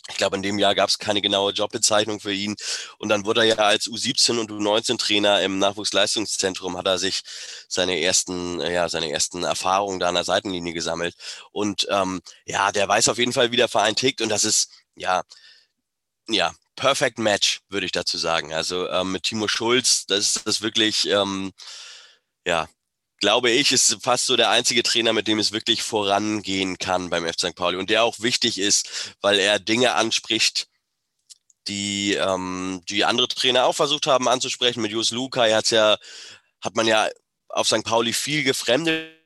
ich 0.10 0.18
glaube, 0.18 0.36
in 0.38 0.42
dem 0.42 0.60
Jahr 0.60 0.76
gab 0.76 0.90
es 0.90 1.00
keine 1.00 1.22
genaue 1.22 1.52
Jobbezeichnung 1.52 2.20
für 2.20 2.34
ihn. 2.34 2.56
Und 2.98 3.10
dann 3.10 3.26
wurde 3.26 3.42
er 3.42 3.46
ja 3.46 3.58
als 3.58 3.88
U17 3.88 4.40
und 4.40 4.52
U19-Trainer 4.52 5.42
im 5.42 5.60
Nachwuchsleistungszentrum, 5.60 6.78
hat 6.78 6.88
er 6.88 6.98
sich 6.98 7.22
seine 7.68 8.00
ersten, 8.02 8.60
ja, 8.62 8.90
seine 8.90 9.12
ersten 9.12 9.44
Erfahrungen 9.44 10.00
da 10.00 10.10
an 10.10 10.16
der 10.16 10.24
Seitenlinie 10.24 10.74
gesammelt. 10.74 11.16
Und 11.52 11.88
ähm, 11.90 12.22
ja, 12.46 12.72
der 12.72 12.88
weiß 12.88 13.10
auf 13.10 13.18
jeden 13.18 13.34
Fall, 13.34 13.52
wie 13.52 13.58
der 13.58 13.68
Verein 13.68 13.96
tickt. 13.96 14.22
Und 14.22 14.30
das 14.30 14.44
ist, 14.44 14.70
ja, 14.96 15.24
ja, 16.30 16.54
perfect 16.76 17.20
match, 17.20 17.62
würde 17.70 17.86
ich 17.86 17.92
dazu 17.92 18.18
sagen. 18.18 18.54
Also 18.54 18.90
ähm, 18.90 19.12
mit 19.12 19.24
Timo 19.24 19.48
Schulz, 19.48 20.06
das 20.06 20.36
ist 20.36 20.48
das 20.48 20.62
wirklich, 20.62 21.08
ähm, 21.10 21.52
ja, 22.46 22.68
glaube 23.20 23.50
ich, 23.50 23.72
ist 23.72 23.98
fast 24.02 24.26
so 24.26 24.36
der 24.36 24.50
einzige 24.50 24.84
Trainer, 24.84 25.14
mit 25.14 25.28
dem 25.28 25.40
es 25.40 25.52
wirklich 25.52 25.84
vorangehen 25.84 26.78
kann 26.78 27.10
beim 27.10 27.26
FC 27.26 27.40
St. 27.40 27.56
Pauli 27.56 27.78
und 27.78 27.90
der 27.90 28.04
auch 28.04 28.20
wichtig 28.20 28.60
ist, 28.60 29.16
weil 29.22 29.40
er 29.40 29.60
Dinge 29.60 29.94
anspricht, 29.96 30.68
die, 31.68 32.14
ähm, 32.14 32.82
die 32.90 33.06
andere 33.06 33.28
Trainer 33.28 33.66
auch 33.66 33.76
versucht 33.76 34.08
haben 34.08 34.28
anzusprechen. 34.28 34.82
Mit 34.82 34.92
Jus 34.92 35.12
Luca 35.12 35.44
hat's 35.44 35.72
ja, 35.72 35.98
hat 36.62 36.76
man 36.76 36.88
ja 36.88 37.10
auf 37.50 37.68
St. 37.68 37.84
Pauli 37.84 38.14
viel 38.14 38.44
gefremdet 38.44 39.18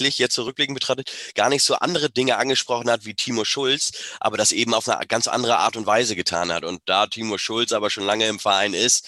jetzt 0.00 0.34
zurückblickend 0.34 0.74
betrachtet, 0.74 1.12
gar 1.34 1.48
nicht 1.48 1.62
so 1.62 1.74
andere 1.76 2.10
Dinge 2.10 2.36
angesprochen 2.36 2.90
hat 2.90 3.04
wie 3.04 3.14
Timo 3.14 3.44
Schulz, 3.44 3.92
aber 4.20 4.36
das 4.36 4.52
eben 4.52 4.74
auf 4.74 4.88
eine 4.88 5.06
ganz 5.06 5.28
andere 5.28 5.58
Art 5.58 5.76
und 5.76 5.86
Weise 5.86 6.16
getan 6.16 6.52
hat. 6.52 6.64
Und 6.64 6.82
da 6.86 7.06
Timo 7.06 7.38
Schulz 7.38 7.72
aber 7.72 7.90
schon 7.90 8.04
lange 8.04 8.26
im 8.26 8.38
Verein 8.38 8.74
ist, 8.74 9.06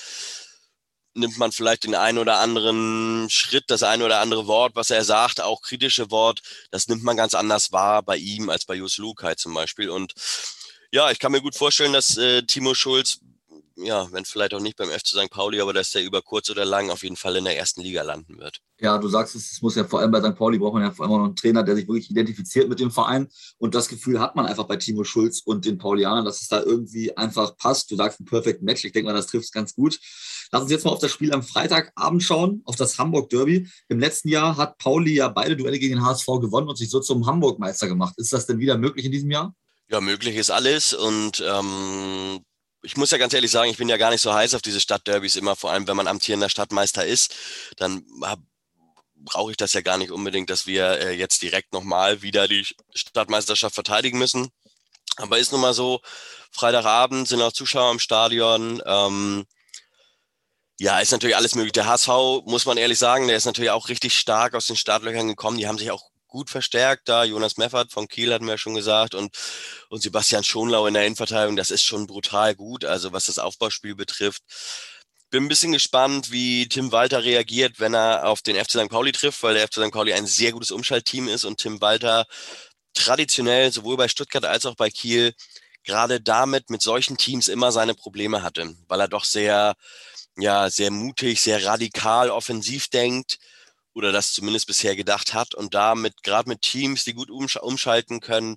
nimmt 1.15 1.39
man 1.39 1.53
vielleicht 1.53 1.85
den 1.85 1.95
einen 1.95 2.19
oder 2.19 2.39
anderen 2.39 3.29
Schritt, 3.31 3.65
das 3.69 3.83
eine 3.83 4.05
oder 4.05 4.21
andere 4.21 4.47
Wort, 4.47 4.75
was 4.75 4.91
er 4.91 5.05
sagt, 5.05 5.41
auch 5.41 5.63
kritische 5.63 6.11
Wort, 6.11 6.43
das 6.71 6.89
nimmt 6.89 7.03
man 7.03 7.17
ganz 7.17 7.35
anders 7.35 7.73
wahr 7.73 8.03
bei 8.03 8.17
ihm 8.17 8.51
als 8.51 8.65
bei 8.65 8.75
Jus 8.75 8.99
Lukai 8.99 9.35
zum 9.35 9.55
Beispiel. 9.55 9.91
Und 9.91 10.15
ja, 10.91 11.11
ich 11.11 11.19
kann 11.19 11.33
mir 11.33 11.41
gut 11.41 11.57
vorstellen, 11.57 11.93
dass 11.93 12.17
äh, 12.17 12.43
Timo 12.43 12.75
Schulz, 12.75 13.19
ja, 13.77 14.11
wenn 14.13 14.25
vielleicht 14.25 14.55
auch 14.55 14.61
nicht 14.61 14.77
beim 14.77 14.89
FC 14.89 15.09
St. 15.09 15.31
Pauli, 15.31 15.61
aber 15.61 15.73
dass 15.73 15.91
der 15.91 16.05
über 16.05 16.23
kurz 16.23 16.49
oder 16.51 16.65
lang 16.65 16.91
auf 16.91 17.03
jeden 17.03 17.17
Fall 17.17 17.37
in 17.37 17.45
der 17.45 17.57
ersten 17.57 17.81
Liga 17.81 18.03
landen 18.03 18.39
wird. 18.39 18.61
Ja, 18.81 18.99
du 18.99 19.09
sagst 19.09 19.35
es, 19.35 19.53
es 19.53 19.63
muss 19.63 19.75
ja 19.75 19.85
vor 19.85 20.01
allem 20.01 20.11
bei 20.11 20.21
St. 20.21 20.37
Pauli 20.37 20.59
braucht 20.59 20.75
man 20.75 20.83
ja 20.83 20.91
vor 20.91 21.05
allem 21.07 21.17
noch 21.17 21.25
einen 21.25 21.37
Trainer, 21.37 21.63
der 21.63 21.75
sich 21.75 21.89
wirklich 21.89 22.11
identifiziert 22.11 22.69
mit 22.69 22.81
dem 22.81 22.91
Verein. 22.91 23.29
Und 23.59 23.75
das 23.75 23.89
Gefühl 23.89 24.21
hat 24.21 24.37
man 24.37 24.47
einfach 24.47 24.65
bei 24.65 24.77
Timo 24.77 25.05
Schulz 25.05 25.41
und 25.45 25.65
den 25.65 25.79
Paulianern, 25.79 26.25
dass 26.25 26.41
es 26.41 26.49
da 26.49 26.63
irgendwie 26.63 27.17
einfach 27.17 27.57
passt. 27.57 27.91
Du 27.91 27.97
sagst 27.97 28.21
ein 28.21 28.27
Perfect 28.27 28.63
Match. 28.63 28.85
Ich 28.85 28.93
denke 28.93 29.11
mal, 29.11 29.17
das 29.17 29.27
trifft 29.27 29.47
es 29.47 29.53
ganz 29.53 29.75
gut. 29.75 29.99
Lass 30.53 30.63
uns 30.63 30.71
jetzt 30.71 30.85
mal 30.85 30.93
auf 30.93 31.01
das 31.01 31.11
Spiel 31.11 31.33
am 31.33 31.43
Freitagabend 31.43 32.23
schauen, 32.23 32.63
auf 32.65 32.77
das 32.77 32.99
Hamburg 32.99 33.29
Derby. 33.31 33.69
Im 33.89 33.99
letzten 33.99 34.29
Jahr 34.29 34.57
hat 34.57 34.79
Pauli 34.79 35.15
ja 35.15 35.29
beide 35.29 35.57
Duelle 35.57 35.79
gegen 35.79 35.97
den 35.97 36.05
HSV 36.05 36.27
gewonnen 36.41 36.69
und 36.69 36.77
sich 36.77 36.91
so 36.91 37.01
zum 37.01 37.27
Hamburg-Meister 37.27 37.89
gemacht. 37.89 38.15
Ist 38.19 38.33
das 38.33 38.47
denn 38.47 38.61
wieder 38.61 38.79
möglich 38.79 39.05
in 39.07 39.13
diesem 39.13 39.31
Jahr? 39.31 39.55
Ja, 39.89 40.01
möglich 40.01 40.37
ist 40.37 40.51
alles. 40.51 40.95
Und 40.95 41.43
ähm, 41.47 42.41
ich 42.85 42.97
muss 42.97 43.11
ja 43.11 43.19
ganz 43.19 43.33
ehrlich 43.33 43.51
sagen, 43.51 43.71
ich 43.71 43.79
bin 43.79 43.89
ja 43.89 43.97
gar 43.97 44.11
nicht 44.11 44.21
so 44.21 44.33
heiß 44.33 44.55
auf 44.55 44.63
diese 44.63 44.81
Stadtderbys 44.81 45.37
immer, 45.37 45.57
vor 45.57 45.73
allem 45.73 45.89
wenn 45.89 45.97
man 45.97 46.07
amtierender 46.07 46.49
Stadtmeister 46.49 47.05
ist. 47.05 47.35
Dann 47.77 48.05
brauche 49.17 49.51
ich 49.51 49.57
das 49.57 49.73
ja 49.73 49.81
gar 49.81 49.99
nicht 49.99 50.11
unbedingt, 50.11 50.51
dass 50.51 50.67
wir 50.67 51.01
äh, 51.01 51.13
jetzt 51.13 51.43
direkt 51.43 51.73
nochmal 51.73 52.23
wieder 52.23 52.47
die 52.47 52.67
Stadtmeisterschaft 52.95 53.75
verteidigen 53.75 54.19
müssen. 54.19 54.51
Aber 55.17 55.39
ist 55.39 55.53
nun 55.53 55.61
mal 55.61 55.75
so, 55.75 56.01
Freitagabend 56.51 57.27
sind 57.29 57.41
auch 57.43 57.53
Zuschauer 57.53 57.91
im 57.91 57.99
Stadion. 57.99 58.83
Ähm, 58.85 59.45
ja, 60.79 60.99
ist 61.01 61.13
natürlich 61.13 61.37
alles 61.37 61.55
möglich. 61.55 61.73
Der 61.73 61.87
HSV, 61.87 62.09
muss 62.45 62.67
man 62.67 62.77
ehrlich 62.77 62.99
sagen, 62.99 63.29
der 63.29 63.37
ist 63.37 63.45
natürlich 63.45 63.71
auch 63.71 63.89
richtig 63.89 64.19
stark 64.19 64.55
aus 64.55 64.67
den 64.67 64.77
Startlöchern 64.77 65.29
gekommen. 65.29 65.57
Die 65.57 65.69
haben 65.69 65.79
sich 65.79 65.91
auch 65.91 66.03
gut 66.35 66.51
verstärkt 66.51 67.09
da. 67.09 67.23
Jonas 67.23 67.59
Meffert 67.59 67.93
von 67.93 68.09
Kiel 68.09 68.35
hatten 68.35 68.47
wir 68.47 68.55
ja 68.55 68.59
schon 68.59 68.75
gesagt 68.75 69.15
und, 69.15 69.35
und 69.89 70.03
Sebastian 70.03 70.43
Schonlau 70.43 70.87
in 70.89 70.95
der 70.95 71.07
Innenverteidigung. 71.07 71.55
Das 71.55 71.71
ist 71.71 71.85
schon 71.85 72.09
brutal 72.09 72.57
gut. 72.57 72.85
Also 72.85 73.13
was 73.13 73.27
das 73.27 73.39
Aufbauspiel 73.39 73.95
betrifft. 73.95 74.43
Bin 75.31 75.45
ein 75.45 75.49
bisschen 75.49 75.71
gespannt, 75.71 76.33
wie 76.33 76.69
Tim 76.69 76.91
Walter 76.91 77.23
reagiert, 77.23 77.79
wenn 77.79 77.95
er 77.95 78.27
auf 78.27 78.43
den 78.43 78.57
FC 78.57 78.73
St. 78.73 78.89
Pauli 78.89 79.13
trifft, 79.13 79.45
weil 79.45 79.55
der 79.55 79.69
FC 79.69 79.75
St. 79.75 79.93
Pauli 79.93 80.13
ein 80.13 80.27
sehr 80.27 80.51
gutes 80.51 80.73
Umschaltteam 80.73 81.29
ist 81.29 81.45
und 81.45 81.59
Tim 81.59 81.81
Walter 81.81 82.27
traditionell 82.95 83.73
sowohl 83.73 83.97
bei 83.97 84.09
Stuttgart 84.09 84.45
als 84.45 84.67
auch 84.67 84.75
bei 84.75 84.91
Kiel 84.91 85.35
gerade 85.85 86.21
damit 86.21 86.69
mit 86.69 86.83
solchen 86.83 87.17
Teams 87.17 87.47
immer 87.47 87.71
seine 87.71 87.95
Probleme 87.95 88.43
hatte, 88.43 88.75
weil 88.89 89.01
er 89.01 89.09
doch 89.09 89.25
sehr 89.25 89.75
ja 90.37 90.69
sehr 90.69 90.91
mutig, 90.91 91.41
sehr 91.41 91.65
radikal 91.65 92.31
offensiv 92.31 92.89
denkt 92.89 93.39
oder 93.95 94.13
das 94.13 94.33
zumindest 94.33 94.67
bisher 94.67 94.97
gedacht 94.97 95.35
hat 95.35 95.55
und 95.55 95.75
damit 95.75 96.23
gerade 96.23 96.49
mit 96.49 96.63
Teams, 96.63 97.05
die 97.05 97.15
gut 97.15 97.31
umsch 97.31 97.57
umschalten 97.57 98.21
können, 98.21 98.57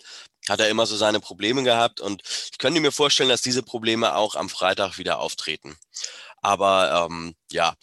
hat 0.49 0.59
er 0.59 0.69
immer 0.69 0.85
so 0.85 0.95
seine 0.95 1.19
Probleme 1.19 1.63
gehabt 1.63 2.01
und 2.01 2.23
ich 2.51 2.57
könnte 2.57 2.81
mir 2.81 2.91
vorstellen, 2.91 3.29
dass 3.29 3.41
diese 3.41 3.63
Probleme 3.63 4.15
auch 4.15 4.35
am 4.35 4.49
Freitag 4.49 4.97
wieder 4.97 5.19
auftreten. 5.19 5.77
Aber 6.41 7.07
ähm, 7.09 7.35
ja, 7.51 7.75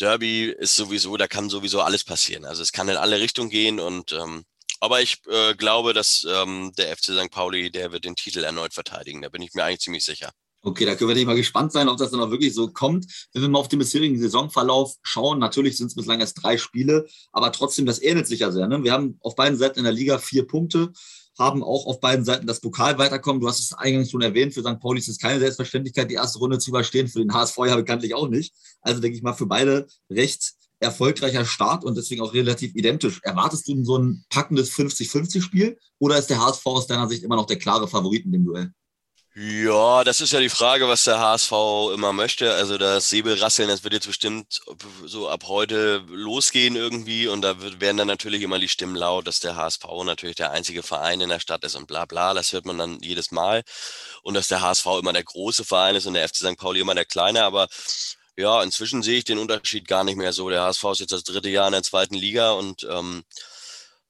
Derby 0.00 0.46
ist 0.50 0.76
sowieso, 0.76 1.16
da 1.16 1.28
kann 1.28 1.50
sowieso 1.50 1.80
alles 1.82 2.04
passieren. 2.04 2.44
Also 2.44 2.62
es 2.62 2.72
kann 2.72 2.88
in 2.88 2.96
alle 2.96 3.20
Richtungen 3.20 3.50
gehen 3.50 3.80
und 3.80 4.12
ähm, 4.12 4.44
aber 4.80 5.00
ich 5.00 5.18
äh, 5.28 5.54
glaube, 5.54 5.92
dass 5.92 6.26
ähm, 6.28 6.72
der 6.76 6.96
FC 6.96 7.12
St. 7.12 7.30
Pauli, 7.30 7.70
der 7.70 7.92
wird 7.92 8.04
den 8.04 8.16
Titel 8.16 8.42
erneut 8.42 8.74
verteidigen. 8.74 9.22
Da 9.22 9.28
bin 9.28 9.40
ich 9.40 9.54
mir 9.54 9.62
eigentlich 9.62 9.80
ziemlich 9.80 10.04
sicher. 10.04 10.32
Okay, 10.64 10.84
da 10.84 10.94
können 10.94 11.08
wir 11.08 11.16
nicht 11.16 11.26
mal 11.26 11.34
gespannt 11.34 11.72
sein, 11.72 11.88
ob 11.88 11.96
das 11.96 12.12
dann 12.12 12.20
auch 12.20 12.30
wirklich 12.30 12.54
so 12.54 12.68
kommt. 12.68 13.28
Wenn 13.32 13.42
wir 13.42 13.48
mal 13.48 13.58
auf 13.58 13.66
den 13.66 13.80
bisherigen 13.80 14.20
Saisonverlauf 14.20 14.94
schauen, 15.02 15.40
natürlich 15.40 15.76
sind 15.76 15.88
es 15.88 15.96
bislang 15.96 16.20
erst 16.20 16.40
drei 16.40 16.56
Spiele, 16.56 17.04
aber 17.32 17.50
trotzdem, 17.50 17.84
das 17.84 18.00
ähnelt 18.00 18.28
sich 18.28 18.40
ja 18.40 18.52
sehr. 18.52 18.68
Ne? 18.68 18.84
Wir 18.84 18.92
haben 18.92 19.18
auf 19.22 19.34
beiden 19.34 19.58
Seiten 19.58 19.80
in 19.80 19.84
der 19.84 19.92
Liga 19.92 20.18
vier 20.18 20.46
Punkte. 20.46 20.92
haben 21.36 21.64
auch 21.64 21.86
auf 21.86 21.98
beiden 21.98 22.24
Seiten 22.24 22.46
das 22.46 22.60
Pokal 22.60 22.98
weiterkommen. 22.98 23.40
Du 23.40 23.48
hast 23.48 23.58
es 23.58 23.72
eingangs 23.72 24.10
schon 24.10 24.20
erwähnt, 24.20 24.54
für 24.54 24.60
St. 24.60 24.78
Pauli 24.78 25.00
ist 25.00 25.08
es 25.08 25.18
keine 25.18 25.40
Selbstverständlichkeit, 25.40 26.10
die 26.10 26.14
erste 26.14 26.38
Runde 26.38 26.58
zu 26.58 26.70
überstehen, 26.70 27.08
für 27.08 27.18
den 27.18 27.34
HSV 27.34 27.56
ja 27.66 27.74
bekanntlich 27.74 28.14
auch 28.14 28.28
nicht. 28.28 28.54
Also 28.82 29.00
denke 29.00 29.16
ich 29.16 29.22
mal, 29.22 29.32
für 29.32 29.46
beide 29.46 29.86
recht 30.10 30.52
erfolgreicher 30.78 31.44
Start 31.44 31.84
und 31.84 31.96
deswegen 31.96 32.22
auch 32.22 32.34
relativ 32.34 32.74
identisch. 32.74 33.20
Erwartest 33.22 33.66
du 33.66 33.82
so 33.84 33.98
ein 33.98 34.24
packendes 34.28 34.72
50-50-Spiel 34.72 35.78
oder 35.98 36.18
ist 36.18 36.30
der 36.30 36.40
HSV 36.40 36.66
aus 36.66 36.86
deiner 36.86 37.08
Sicht 37.08 37.24
immer 37.24 37.36
noch 37.36 37.46
der 37.46 37.58
klare 37.58 37.88
Favorit 37.88 38.24
in 38.24 38.32
dem 38.32 38.44
Duell? 38.44 38.72
Ja, 39.34 40.04
das 40.04 40.20
ist 40.20 40.32
ja 40.34 40.40
die 40.40 40.50
Frage, 40.50 40.88
was 40.88 41.04
der 41.04 41.18
HSV 41.18 41.52
immer 41.94 42.12
möchte. 42.12 42.52
Also 42.54 42.76
das 42.76 43.08
Säbelrasseln, 43.08 43.68
das 43.68 43.82
wird 43.82 43.94
jetzt 43.94 44.06
bestimmt 44.06 44.60
so 45.06 45.26
ab 45.30 45.44
heute 45.48 46.04
losgehen 46.08 46.76
irgendwie 46.76 47.28
und 47.28 47.40
da 47.40 47.54
werden 47.80 47.96
dann 47.96 48.08
natürlich 48.08 48.42
immer 48.42 48.58
die 48.58 48.68
Stimmen 48.68 48.94
laut, 48.94 49.26
dass 49.26 49.40
der 49.40 49.56
HSV 49.56 49.84
natürlich 50.04 50.36
der 50.36 50.50
einzige 50.50 50.82
Verein 50.82 51.22
in 51.22 51.30
der 51.30 51.40
Stadt 51.40 51.64
ist 51.64 51.76
und 51.76 51.86
bla 51.86 52.04
bla. 52.04 52.34
Das 52.34 52.52
hört 52.52 52.66
man 52.66 52.76
dann 52.76 52.98
jedes 53.00 53.30
Mal. 53.30 53.62
Und 54.22 54.34
dass 54.34 54.48
der 54.48 54.60
HSV 54.60 54.84
immer 55.00 55.14
der 55.14 55.24
große 55.24 55.64
Verein 55.64 55.96
ist 55.96 56.04
und 56.04 56.12
der 56.12 56.28
FC 56.28 56.36
St. 56.36 56.58
Pauli 56.58 56.80
immer 56.80 56.94
der 56.94 57.06
kleine. 57.06 57.44
Aber 57.44 57.68
ja, 58.36 58.62
inzwischen 58.62 59.02
sehe 59.02 59.18
ich 59.18 59.24
den 59.24 59.38
Unterschied 59.38 59.88
gar 59.88 60.04
nicht 60.04 60.16
mehr 60.16 60.34
so. 60.34 60.50
Der 60.50 60.62
HSV 60.62 60.84
ist 60.92 61.00
jetzt 61.00 61.12
das 61.12 61.24
dritte 61.24 61.48
Jahr 61.48 61.68
in 61.68 61.72
der 61.72 61.82
zweiten 61.82 62.14
Liga 62.16 62.52
und 62.52 62.86
ähm, 62.90 63.24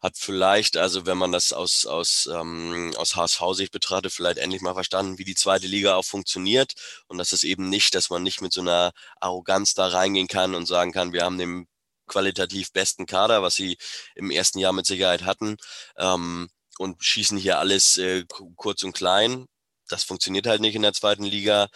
hat 0.03 0.17
vielleicht, 0.17 0.77
also 0.77 1.07
wenn 1.07 1.17
man 1.17 1.31
das 1.31 1.53
aus, 1.53 1.87
aus, 1.87 2.29
ähm, 2.33 2.93
aus 2.97 3.15
HSV-Sicht 3.15 3.73
betrachtet, 3.73 4.13
vielleicht 4.13 4.39
endlich 4.39 4.61
mal 4.61 4.75
verstanden, 4.75 5.19
wie 5.19 5.25
die 5.25 5.37
zweite 5.37 5.69
Liga 5.69 5.95
auch 5.95 6.05
funktioniert. 6.05 6.75
Und 7.07 7.19
das 7.19 7.33
ist 7.33 7.45
eben 7.45 7.69
nicht, 7.69 7.95
dass 7.95 8.11
man 8.11 8.23
nicht 8.23 8.41
mit 8.43 8.53
so 8.53 8.61
einer 8.63 8.93
Arroganz 9.21 9.75
da 9.75 9.87
reingehen 9.87 10.27
kann 10.27 10.55
und 10.57 10.67
sagen 10.67 10.93
kann, 10.93 11.13
wir 11.13 11.23
haben 11.25 11.39
den 11.39 11.69
qualitativ 12.09 12.73
besten 12.73 13.07
Kader, 13.07 13.43
was 13.43 13.55
sie 13.55 13.79
im 14.17 14.31
ersten 14.31 14.59
Jahr 14.59 14.73
mit 14.73 14.87
Sicherheit 14.87 15.23
hatten, 15.25 15.57
ähm, 15.97 16.51
und 16.79 17.05
schießen 17.05 17.39
hier 17.39 17.59
alles 17.59 17.99
äh, 17.99 18.25
kurz 18.57 18.83
und 18.83 18.93
klein. 18.93 19.47
Das 19.89 20.05
funktioniert 20.05 20.47
halt 20.47 20.61
nicht 20.63 20.75
in 20.75 20.83
der 20.83 20.95
zweiten 20.95 21.25
Liga. 21.25 21.69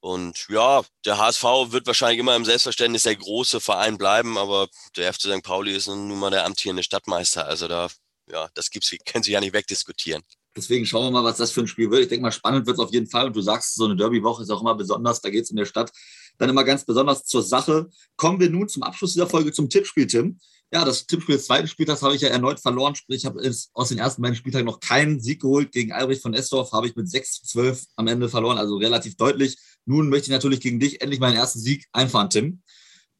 Und 0.00 0.46
ja, 0.48 0.82
der 1.04 1.18
HSV 1.18 1.42
wird 1.68 1.86
wahrscheinlich 1.86 2.20
immer 2.20 2.36
im 2.36 2.44
Selbstverständnis 2.44 3.04
der 3.04 3.16
große 3.16 3.60
Verein 3.60 3.98
bleiben, 3.98 4.38
aber 4.38 4.68
der 4.96 5.12
FC 5.12 5.22
St. 5.22 5.42
Pauli 5.42 5.74
ist 5.74 5.88
nun 5.88 6.18
mal 6.18 6.30
der 6.30 6.44
amtierende 6.44 6.82
Stadtmeister. 6.82 7.46
Also 7.46 7.66
da, 7.66 7.88
ja, 8.30 8.48
das 8.54 8.70
gibt's, 8.70 8.94
können 9.04 9.24
Sie 9.24 9.32
ja 9.32 9.40
nicht 9.40 9.52
wegdiskutieren. 9.52 10.22
Deswegen 10.56 10.86
schauen 10.86 11.06
wir 11.06 11.10
mal, 11.10 11.24
was 11.24 11.36
das 11.36 11.52
für 11.52 11.60
ein 11.60 11.66
Spiel 11.66 11.90
wird. 11.90 12.02
Ich 12.02 12.08
denke 12.08 12.22
mal, 12.22 12.32
spannend 12.32 12.66
wird 12.66 12.78
es 12.78 12.84
auf 12.84 12.92
jeden 12.92 13.08
Fall. 13.08 13.26
Und 13.26 13.36
du 13.36 13.42
sagst, 13.42 13.74
so 13.74 13.84
eine 13.84 13.96
Derby-Woche 13.96 14.42
ist 14.42 14.50
auch 14.50 14.62
immer 14.62 14.74
besonders. 14.74 15.20
Da 15.20 15.28
geht 15.28 15.44
es 15.44 15.50
in 15.50 15.56
der 15.56 15.66
Stadt 15.66 15.92
dann 16.38 16.48
immer 16.50 16.64
ganz 16.64 16.84
besonders 16.84 17.24
zur 17.24 17.42
Sache. 17.42 17.88
Kommen 18.16 18.40
wir 18.40 18.50
nun 18.50 18.68
zum 18.68 18.82
Abschluss 18.82 19.12
dieser 19.12 19.26
Folge 19.26 19.52
zum 19.52 19.68
Tippspiel, 19.68 20.06
Tim. 20.06 20.38
Ja, 20.72 20.84
das 20.84 21.06
Tippspiel 21.06 21.36
des 21.36 21.46
zweiten 21.46 21.68
Spieltags 21.68 22.02
habe 22.02 22.16
ich 22.16 22.22
ja 22.22 22.28
erneut 22.28 22.58
verloren. 22.58 22.96
Sprich, 22.96 23.18
ich 23.18 23.26
habe 23.26 23.40
aus 23.72 23.88
den 23.88 23.98
ersten 23.98 24.20
beiden 24.20 24.34
Spieltagen 24.34 24.66
noch 24.66 24.80
keinen 24.80 25.20
Sieg 25.20 25.42
geholt. 25.42 25.70
Gegen 25.70 25.92
Albrecht 25.92 26.22
von 26.22 26.34
Esdorf 26.34 26.72
habe 26.72 26.88
ich 26.88 26.96
mit 26.96 27.08
6 27.08 27.42
zu 27.42 27.46
12 27.46 27.84
am 27.94 28.08
Ende 28.08 28.28
verloren, 28.28 28.58
also 28.58 28.76
relativ 28.76 29.16
deutlich. 29.16 29.58
Nun 29.84 30.08
möchte 30.08 30.26
ich 30.26 30.32
natürlich 30.32 30.60
gegen 30.60 30.80
dich 30.80 31.00
endlich 31.00 31.20
meinen 31.20 31.36
ersten 31.36 31.60
Sieg 31.60 31.86
einfahren, 31.92 32.30
Tim. 32.30 32.62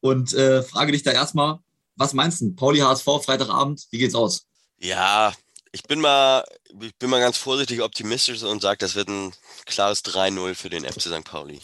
Und 0.01 0.33
äh, 0.33 0.61
frage 0.61 0.91
dich 0.91 1.03
da 1.03 1.11
erstmal, 1.11 1.59
was 1.95 2.13
meinst 2.13 2.41
du? 2.41 2.53
Pauli 2.53 2.79
HSV, 2.79 3.05
Freitagabend, 3.23 3.87
wie 3.91 3.97
geht's 3.97 4.13
aus? 4.13 4.45
Ja, 4.77 5.33
ich 5.71 5.83
bin 5.83 6.01
mal, 6.01 6.43
ich 6.81 6.95
bin 6.97 7.09
mal 7.09 7.19
ganz 7.19 7.37
vorsichtig 7.37 7.81
optimistisch 7.81 8.43
und 8.43 8.61
sage, 8.61 8.77
das 8.79 8.95
wird 8.95 9.07
ein 9.07 9.33
klares 9.65 10.03
3-0 10.03 10.53
für 10.53 10.69
den 10.69 10.85
FC 10.85 11.03
St. 11.03 11.23
Pauli. 11.23 11.61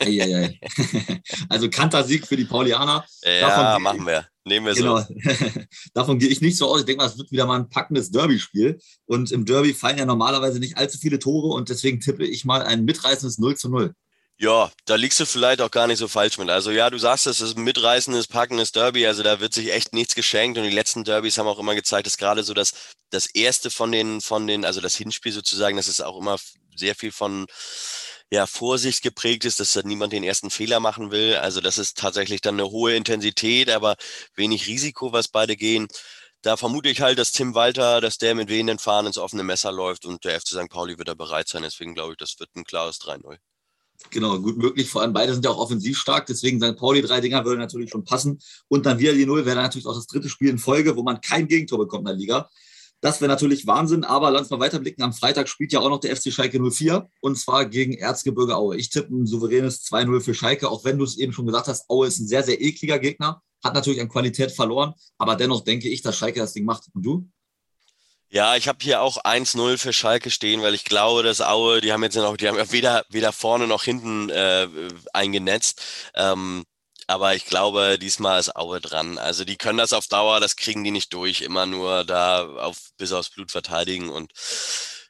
Eieiei. 0.00 0.58
also 1.48 1.68
Kantersieg 1.68 2.26
für 2.26 2.36
die 2.36 2.44
Paulianer. 2.44 3.04
Ja, 3.22 3.78
machen 3.78 4.06
wir. 4.06 4.26
Nehmen 4.44 4.66
wir 4.66 4.74
genau. 4.74 5.00
so. 5.00 5.14
Davon 5.94 6.18
gehe 6.18 6.28
ich 6.28 6.40
nicht 6.40 6.56
so 6.56 6.68
aus. 6.68 6.80
Ich 6.80 6.86
denke 6.86 7.02
mal, 7.02 7.08
es 7.08 7.18
wird 7.18 7.30
wieder 7.30 7.46
mal 7.46 7.58
ein 7.58 7.68
packendes 7.68 8.10
Derby-Spiel. 8.10 8.78
Und 9.06 9.30
im 9.30 9.44
Derby 9.44 9.74
fallen 9.74 9.98
ja 9.98 10.06
normalerweise 10.06 10.58
nicht 10.58 10.78
allzu 10.78 10.98
viele 10.98 11.18
Tore 11.18 11.54
und 11.54 11.68
deswegen 11.68 12.00
tippe 12.00 12.24
ich 12.24 12.44
mal 12.44 12.62
ein 12.62 12.84
mitreißendes 12.84 13.38
0 13.38 13.56
zu 13.56 13.68
0. 13.68 13.94
Ja, 14.38 14.72
da 14.86 14.94
liegst 14.94 15.20
du 15.20 15.26
vielleicht 15.26 15.60
auch 15.60 15.70
gar 15.70 15.86
nicht 15.86 15.98
so 15.98 16.08
falsch 16.08 16.38
mit. 16.38 16.48
Also 16.48 16.70
ja, 16.70 16.88
du 16.88 16.96
sagst, 16.96 17.26
es 17.26 17.42
ist 17.42 17.58
ein 17.58 17.62
mitreißendes, 17.64 18.26
packendes 18.26 18.72
Derby. 18.72 19.06
Also 19.06 19.22
da 19.22 19.38
wird 19.38 19.52
sich 19.52 19.70
echt 19.70 19.92
nichts 19.92 20.14
geschenkt. 20.14 20.56
Und 20.56 20.64
die 20.64 20.70
letzten 20.70 21.04
Derbys 21.04 21.36
haben 21.36 21.46
auch 21.46 21.58
immer 21.58 21.74
gezeigt, 21.74 22.06
dass 22.06 22.16
gerade 22.16 22.42
so 22.42 22.54
das, 22.54 22.72
das 23.10 23.26
erste 23.26 23.70
von 23.70 23.92
den, 23.92 24.22
von 24.22 24.46
den, 24.46 24.64
also 24.64 24.80
das 24.80 24.96
Hinspiel 24.96 25.32
sozusagen, 25.32 25.76
das 25.76 25.88
ist 25.88 26.00
auch 26.00 26.18
immer 26.18 26.38
sehr 26.74 26.94
viel 26.94 27.12
von 27.12 27.46
ja, 28.30 28.46
Vorsicht 28.46 29.02
geprägt 29.02 29.44
ist, 29.44 29.60
dass 29.60 29.72
da 29.72 29.82
niemand 29.82 30.12
den 30.12 30.22
ersten 30.22 30.50
Fehler 30.50 30.80
machen 30.80 31.10
will. 31.10 31.36
Also 31.36 31.60
das 31.60 31.78
ist 31.78 31.98
tatsächlich 31.98 32.40
dann 32.40 32.54
eine 32.54 32.70
hohe 32.70 32.94
Intensität, 32.94 33.70
aber 33.70 33.96
wenig 34.36 34.66
Risiko, 34.68 35.12
was 35.12 35.28
beide 35.28 35.56
gehen. 35.56 35.88
Da 36.42 36.56
vermute 36.56 36.88
ich 36.88 37.00
halt, 37.02 37.18
dass 37.18 37.32
Tim 37.32 37.54
Walter, 37.54 38.00
dass 38.00 38.18
der 38.18 38.34
mit 38.34 38.48
wehenden 38.48 38.78
Fahnen 38.78 39.08
ins 39.08 39.18
offene 39.18 39.42
Messer 39.42 39.72
läuft 39.72 40.06
und 40.06 40.24
der 40.24 40.40
FC 40.40 40.48
St. 40.48 40.70
Pauli 40.70 40.96
wird 40.96 41.08
da 41.08 41.14
bereit 41.14 41.48
sein. 41.48 41.62
Deswegen 41.62 41.94
glaube 41.94 42.12
ich, 42.12 42.18
das 42.18 42.38
wird 42.38 42.54
ein 42.56 42.64
klares 42.64 42.98
3-0. 43.00 43.36
Genau, 44.08 44.38
gut 44.38 44.56
möglich. 44.56 44.88
Vor 44.88 45.02
allem 45.02 45.12
beide 45.12 45.34
sind 45.34 45.44
ja 45.44 45.50
auch 45.50 45.58
offensiv 45.58 45.98
stark. 45.98 46.26
Deswegen 46.26 46.58
St. 46.60 46.76
Pauli 46.76 47.02
drei 47.02 47.20
Dinger 47.20 47.44
würde 47.44 47.60
natürlich 47.60 47.90
schon 47.90 48.04
passen. 48.04 48.40
Und 48.68 48.86
dann 48.86 48.98
wieder 48.98 49.12
die 49.12 49.26
Null 49.26 49.44
wäre 49.44 49.60
natürlich 49.60 49.86
auch 49.86 49.94
das 49.94 50.06
dritte 50.06 50.30
Spiel 50.30 50.48
in 50.48 50.58
Folge, 50.58 50.96
wo 50.96 51.02
man 51.02 51.20
kein 51.20 51.46
Gegentor 51.46 51.78
bekommt 51.78 52.02
in 52.02 52.06
der 52.06 52.14
Liga. 52.14 52.50
Das 53.00 53.20
wäre 53.20 53.30
natürlich 53.30 53.66
Wahnsinn, 53.66 54.04
aber 54.04 54.30
lass 54.30 54.50
mal 54.50 54.60
weiterblicken. 54.60 55.02
Am 55.02 55.14
Freitag 55.14 55.48
spielt 55.48 55.72
ja 55.72 55.80
auch 55.80 55.88
noch 55.88 56.00
der 56.00 56.14
FC 56.14 56.32
Schalke 56.32 56.60
04 56.60 57.08
und 57.20 57.38
zwar 57.38 57.64
gegen 57.64 57.94
Erzgebirge 57.94 58.56
Aue. 58.56 58.76
Ich 58.76 58.90
tippe 58.90 59.14
ein 59.14 59.26
souveränes 59.26 59.84
2-0 59.86 60.20
für 60.20 60.34
Schalke, 60.34 60.68
auch 60.68 60.84
wenn 60.84 60.98
du 60.98 61.04
es 61.04 61.16
eben 61.16 61.32
schon 61.32 61.46
gesagt 61.46 61.68
hast, 61.68 61.88
Aue 61.88 62.06
ist 62.06 62.18
ein 62.18 62.28
sehr, 62.28 62.42
sehr 62.42 62.60
ekliger 62.60 62.98
Gegner, 62.98 63.42
hat 63.64 63.74
natürlich 63.74 64.00
an 64.00 64.08
Qualität 64.08 64.52
verloren, 64.52 64.94
aber 65.16 65.36
dennoch 65.36 65.62
denke 65.62 65.88
ich, 65.88 66.02
dass 66.02 66.18
Schalke 66.18 66.40
das 66.40 66.52
Ding 66.52 66.64
macht. 66.66 66.84
Und 66.94 67.02
du? 67.02 67.28
Ja, 68.32 68.54
ich 68.54 68.68
habe 68.68 68.78
hier 68.80 69.02
auch 69.02 69.24
1-0 69.24 69.76
für 69.76 69.92
Schalke 69.92 70.30
stehen, 70.30 70.62
weil 70.62 70.74
ich 70.74 70.84
glaube, 70.84 71.24
dass 71.24 71.40
Aue, 71.40 71.80
die 71.80 71.92
haben 71.92 72.04
jetzt 72.04 72.14
noch, 72.14 72.36
die 72.36 72.46
haben 72.46 72.58
ja 72.58 72.70
weder, 72.70 73.04
weder 73.08 73.32
vorne 73.32 73.66
noch 73.66 73.82
hinten 73.82 74.30
äh, 74.30 74.68
eingenetzt. 75.12 75.82
Ähm, 76.14 76.64
aber 77.10 77.34
ich 77.34 77.44
glaube, 77.44 77.98
diesmal 78.00 78.38
ist 78.38 78.54
Aue 78.54 78.80
dran. 78.80 79.18
Also 79.18 79.44
die 79.44 79.56
können 79.56 79.78
das 79.78 79.92
auf 79.92 80.06
Dauer, 80.06 80.38
das 80.38 80.54
kriegen 80.54 80.84
die 80.84 80.92
nicht 80.92 81.12
durch, 81.12 81.42
immer 81.42 81.66
nur 81.66 82.04
da 82.04 82.46
auf, 82.56 82.92
bis 82.98 83.10
aufs 83.10 83.30
Blut 83.30 83.50
verteidigen. 83.50 84.10
Und 84.10 84.32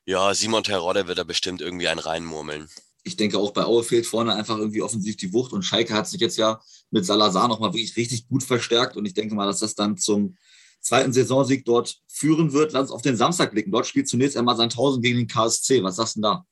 ja, 0.06 0.32
Simon 0.32 0.64
Terodde 0.64 1.08
wird 1.08 1.18
da 1.18 1.24
bestimmt 1.24 1.60
irgendwie 1.60 1.88
einen 1.88 2.00
reinmurmeln. 2.00 2.70
Ich 3.02 3.16
denke 3.16 3.38
auch 3.38 3.52
bei 3.52 3.64
Aue 3.64 3.84
fehlt 3.84 4.06
vorne 4.06 4.34
einfach 4.34 4.56
irgendwie 4.56 4.80
offensiv 4.80 5.18
die 5.18 5.32
Wucht 5.34 5.52
und 5.52 5.62
Schalke 5.62 5.92
hat 5.92 6.08
sich 6.08 6.20
jetzt 6.20 6.38
ja 6.38 6.60
mit 6.90 7.04
Salazar 7.04 7.48
nochmal 7.48 7.74
wirklich 7.74 7.96
richtig 7.96 8.28
gut 8.28 8.44
verstärkt 8.44 8.96
und 8.96 9.04
ich 9.04 9.12
denke 9.12 9.34
mal, 9.34 9.46
dass 9.46 9.60
das 9.60 9.74
dann 9.74 9.98
zum 9.98 10.38
zweiten 10.80 11.12
Saisonsieg 11.12 11.66
dort 11.66 11.98
führen 12.08 12.54
wird. 12.54 12.72
Lass 12.72 12.84
uns 12.84 12.92
auf 12.92 13.02
den 13.02 13.16
Samstag 13.16 13.50
blicken. 13.50 13.72
Dort 13.72 13.86
spielt 13.86 14.08
zunächst 14.08 14.38
einmal 14.38 14.56
Sandhausen 14.56 15.02
gegen 15.02 15.18
den 15.18 15.28
KSC. 15.28 15.82
Was 15.82 15.96
sagst 15.96 16.16
du 16.16 16.20
denn 16.20 16.30
da? 16.30 16.46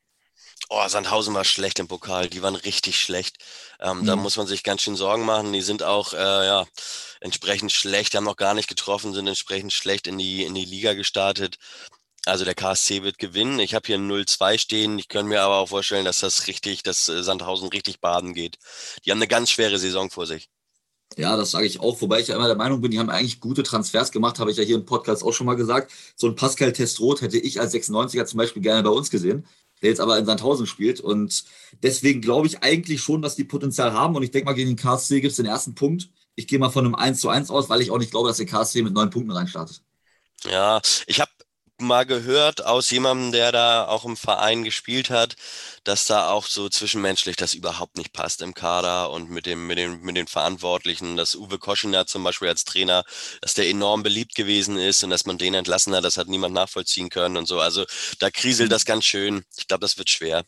Oh, 0.71 0.87
Sandhausen 0.87 1.35
war 1.35 1.45
schlecht 1.45 1.79
im 1.79 1.89
Pokal. 1.89 2.29
Die 2.29 2.43
waren 2.43 2.55
richtig 2.55 3.01
schlecht. 3.01 3.39
Ähm, 3.81 4.01
mhm. 4.01 4.07
Da 4.07 4.17
muss 4.17 4.37
man 4.37 4.47
sich 4.47 4.63
ganz 4.63 4.83
schön 4.83 4.97
Sorgen 4.97 5.25
machen. 5.25 5.53
Die 5.53 5.63
sind 5.63 5.83
auch 5.83 6.13
äh, 6.13 6.17
ja, 6.17 6.67
entsprechend 7.21 7.73
schlecht, 7.73 8.13
Die 8.13 8.19
haben 8.19 8.25
noch 8.25 8.37
gar 8.37 8.55
nicht 8.55 8.69
getroffen, 8.69 9.15
sind 9.15 9.27
entsprechend 9.27 9.73
schlecht 9.73 10.07
in 10.07 10.19
die, 10.19 10.45
in 10.45 10.55
die 10.55 10.67
Liga 10.67 10.93
gestartet. 10.93 11.57
Also 12.27 12.45
der 12.45 12.55
KSC 12.55 13.03
wird 13.03 13.19
gewinnen. 13.19 13.59
Ich 13.61 13.75
habe 13.75 13.87
hier 13.87 13.97
0-2 13.97 14.59
stehen. 14.59 14.99
Ich 14.99 15.09
könnte 15.09 15.31
mir 15.31 15.41
aber 15.41 15.57
auch 15.57 15.71
vorstellen, 15.71 16.05
dass 16.05 16.21
das 16.21 16.47
richtig, 16.47 16.83
dass 16.83 17.09
äh, 17.09 17.23
Sandhausen 17.23 17.69
richtig 17.69 18.01
baden 18.01 18.35
geht. 18.35 18.59
Die 19.05 19.11
haben 19.11 19.19
eine 19.19 19.29
ganz 19.29 19.51
schwere 19.51 19.79
Saison 19.79 20.11
vor 20.11 20.27
sich. 20.27 20.51
Ja, 21.17 21.39
das 21.39 21.53
sage 21.53 21.67
ich 21.67 21.81
auch, 21.81 21.99
wobei 22.03 22.21
ich 22.21 22.29
ja 22.29 22.37
immer 22.37 22.47
der 22.47 22.57
Meinung 22.57 22.83
bin, 22.83 22.91
die 22.91 22.99
haben 22.99 23.09
eigentlich 23.09 23.41
gute 23.41 23.63
Transfers 23.63 24.13
gemacht, 24.13 24.39
habe 24.39 24.51
ich 24.51 24.59
ja 24.59 24.63
hier 24.63 24.77
im 24.77 24.85
Podcast 24.85 25.25
auch 25.25 25.33
schon 25.33 25.47
mal 25.47 25.55
gesagt. 25.55 25.91
So 26.17 26.27
ein 26.27 26.35
Pascal 26.35 26.75
Testroth 26.75 27.23
hätte 27.23 27.39
ich 27.39 27.59
als 27.59 27.73
96er 27.73 28.27
zum 28.27 28.37
Beispiel 28.37 28.61
gerne 28.61 28.83
bei 28.83 28.91
uns 28.91 29.09
gesehen 29.09 29.47
der 29.83 29.91
jetzt 29.91 30.01
aber 30.01 30.19
in 30.19 30.27
Sandhausen 30.27 30.67
spielt. 30.67 31.01
Und 31.01 31.45
deswegen 31.83 32.21
glaube 32.21 32.47
ich 32.47 32.63
eigentlich 32.63 33.01
schon, 33.01 33.23
dass 33.23 33.37
die 33.37 33.45
Potenzial 33.45 33.93
haben. 33.93 34.17
Und 34.17 34.23
ich 34.23 34.31
denke 34.31 34.47
mal, 34.47 34.55
gegen 34.55 34.71
den 34.71 34.77
KSC 34.77 35.21
gibt 35.21 35.33
es 35.33 35.37
den 35.37 35.47
ersten 35.47 35.75
Punkt. 35.75 36.11
Ich 36.35 36.47
gehe 36.47 36.59
mal 36.59 36.71
von 36.71 36.85
einem 36.85 36.95
1 36.95 37.21
zu 37.21 37.29
1 37.29 37.51
aus, 37.51 37.69
weil 37.69 37.81
ich 37.81 37.91
auch 37.91 37.99
nicht 37.99 38.11
glaube, 38.11 38.29
dass 38.29 38.37
der 38.37 38.47
KSC 38.47 38.83
mit 38.83 38.93
neun 38.93 39.11
Punkten 39.11 39.33
reinstartet. 39.33 39.83
Ja, 40.45 40.81
ich 41.07 41.21
habe 41.21 41.31
mal 41.81 42.05
gehört 42.05 42.65
aus 42.65 42.91
jemandem, 42.91 43.33
der 43.33 43.53
da 43.53 43.87
auch 43.87 44.05
im 44.05 44.17
Verein 44.17 44.65
gespielt 44.65 45.11
hat, 45.11 45.37
dass 45.85 46.07
da 46.07 46.31
auch 46.31 46.47
so 46.47 46.69
zwischenmenschlich 46.69 47.37
das 47.37 47.55
überhaupt 47.55 47.97
nicht 47.97 48.13
passt 48.13 48.43
im 48.43 48.55
Kader 48.55 49.11
und 49.11 49.31
mit 49.31 49.47
dem, 49.47 49.67
mit 49.67 49.79
dem, 49.79 50.01
mit 50.03 50.17
den 50.17 50.27
Verantwortlichen, 50.27 51.17
dass 51.17 51.35
Uwe 51.37 51.59
Koschener 51.59 52.07
zum 52.07 52.25
Beispiel 52.25 52.49
als 52.49 52.65
Trainer, 52.65 53.05
dass 53.41 53.55
der 53.55 53.69
enorm 53.69 54.03
beliebt 54.03 54.35
gewesen 54.35 54.77
ist 54.79 55.03
und 55.05 55.11
dass 55.11 55.27
man 55.27 55.39
den 55.39 55.55
entlassen 55.55 55.95
hat, 55.95 56.05
das 56.05 56.17
hat 56.17 56.29
niemand 56.29 56.55
nachvollziehen 56.55 57.11
können 57.11 57.37
und 57.37 57.47
so. 57.47 57.61
Also 57.61 57.85
da 58.19 58.31
kriselt 58.31 58.73
das 58.73 58.85
ganz 58.85 59.05
schön. 59.05 59.45
Ich 59.57 59.67
glaube, 59.69 59.83
das 59.83 59.99
wird 59.99 60.11
schwer. 60.11 60.45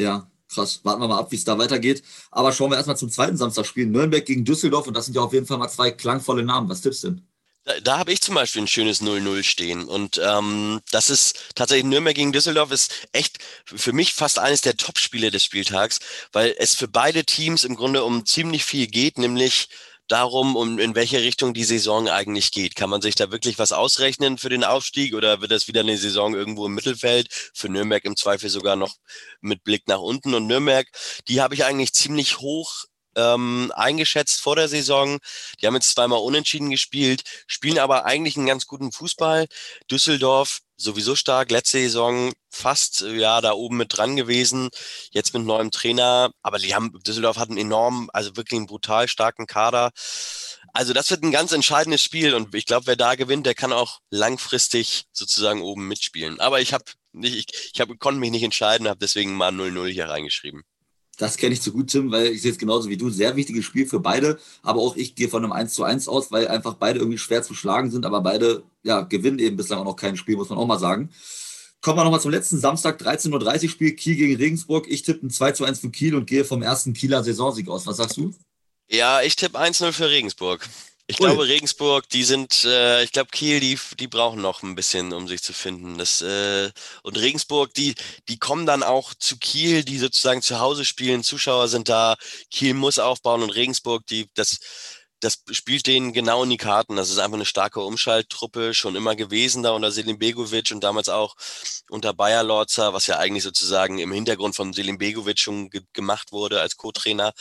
Ja, 0.00 0.30
krass. 0.48 0.80
Warten 0.84 1.00
wir 1.02 1.08
mal 1.08 1.18
ab, 1.18 1.30
wie 1.30 1.36
es 1.36 1.44
da 1.44 1.58
weitergeht. 1.58 2.02
Aber 2.30 2.52
schauen 2.52 2.70
wir 2.70 2.76
erstmal 2.76 2.96
zum 2.96 3.10
zweiten 3.10 3.36
Samstagspiel. 3.36 3.86
Nürnberg 3.86 4.24
gegen 4.24 4.44
Düsseldorf 4.44 4.86
und 4.86 4.94
das 4.94 5.06
sind 5.06 5.14
ja 5.14 5.22
auf 5.22 5.32
jeden 5.32 5.46
Fall 5.46 5.58
mal 5.58 5.68
zwei 5.68 5.90
klangvolle 5.90 6.42
Namen. 6.42 6.68
Was 6.68 6.80
tippst 6.80 7.04
du 7.04 7.10
denn? 7.10 7.29
Da, 7.64 7.78
da 7.80 7.98
habe 7.98 8.12
ich 8.12 8.20
zum 8.22 8.34
Beispiel 8.34 8.62
ein 8.62 8.68
schönes 8.68 9.02
0-0 9.02 9.42
stehen. 9.42 9.84
Und 9.84 10.20
ähm, 10.22 10.80
das 10.90 11.10
ist 11.10 11.52
tatsächlich 11.54 11.84
Nürnberg 11.84 12.14
gegen 12.14 12.32
Düsseldorf 12.32 12.70
ist 12.70 13.08
echt 13.12 13.38
für 13.64 13.92
mich 13.92 14.14
fast 14.14 14.38
eines 14.38 14.62
der 14.62 14.76
Top-Spiele 14.76 15.30
des 15.30 15.44
Spieltags, 15.44 16.00
weil 16.32 16.54
es 16.58 16.74
für 16.74 16.88
beide 16.88 17.24
Teams 17.24 17.64
im 17.64 17.76
Grunde 17.76 18.04
um 18.04 18.24
ziemlich 18.24 18.64
viel 18.64 18.86
geht, 18.86 19.18
nämlich 19.18 19.68
darum, 20.10 20.56
um 20.56 20.78
in 20.78 20.94
welche 20.94 21.20
Richtung 21.22 21.54
die 21.54 21.64
Saison 21.64 22.08
eigentlich 22.08 22.50
geht. 22.50 22.74
Kann 22.76 22.90
man 22.90 23.00
sich 23.02 23.14
da 23.14 23.30
wirklich 23.30 23.58
was 23.58 23.72
ausrechnen 23.72 24.38
für 24.38 24.48
den 24.48 24.64
Aufstieg 24.64 25.14
oder 25.14 25.40
wird 25.40 25.52
das 25.52 25.68
wieder 25.68 25.80
eine 25.80 25.96
Saison 25.98 26.34
irgendwo 26.34 26.66
im 26.66 26.74
Mittelfeld? 26.74 27.28
Für 27.54 27.68
Nürnberg 27.68 28.04
im 28.04 28.16
Zweifel 28.16 28.50
sogar 28.50 28.76
noch 28.76 28.96
mit 29.40 29.62
Blick 29.64 29.86
nach 29.86 30.00
unten. 30.00 30.34
Und 30.34 30.46
Nürnberg, 30.46 30.88
die 31.28 31.40
habe 31.40 31.54
ich 31.54 31.64
eigentlich 31.64 31.92
ziemlich 31.92 32.38
hoch 32.38 32.86
ähm, 33.16 33.72
eingeschätzt 33.74 34.40
vor 34.40 34.56
der 34.56 34.68
Saison. 34.68 35.18
Die 35.60 35.66
haben 35.66 35.74
jetzt 35.74 35.92
zweimal 35.92 36.20
unentschieden 36.20 36.70
gespielt, 36.70 37.22
spielen 37.46 37.78
aber 37.78 38.04
eigentlich 38.04 38.36
einen 38.36 38.46
ganz 38.46 38.66
guten 38.66 38.92
Fußball. 38.92 39.46
Düsseldorf 39.90 40.60
sowieso 40.80 41.14
stark, 41.14 41.50
letzte 41.50 41.78
Saison 41.78 42.32
fast 42.50 43.02
ja 43.02 43.40
da 43.40 43.52
oben 43.52 43.76
mit 43.76 43.96
dran 43.96 44.16
gewesen, 44.16 44.70
jetzt 45.10 45.34
mit 45.34 45.44
neuem 45.44 45.70
Trainer, 45.70 46.30
aber 46.42 46.58
die 46.58 46.74
haben 46.74 46.92
Düsseldorf 47.06 47.36
hat 47.36 47.50
einen 47.50 47.58
enorm, 47.58 48.10
also 48.12 48.36
wirklich 48.36 48.58
einen 48.58 48.66
brutal 48.66 49.06
starken 49.08 49.46
Kader. 49.46 49.90
Also 50.72 50.92
das 50.92 51.10
wird 51.10 51.22
ein 51.22 51.32
ganz 51.32 51.52
entscheidendes 51.52 52.02
Spiel 52.02 52.34
und 52.34 52.54
ich 52.54 52.66
glaube, 52.66 52.86
wer 52.86 52.96
da 52.96 53.14
gewinnt, 53.14 53.46
der 53.46 53.54
kann 53.54 53.72
auch 53.72 54.00
langfristig 54.10 55.04
sozusagen 55.12 55.62
oben 55.62 55.86
mitspielen. 55.88 56.40
Aber 56.40 56.60
ich 56.60 56.72
habe 56.72 56.84
nicht, 57.12 57.34
ich, 57.34 57.70
ich 57.74 57.80
hab, 57.80 57.88
konnte 57.98 58.20
mich 58.20 58.30
nicht 58.30 58.42
entscheiden, 58.44 58.88
habe 58.88 59.00
deswegen 59.00 59.34
mal 59.34 59.52
0-0 59.52 59.88
hier 59.88 60.08
reingeschrieben. 60.08 60.62
Das 61.20 61.36
kenne 61.36 61.52
ich 61.52 61.60
zu 61.60 61.70
gut, 61.70 61.90
Tim, 61.90 62.10
weil 62.10 62.28
ich 62.28 62.40
sehe 62.40 62.50
es 62.50 62.56
genauso 62.56 62.88
wie 62.88 62.96
du. 62.96 63.10
Sehr 63.10 63.36
wichtiges 63.36 63.66
Spiel 63.66 63.86
für 63.86 64.00
beide. 64.00 64.38
Aber 64.62 64.80
auch 64.80 64.96
ich 64.96 65.14
gehe 65.14 65.28
von 65.28 65.44
einem 65.44 65.52
1 65.52 65.74
zu 65.74 65.84
1 65.84 66.08
aus, 66.08 66.32
weil 66.32 66.48
einfach 66.48 66.74
beide 66.74 66.98
irgendwie 66.98 67.18
schwer 67.18 67.42
zu 67.42 67.52
schlagen 67.52 67.90
sind. 67.90 68.06
Aber 68.06 68.22
beide 68.22 68.62
ja, 68.82 69.02
gewinnen 69.02 69.38
eben 69.38 69.58
bislang 69.58 69.80
auch 69.80 69.84
noch 69.84 69.96
kein 69.96 70.16
Spiel, 70.16 70.36
muss 70.36 70.48
man 70.48 70.58
auch 70.58 70.66
mal 70.66 70.78
sagen. 70.78 71.10
Kommen 71.82 71.98
wir 71.98 72.04
nochmal 72.04 72.22
zum 72.22 72.30
letzten 72.30 72.58
Samstag, 72.58 72.98
13.30 73.02 73.64
Uhr 73.64 73.68
Spiel, 73.68 73.92
Kiel 73.92 74.16
gegen 74.16 74.36
Regensburg. 74.36 74.86
Ich 74.88 75.02
tippe 75.02 75.26
ein 75.26 75.30
2 75.30 75.52
zu 75.52 75.66
1 75.66 75.80
für 75.80 75.90
Kiel 75.90 76.14
und 76.14 76.26
gehe 76.26 76.46
vom 76.46 76.62
ersten 76.62 76.94
Kieler 76.94 77.22
Saisonsieg 77.22 77.68
aus. 77.68 77.86
Was 77.86 77.98
sagst 77.98 78.16
du? 78.16 78.32
Ja, 78.88 79.20
ich 79.20 79.36
tippe 79.36 79.58
1-0 79.58 79.92
für 79.92 80.08
Regensburg. 80.08 80.66
Ich 81.10 81.18
Ui. 81.18 81.26
glaube, 81.26 81.48
Regensburg, 81.48 82.08
die 82.08 82.22
sind, 82.22 82.64
äh, 82.64 83.02
ich 83.02 83.10
glaube, 83.10 83.30
Kiel, 83.32 83.58
die, 83.58 83.76
die 83.98 84.06
brauchen 84.06 84.40
noch 84.40 84.62
ein 84.62 84.76
bisschen, 84.76 85.12
um 85.12 85.26
sich 85.26 85.42
zu 85.42 85.52
finden. 85.52 85.98
Das, 85.98 86.22
äh, 86.22 86.70
und 87.02 87.18
Regensburg, 87.18 87.74
die, 87.74 87.96
die 88.28 88.38
kommen 88.38 88.64
dann 88.64 88.84
auch 88.84 89.12
zu 89.14 89.36
Kiel, 89.36 89.82
die 89.82 89.98
sozusagen 89.98 90.40
zu 90.40 90.60
Hause 90.60 90.84
spielen. 90.84 91.24
Zuschauer 91.24 91.66
sind 91.66 91.88
da. 91.88 92.16
Kiel 92.52 92.74
muss 92.74 93.00
aufbauen 93.00 93.42
und 93.42 93.50
Regensburg, 93.50 94.06
die, 94.06 94.28
das, 94.34 94.60
das 95.20 95.42
spielt 95.50 95.86
denen 95.86 96.12
genau 96.12 96.42
in 96.42 96.50
die 96.50 96.56
Karten. 96.56 96.96
Das 96.96 97.10
ist 97.10 97.18
einfach 97.18 97.36
eine 97.36 97.44
starke 97.44 97.80
Umschalttruppe, 97.80 98.74
schon 98.74 98.96
immer 98.96 99.14
gewesen 99.16 99.62
da 99.62 99.72
unter 99.72 99.92
Selim 99.92 100.18
Begovic 100.18 100.70
und 100.72 100.82
damals 100.82 101.08
auch 101.08 101.36
unter 101.90 102.14
Bayer 102.14 102.42
Lorzer, 102.42 102.92
was 102.94 103.06
ja 103.06 103.18
eigentlich 103.18 103.44
sozusagen 103.44 103.98
im 103.98 104.12
Hintergrund 104.12 104.56
von 104.56 104.72
Selim 104.72 104.98
Begovic 104.98 105.38
schon 105.38 105.70
ge 105.70 105.82
gemacht 105.92 106.32
wurde 106.32 106.60
als 106.60 106.76
Co-Trainer. 106.76 107.32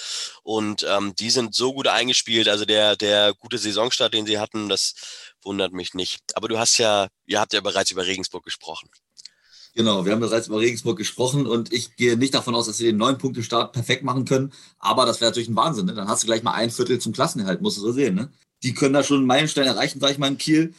Und 0.43 0.85
ähm, 0.87 1.15
die 1.15 1.29
sind 1.29 1.55
so 1.55 1.73
gut 1.73 1.87
eingespielt. 1.87 2.49
Also 2.49 2.65
der, 2.65 2.95
der 2.95 3.33
gute 3.33 3.57
Saisonstart, 3.57 4.13
den 4.13 4.25
sie 4.25 4.39
hatten, 4.39 4.69
das 4.69 4.93
wundert 5.41 5.73
mich 5.73 5.93
nicht. 5.93 6.35
Aber 6.35 6.47
du 6.47 6.59
hast 6.59 6.77
ja, 6.77 7.07
ihr 7.25 7.39
habt 7.39 7.53
ja 7.53 7.61
bereits 7.61 7.91
über 7.91 8.05
Regensburg 8.05 8.43
gesprochen. 8.43 8.89
Genau, 9.75 10.05
wir 10.05 10.11
haben 10.11 10.19
bereits 10.19 10.47
über 10.47 10.59
Regensburg 10.59 10.97
gesprochen 10.97 11.45
und 11.45 11.71
ich 11.71 11.95
gehe 11.95 12.17
nicht 12.17 12.33
davon 12.33 12.55
aus, 12.55 12.65
dass 12.65 12.77
sie 12.77 12.85
den 12.85 12.97
neun 12.97 13.17
Punkte 13.17 13.43
Start 13.43 13.71
perfekt 13.71 14.03
machen 14.03 14.25
können. 14.25 14.51
Aber 14.79 15.05
das 15.05 15.21
wäre 15.21 15.31
natürlich 15.31 15.49
ein 15.49 15.55
Wahnsinn. 15.55 15.85
Ne? 15.85 15.93
Dann 15.93 16.07
hast 16.07 16.23
du 16.23 16.27
gleich 16.27 16.43
mal 16.43 16.53
ein 16.53 16.71
Viertel 16.71 16.99
zum 16.99 17.13
Klassenerhalt, 17.13 17.61
musst 17.61 17.77
du 17.77 17.81
so 17.81 17.91
sehen. 17.91 18.15
Ne? 18.15 18.31
Die 18.63 18.73
können 18.73 18.93
da 18.93 19.03
schon 19.03 19.17
einen 19.17 19.27
Meilenstein 19.27 19.67
erreichen, 19.67 19.99
sage 19.99 20.13
ich 20.13 20.19
mal, 20.19 20.27
in 20.27 20.37
Kiel. 20.37 20.73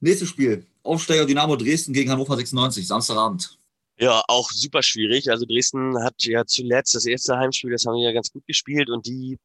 Nächstes 0.00 0.28
Spiel. 0.28 0.66
Aufsteiger 0.82 1.24
Dynamo 1.24 1.56
Dresden 1.56 1.94
gegen 1.94 2.10
Hannover 2.10 2.36
96, 2.36 2.86
Samstagabend. 2.86 3.58
Ja, 3.98 4.22
auch 4.28 4.50
super 4.50 4.82
schwierig. 4.82 5.30
Also 5.30 5.46
Dresden 5.46 6.02
hat 6.02 6.22
ja 6.24 6.44
zuletzt 6.44 6.94
das 6.94 7.06
erste 7.06 7.36
Heimspiel, 7.38 7.70
das 7.70 7.86
haben 7.86 7.96
die 7.96 8.02
ja 8.02 8.12
ganz 8.12 8.30
gut 8.30 8.46
gespielt 8.46 8.90
und 8.90 9.06
die 9.06 9.38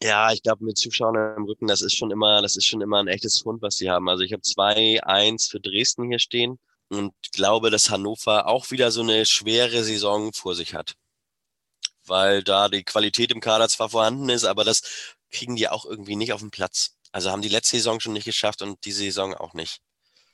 ja, 0.00 0.32
ich 0.32 0.44
glaube, 0.44 0.64
mit 0.64 0.78
Zuschauern 0.78 1.36
im 1.36 1.44
Rücken, 1.44 1.66
das 1.66 1.82
ist 1.82 1.96
schon 1.96 2.12
immer, 2.12 2.40
das 2.40 2.56
ist 2.56 2.66
schon 2.66 2.80
immer 2.80 3.00
ein 3.00 3.08
echtes 3.08 3.40
Fund, 3.40 3.60
was 3.62 3.78
sie 3.78 3.90
haben. 3.90 4.08
Also 4.08 4.22
ich 4.22 4.32
habe 4.32 4.42
zwei, 4.42 5.02
eins 5.02 5.48
für 5.48 5.58
Dresden 5.58 6.08
hier 6.08 6.20
stehen 6.20 6.60
und 6.88 7.14
glaube, 7.32 7.70
dass 7.70 7.90
Hannover 7.90 8.46
auch 8.46 8.70
wieder 8.70 8.90
so 8.90 9.02
eine 9.02 9.26
schwere 9.26 9.84
Saison 9.84 10.32
vor 10.32 10.54
sich 10.54 10.74
hat. 10.74 10.94
Weil 12.06 12.42
da 12.42 12.68
die 12.68 12.84
Qualität 12.84 13.30
im 13.32 13.40
Kader 13.40 13.68
zwar 13.68 13.90
vorhanden 13.90 14.28
ist, 14.30 14.44
aber 14.44 14.64
das 14.64 14.82
kriegen 15.30 15.56
die 15.56 15.68
auch 15.68 15.84
irgendwie 15.84 16.16
nicht 16.16 16.32
auf 16.32 16.40
den 16.40 16.50
Platz. 16.50 16.96
Also 17.12 17.30
haben 17.30 17.42
die 17.42 17.48
letzte 17.48 17.76
Saison 17.76 18.00
schon 18.00 18.14
nicht 18.14 18.24
geschafft 18.24 18.62
und 18.62 18.84
diese 18.84 19.02
Saison 19.02 19.34
auch 19.34 19.54
nicht. 19.54 19.80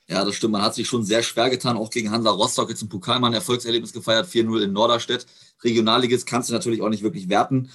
Ja, 0.06 0.24
das 0.24 0.34
stimmt. 0.34 0.52
Man 0.52 0.62
hat 0.62 0.74
sich 0.74 0.86
schon 0.86 1.04
sehr 1.04 1.22
schwer 1.22 1.48
getan, 1.48 1.76
auch 1.76 1.90
gegen 1.90 2.10
Hansa 2.10 2.30
Rostock 2.30 2.68
jetzt 2.68 2.82
im 2.82 2.88
Pokal 2.88 3.20
mal 3.20 3.28
ein 3.28 3.34
Erfolgserlebnis 3.34 3.92
gefeiert, 3.92 4.28
4-0 4.28 4.62
in 4.62 4.72
Norderstedt. 4.72 5.26
Regionalliges 5.62 6.26
kannst 6.26 6.50
du 6.50 6.52
natürlich 6.52 6.82
auch 6.82 6.90
nicht 6.90 7.02
wirklich 7.02 7.28
werten. 7.28 7.70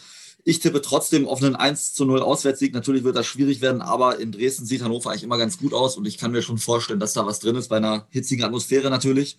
Ich 0.50 0.58
tippe 0.58 0.82
trotzdem 0.82 1.28
auf 1.28 1.44
einen 1.44 1.56
1 1.56 1.94
zu 1.94 2.06
0 2.06 2.24
Auswärtssieg. 2.24 2.74
Natürlich 2.74 3.04
wird 3.04 3.16
das 3.16 3.28
schwierig 3.28 3.62
werden, 3.62 3.84
aber 3.84 4.18
in 4.18 4.32
Dresden 4.32 4.66
sieht 4.66 4.82
Hannover 4.82 5.12
eigentlich 5.12 5.22
immer 5.22 5.38
ganz 5.38 5.60
gut 5.60 5.76
aus 5.76 5.96
und 5.96 6.08
ich 6.08 6.18
kann 6.18 6.32
mir 6.32 6.42
schon 6.42 6.58
vorstellen, 6.58 7.00
dass 7.00 7.14
da 7.14 7.24
was 7.24 7.38
drin 7.38 7.56
ist 7.56 7.68
bei 7.68 7.78
einer 7.78 8.08
hitzigen 8.10 8.44
Atmosphäre 8.44 8.90
natürlich. 8.90 9.38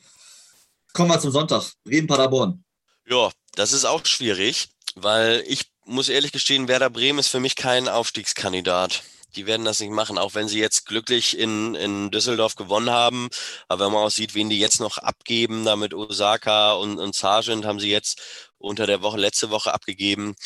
Kommen 0.92 1.10
wir 1.10 1.18
zum 1.18 1.32
Sonntag. 1.32 1.72
Bremen-Paderborn. 1.82 2.62
Ja, 3.08 3.32
das 3.56 3.72
ist 3.72 3.86
auch 3.86 4.06
schwierig, 4.06 4.68
weil 4.94 5.42
ich 5.48 5.72
muss 5.84 6.08
ehrlich 6.08 6.30
gestehen, 6.30 6.68
Werder 6.68 6.90
Bremen 6.90 7.18
ist 7.18 7.26
für 7.26 7.40
mich 7.40 7.56
kein 7.56 7.88
Aufstiegskandidat. 7.88 9.02
Die 9.34 9.46
werden 9.46 9.64
das 9.64 9.80
nicht 9.80 9.90
machen, 9.90 10.16
auch 10.16 10.34
wenn 10.34 10.46
sie 10.46 10.60
jetzt 10.60 10.86
glücklich 10.86 11.36
in, 11.36 11.74
in 11.74 12.12
Düsseldorf 12.12 12.54
gewonnen 12.54 12.90
haben. 12.90 13.30
Aber 13.66 13.86
wenn 13.86 13.92
man 13.92 14.04
auch 14.04 14.10
sieht, 14.10 14.36
wen 14.36 14.48
die 14.48 14.60
jetzt 14.60 14.78
noch 14.78 14.98
abgeben, 14.98 15.64
da 15.64 15.74
mit 15.74 15.92
Osaka 15.92 16.74
und, 16.74 17.00
und 17.00 17.16
Sargent 17.16 17.64
haben 17.64 17.80
sie 17.80 17.90
jetzt 17.90 18.20
unter 18.58 18.86
der 18.86 19.02
Woche, 19.02 19.18
letzte 19.18 19.50
Woche 19.50 19.72
abgegeben. 19.72 20.36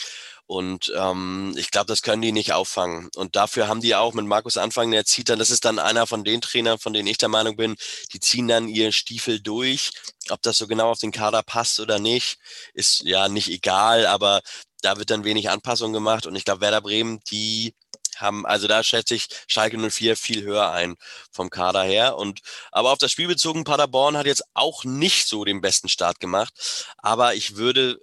Und 0.46 0.92
ähm, 0.96 1.54
ich 1.56 1.70
glaube, 1.70 1.86
das 1.86 2.02
können 2.02 2.20
die 2.20 2.32
nicht 2.32 2.52
auffangen. 2.52 3.08
Und 3.16 3.34
dafür 3.34 3.66
haben 3.66 3.80
die 3.80 3.94
auch 3.94 4.12
mit 4.12 4.26
Markus 4.26 4.58
Anfang, 4.58 4.90
der 4.90 5.04
zieht 5.06 5.30
dann, 5.30 5.38
das 5.38 5.50
ist 5.50 5.64
dann 5.64 5.78
einer 5.78 6.06
von 6.06 6.22
den 6.22 6.40
Trainern, 6.42 6.78
von 6.78 6.92
denen 6.92 7.08
ich 7.08 7.16
der 7.18 7.30
Meinung 7.30 7.56
bin, 7.56 7.76
die 8.12 8.20
ziehen 8.20 8.48
dann 8.48 8.68
ihren 8.68 8.92
Stiefel 8.92 9.40
durch. 9.40 9.90
Ob 10.28 10.42
das 10.42 10.58
so 10.58 10.66
genau 10.66 10.90
auf 10.90 10.98
den 10.98 11.12
Kader 11.12 11.42
passt 11.42 11.80
oder 11.80 11.98
nicht, 11.98 12.36
ist 12.74 13.02
ja 13.04 13.28
nicht 13.28 13.48
egal, 13.48 14.06
aber 14.06 14.42
da 14.82 14.98
wird 14.98 15.10
dann 15.10 15.24
wenig 15.24 15.48
Anpassung 15.48 15.92
gemacht. 15.94 16.26
Und 16.26 16.36
ich 16.36 16.44
glaube, 16.44 16.60
Werder 16.60 16.82
Bremen, 16.82 17.20
die 17.30 17.74
haben, 18.16 18.46
also 18.46 18.68
da 18.68 18.82
schätze 18.82 19.14
ich 19.14 19.28
Schalke 19.48 19.78
04 19.78 20.16
viel 20.16 20.42
höher 20.42 20.70
ein 20.70 20.96
vom 21.32 21.50
Kader 21.50 21.82
her. 21.82 22.16
Und 22.16 22.40
aber 22.70 22.92
auf 22.92 22.98
das 22.98 23.10
Spiel 23.12 23.28
bezogen, 23.28 23.64
Paderborn 23.64 24.16
hat 24.16 24.26
jetzt 24.26 24.44
auch 24.54 24.84
nicht 24.84 25.26
so 25.26 25.44
den 25.44 25.60
besten 25.60 25.88
Start 25.88 26.20
gemacht. 26.20 26.52
Aber 26.98 27.34
ich 27.34 27.56
würde 27.56 27.98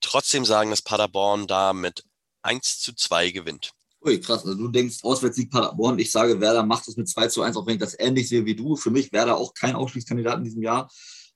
trotzdem 0.00 0.44
sagen, 0.44 0.70
dass 0.70 0.82
Paderborn 0.82 1.46
da 1.46 1.72
mit 1.72 2.04
1 2.42 2.80
zu 2.80 2.94
2 2.94 3.30
gewinnt. 3.30 3.72
Ui, 4.04 4.20
krass. 4.20 4.44
Also 4.44 4.56
du 4.56 4.68
denkst, 4.68 4.98
Auswärtssieg 5.02 5.50
Paderborn. 5.50 5.98
Ich 5.98 6.12
sage, 6.12 6.40
Werder 6.40 6.62
macht 6.62 6.86
es 6.88 6.96
mit 6.96 7.08
2 7.08 7.28
zu 7.28 7.42
1, 7.42 7.56
auch 7.56 7.66
wenn 7.66 7.74
ich 7.74 7.80
das 7.80 7.98
ähnlich 7.98 8.28
sehe 8.28 8.44
wie 8.44 8.54
du. 8.54 8.76
Für 8.76 8.90
mich 8.90 9.12
Werder 9.12 9.36
auch 9.36 9.54
kein 9.54 9.74
Aufstiegskandidat 9.74 10.38
in 10.38 10.44
diesem 10.44 10.62
Jahr. 10.62 10.88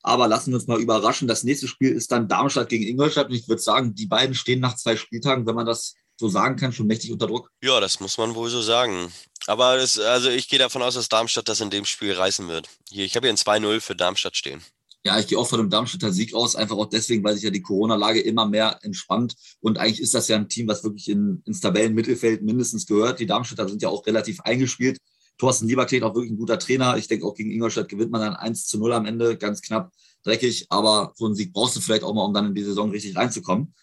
Aber 0.02 0.28
lassen 0.28 0.50
wir 0.50 0.56
uns 0.56 0.66
mal 0.66 0.80
überraschen. 0.80 1.28
Das 1.28 1.44
nächste 1.44 1.68
Spiel 1.68 1.92
ist 1.92 2.12
dann 2.12 2.28
Darmstadt 2.28 2.68
gegen 2.68 2.86
Ingolstadt. 2.86 3.28
Und 3.28 3.34
ich 3.34 3.48
würde 3.48 3.62
sagen, 3.62 3.94
die 3.94 4.06
beiden 4.06 4.34
stehen 4.34 4.60
nach 4.60 4.76
zwei 4.76 4.96
Spieltagen, 4.96 5.46
wenn 5.46 5.54
man 5.54 5.66
das 5.66 5.94
so 6.18 6.28
sagen 6.28 6.56
kann, 6.56 6.72
schon 6.72 6.86
mächtig 6.86 7.10
unter 7.12 7.26
Druck. 7.26 7.50
Ja, 7.62 7.80
das 7.80 8.00
muss 8.00 8.18
man 8.18 8.34
wohl 8.34 8.48
so 8.48 8.62
sagen. 8.62 9.12
Aber 9.46 9.76
das, 9.76 9.98
also 9.98 10.28
ich 10.28 10.48
gehe 10.48 10.58
davon 10.58 10.82
aus, 10.82 10.94
dass 10.94 11.08
Darmstadt 11.08 11.48
das 11.48 11.60
in 11.60 11.70
dem 11.70 11.84
Spiel 11.84 12.12
reißen 12.12 12.46
wird. 12.48 12.68
Hier, 12.90 13.04
ich 13.04 13.16
habe 13.16 13.26
hier 13.26 13.32
ein 13.32 13.36
2-0 13.62 13.80
für 13.80 13.96
Darmstadt 13.96 14.36
stehen. 14.36 14.62
Ja, 15.04 15.18
ich 15.18 15.26
gehe 15.26 15.36
auch 15.36 15.48
von 15.48 15.58
dem 15.58 15.68
Darmstädter 15.68 16.12
Sieg 16.12 16.32
aus, 16.32 16.54
einfach 16.54 16.76
auch 16.76 16.88
deswegen, 16.88 17.24
weil 17.24 17.34
sich 17.34 17.42
ja 17.42 17.50
die 17.50 17.62
Corona-Lage 17.62 18.20
immer 18.20 18.46
mehr 18.46 18.78
entspannt. 18.82 19.34
Und 19.60 19.78
eigentlich 19.78 20.00
ist 20.00 20.14
das 20.14 20.28
ja 20.28 20.36
ein 20.36 20.48
Team, 20.48 20.68
was 20.68 20.84
wirklich 20.84 21.08
in, 21.08 21.42
ins 21.44 21.60
Tabellenmittelfeld 21.60 22.42
mindestens 22.42 22.86
gehört. 22.86 23.18
Die 23.18 23.26
Darmstädter 23.26 23.68
sind 23.68 23.82
ja 23.82 23.88
auch 23.88 24.06
relativ 24.06 24.40
eingespielt. 24.42 24.98
Thorsten 25.38 25.66
Lieberklet 25.66 26.04
auch 26.04 26.14
wirklich 26.14 26.30
ein 26.30 26.36
guter 26.36 26.58
Trainer. 26.58 26.96
Ich 26.98 27.08
denke, 27.08 27.26
auch 27.26 27.34
gegen 27.34 27.50
Ingolstadt 27.50 27.88
gewinnt 27.88 28.12
man 28.12 28.20
dann 28.20 28.36
1 28.36 28.66
zu 28.66 28.78
0 28.78 28.92
am 28.92 29.06
Ende, 29.06 29.36
ganz 29.36 29.60
knapp, 29.60 29.92
dreckig. 30.22 30.66
Aber 30.68 31.12
so 31.16 31.26
einen 31.26 31.34
Sieg 31.34 31.52
brauchst 31.52 31.74
du 31.74 31.80
vielleicht 31.80 32.04
auch 32.04 32.14
mal, 32.14 32.24
um 32.24 32.32
dann 32.32 32.46
in 32.46 32.54
die 32.54 32.62
Saison 32.62 32.90
richtig 32.90 33.16
reinzukommen. 33.16 33.74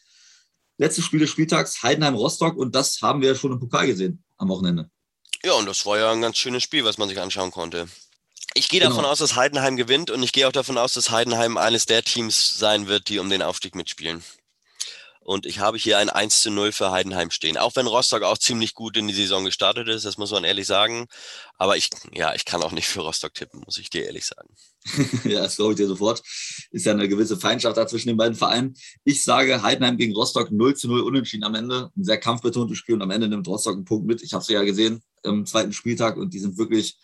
Letztes 0.78 1.04
Spiel 1.04 1.20
des 1.20 1.30
Spieltags, 1.30 1.84
Heidenheim-Rostock. 1.84 2.56
Und 2.56 2.76
das 2.76 3.02
haben 3.02 3.20
wir 3.20 3.30
ja 3.30 3.36
schon 3.36 3.52
im 3.52 3.60
Pokal 3.60 3.88
gesehen 3.88 4.24
am 4.38 4.48
Wochenende. 4.48 4.90
Ja, 5.44 5.54
und 5.54 5.66
das 5.66 5.86
war 5.86 5.98
ja 5.98 6.12
ein 6.12 6.22
ganz 6.22 6.38
schönes 6.38 6.64
Spiel, 6.64 6.86
was 6.86 6.98
man 6.98 7.10
sich 7.10 7.20
anschauen 7.20 7.52
konnte. 7.52 7.90
Ich 8.56 8.70
gehe 8.70 8.80
davon 8.80 8.98
genau. 8.98 9.10
aus, 9.10 9.20
dass 9.20 9.36
Heidenheim 9.36 9.78
gewinnt 9.78 10.10
und 10.10 10.24
ich 10.24 10.32
gehe 10.32 10.48
auch 10.48 10.52
davon 10.52 10.78
aus, 10.78 10.94
dass 10.94 11.12
Heidenheim 11.12 11.58
eines 11.58 11.86
der 11.86 12.04
Teams 12.04 12.58
sein 12.58 12.88
wird, 12.88 13.10
die 13.10 13.20
um 13.20 13.30
den 13.30 13.42
Aufstieg 13.42 13.76
mitspielen. 13.76 14.24
Und 15.30 15.46
ich 15.46 15.60
habe 15.60 15.78
hier 15.78 16.00
ein 16.00 16.10
1 16.10 16.42
zu 16.42 16.50
0 16.50 16.72
für 16.72 16.90
Heidenheim 16.90 17.30
stehen. 17.30 17.56
Auch 17.56 17.76
wenn 17.76 17.86
Rostock 17.86 18.24
auch 18.24 18.40
ziemlich 18.40 18.74
gut 18.74 18.98
in 18.98 19.08
die 19.08 19.14
Saison 19.14 19.46
gestartet 19.46 19.88
ist, 19.88 20.04
das 20.04 20.18
muss 20.18 20.32
man 20.32 20.44
ehrlich 20.44 20.66
sagen. 20.66 21.06
Aber 21.60 21.78
ich, 21.78 21.92
ja, 22.12 22.34
ich 22.34 22.46
kann 22.46 22.64
auch 22.64 22.72
nicht 22.72 22.88
für 22.88 23.02
Rostock 23.02 23.36
tippen, 23.36 23.62
muss 23.64 23.78
ich 23.78 23.92
dir 23.92 24.06
ehrlich 24.06 24.26
sagen. 24.26 24.50
ja, 25.26 25.42
das 25.42 25.58
glaube 25.58 25.74
ich 25.74 25.78
dir 25.78 25.88
sofort. 25.88 26.24
Ist 26.72 26.88
ja 26.88 26.94
eine 26.94 27.08
gewisse 27.08 27.38
Feindschaft 27.38 27.78
da 27.78 27.86
zwischen 27.86 28.08
den 28.08 28.18
beiden 28.18 28.36
Vereinen. 28.36 28.74
Ich 29.04 29.24
sage 29.24 29.62
Heidenheim 29.62 29.98
gegen 29.98 30.16
Rostock 30.16 30.50
0 30.50 30.76
zu 30.76 30.88
0 30.88 31.02
unentschieden 31.02 31.44
am 31.44 31.54
Ende. 31.54 31.92
Ein 31.96 32.04
sehr 32.04 32.18
kampfbetontes 32.18 32.80
Spiel 32.80 32.96
und 32.96 33.04
am 33.04 33.12
Ende 33.12 33.28
nimmt 33.28 33.48
Rostock 33.48 33.76
einen 33.76 33.86
Punkt 33.86 34.08
mit. 34.08 34.24
Ich 34.24 34.34
habe 34.34 34.42
es 34.42 34.48
ja 34.48 34.64
gesehen 34.64 35.04
im 35.22 35.46
zweiten 35.46 35.74
Spieltag 35.74 36.18
und 36.18 36.34
die 36.34 36.40
sind 36.40 36.58
wirklich 36.58 36.98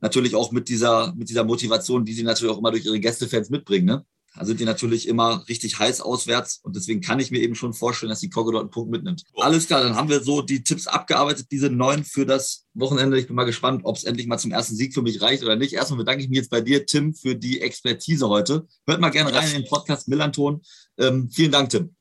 natürlich 0.00 0.34
auch 0.34 0.52
mit 0.52 0.68
dieser, 0.68 1.14
mit 1.14 1.28
dieser 1.28 1.44
Motivation, 1.44 2.04
die 2.04 2.12
sie 2.12 2.22
natürlich 2.22 2.54
auch 2.54 2.58
immer 2.58 2.70
durch 2.70 2.84
ihre 2.84 3.00
Gästefans 3.00 3.50
mitbringen. 3.50 3.86
Ne? 3.86 4.04
Da 4.38 4.44
sind 4.44 4.60
die 4.60 4.64
natürlich 4.64 5.08
immer 5.08 5.44
richtig 5.48 5.78
heiß 5.78 6.00
auswärts 6.00 6.60
und 6.62 6.76
deswegen 6.76 7.00
kann 7.00 7.18
ich 7.18 7.30
mir 7.30 7.40
eben 7.40 7.56
schon 7.56 7.74
vorstellen, 7.74 8.10
dass 8.10 8.20
die 8.20 8.30
Kogge 8.30 8.52
dort 8.52 8.62
einen 8.62 8.70
Punkt 8.70 8.90
mitnimmt. 8.90 9.24
Alles 9.34 9.66
klar, 9.66 9.82
dann 9.82 9.96
haben 9.96 10.08
wir 10.08 10.20
so 10.20 10.42
die 10.42 10.62
Tipps 10.62 10.86
abgearbeitet, 10.86 11.46
diese 11.50 11.70
neun 11.70 12.04
für 12.04 12.24
das 12.24 12.66
Wochenende. 12.74 13.18
Ich 13.18 13.26
bin 13.26 13.34
mal 13.34 13.44
gespannt, 13.44 13.80
ob 13.84 13.96
es 13.96 14.04
endlich 14.04 14.28
mal 14.28 14.38
zum 14.38 14.52
ersten 14.52 14.76
Sieg 14.76 14.94
für 14.94 15.02
mich 15.02 15.20
reicht 15.20 15.42
oder 15.42 15.56
nicht. 15.56 15.72
Erstmal 15.72 15.98
bedanke 15.98 16.22
ich 16.22 16.28
mich 16.28 16.38
jetzt 16.38 16.50
bei 16.50 16.60
dir, 16.60 16.86
Tim, 16.86 17.14
für 17.14 17.34
die 17.34 17.60
Expertise 17.60 18.28
heute. 18.28 18.66
Hört 18.86 19.00
mal 19.00 19.10
gerne 19.10 19.34
rein 19.34 19.48
in 19.48 19.62
den 19.62 19.68
Podcast 19.68 20.06
Millanton. 20.06 20.62
Ähm, 20.98 21.28
vielen 21.32 21.50
Dank, 21.50 21.70
Tim. 21.70 21.96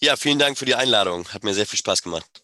Ja, 0.00 0.16
vielen 0.16 0.38
Dank 0.38 0.58
für 0.58 0.66
die 0.66 0.74
Einladung. 0.74 1.28
Hat 1.28 1.42
mir 1.44 1.54
sehr 1.54 1.66
viel 1.66 1.78
Spaß 1.78 2.02
gemacht. 2.02 2.41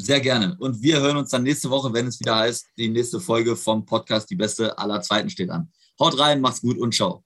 Sehr 0.00 0.20
gerne. 0.20 0.56
Und 0.60 0.80
wir 0.80 1.00
hören 1.00 1.16
uns 1.16 1.30
dann 1.30 1.42
nächste 1.42 1.70
Woche, 1.70 1.92
wenn 1.92 2.06
es 2.06 2.20
wieder 2.20 2.36
heißt, 2.36 2.68
die 2.78 2.88
nächste 2.88 3.20
Folge 3.20 3.56
vom 3.56 3.84
Podcast 3.84 4.30
Die 4.30 4.36
Beste 4.36 4.78
aller 4.78 5.00
Zweiten 5.00 5.28
steht 5.28 5.50
an. 5.50 5.70
Haut 5.98 6.18
rein, 6.18 6.40
macht's 6.40 6.62
gut 6.62 6.78
und 6.78 6.94
ciao. 6.94 7.24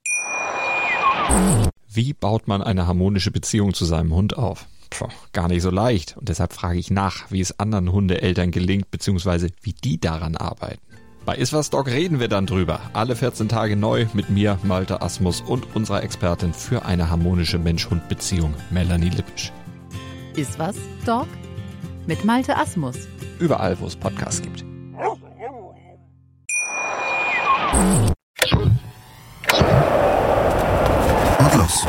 Wie 1.88 2.14
baut 2.14 2.48
man 2.48 2.62
eine 2.62 2.86
harmonische 2.86 3.30
Beziehung 3.30 3.74
zu 3.74 3.84
seinem 3.84 4.14
Hund 4.14 4.38
auf? 4.38 4.66
Puh, 4.88 5.08
gar 5.32 5.48
nicht 5.48 5.62
so 5.62 5.70
leicht. 5.70 6.16
Und 6.16 6.30
deshalb 6.30 6.54
frage 6.54 6.78
ich 6.78 6.90
nach, 6.90 7.30
wie 7.30 7.40
es 7.40 7.58
anderen 7.58 7.92
Hundeeltern 7.92 8.50
gelingt, 8.50 8.90
beziehungsweise 8.90 9.48
wie 9.60 9.74
die 9.74 10.00
daran 10.00 10.36
arbeiten. 10.36 10.80
Bei 11.26 11.36
Iswas 11.36 11.70
Dog 11.70 11.86
reden 11.86 12.20
wir 12.20 12.28
dann 12.28 12.46
drüber. 12.46 12.80
Alle 12.94 13.14
14 13.14 13.48
Tage 13.48 13.76
neu 13.76 14.06
mit 14.14 14.30
mir, 14.30 14.58
Malte 14.62 15.02
Asmus 15.02 15.42
und 15.42 15.76
unserer 15.76 16.02
Expertin 16.02 16.52
für 16.52 16.84
eine 16.84 17.10
harmonische 17.10 17.58
Mensch-Hund-Beziehung, 17.58 18.54
Melanie 18.70 19.10
Lippisch. 19.10 19.52
Iswas 20.34 20.76
Dog 21.06 21.28
mit 22.06 22.24
Malte 22.24 22.56
Asmus. 22.56 22.96
Überall, 23.38 23.78
wo 23.80 23.86
es 23.86 23.96
Podcasts 23.96 24.42
gibt. 24.42 24.64
Und 31.38 31.54
los. 31.56 31.86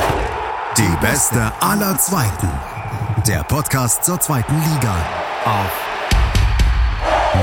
Die 0.77 0.97
Beste 1.01 1.51
aller 1.59 1.97
Zweiten. 1.97 2.49
Der 3.27 3.43
Podcast 3.43 4.03
zur 4.03 4.19
zweiten 4.19 4.55
Liga. 4.55 4.95
Auf 5.45 5.71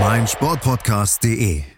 meinsportpodcast.de 0.02 1.69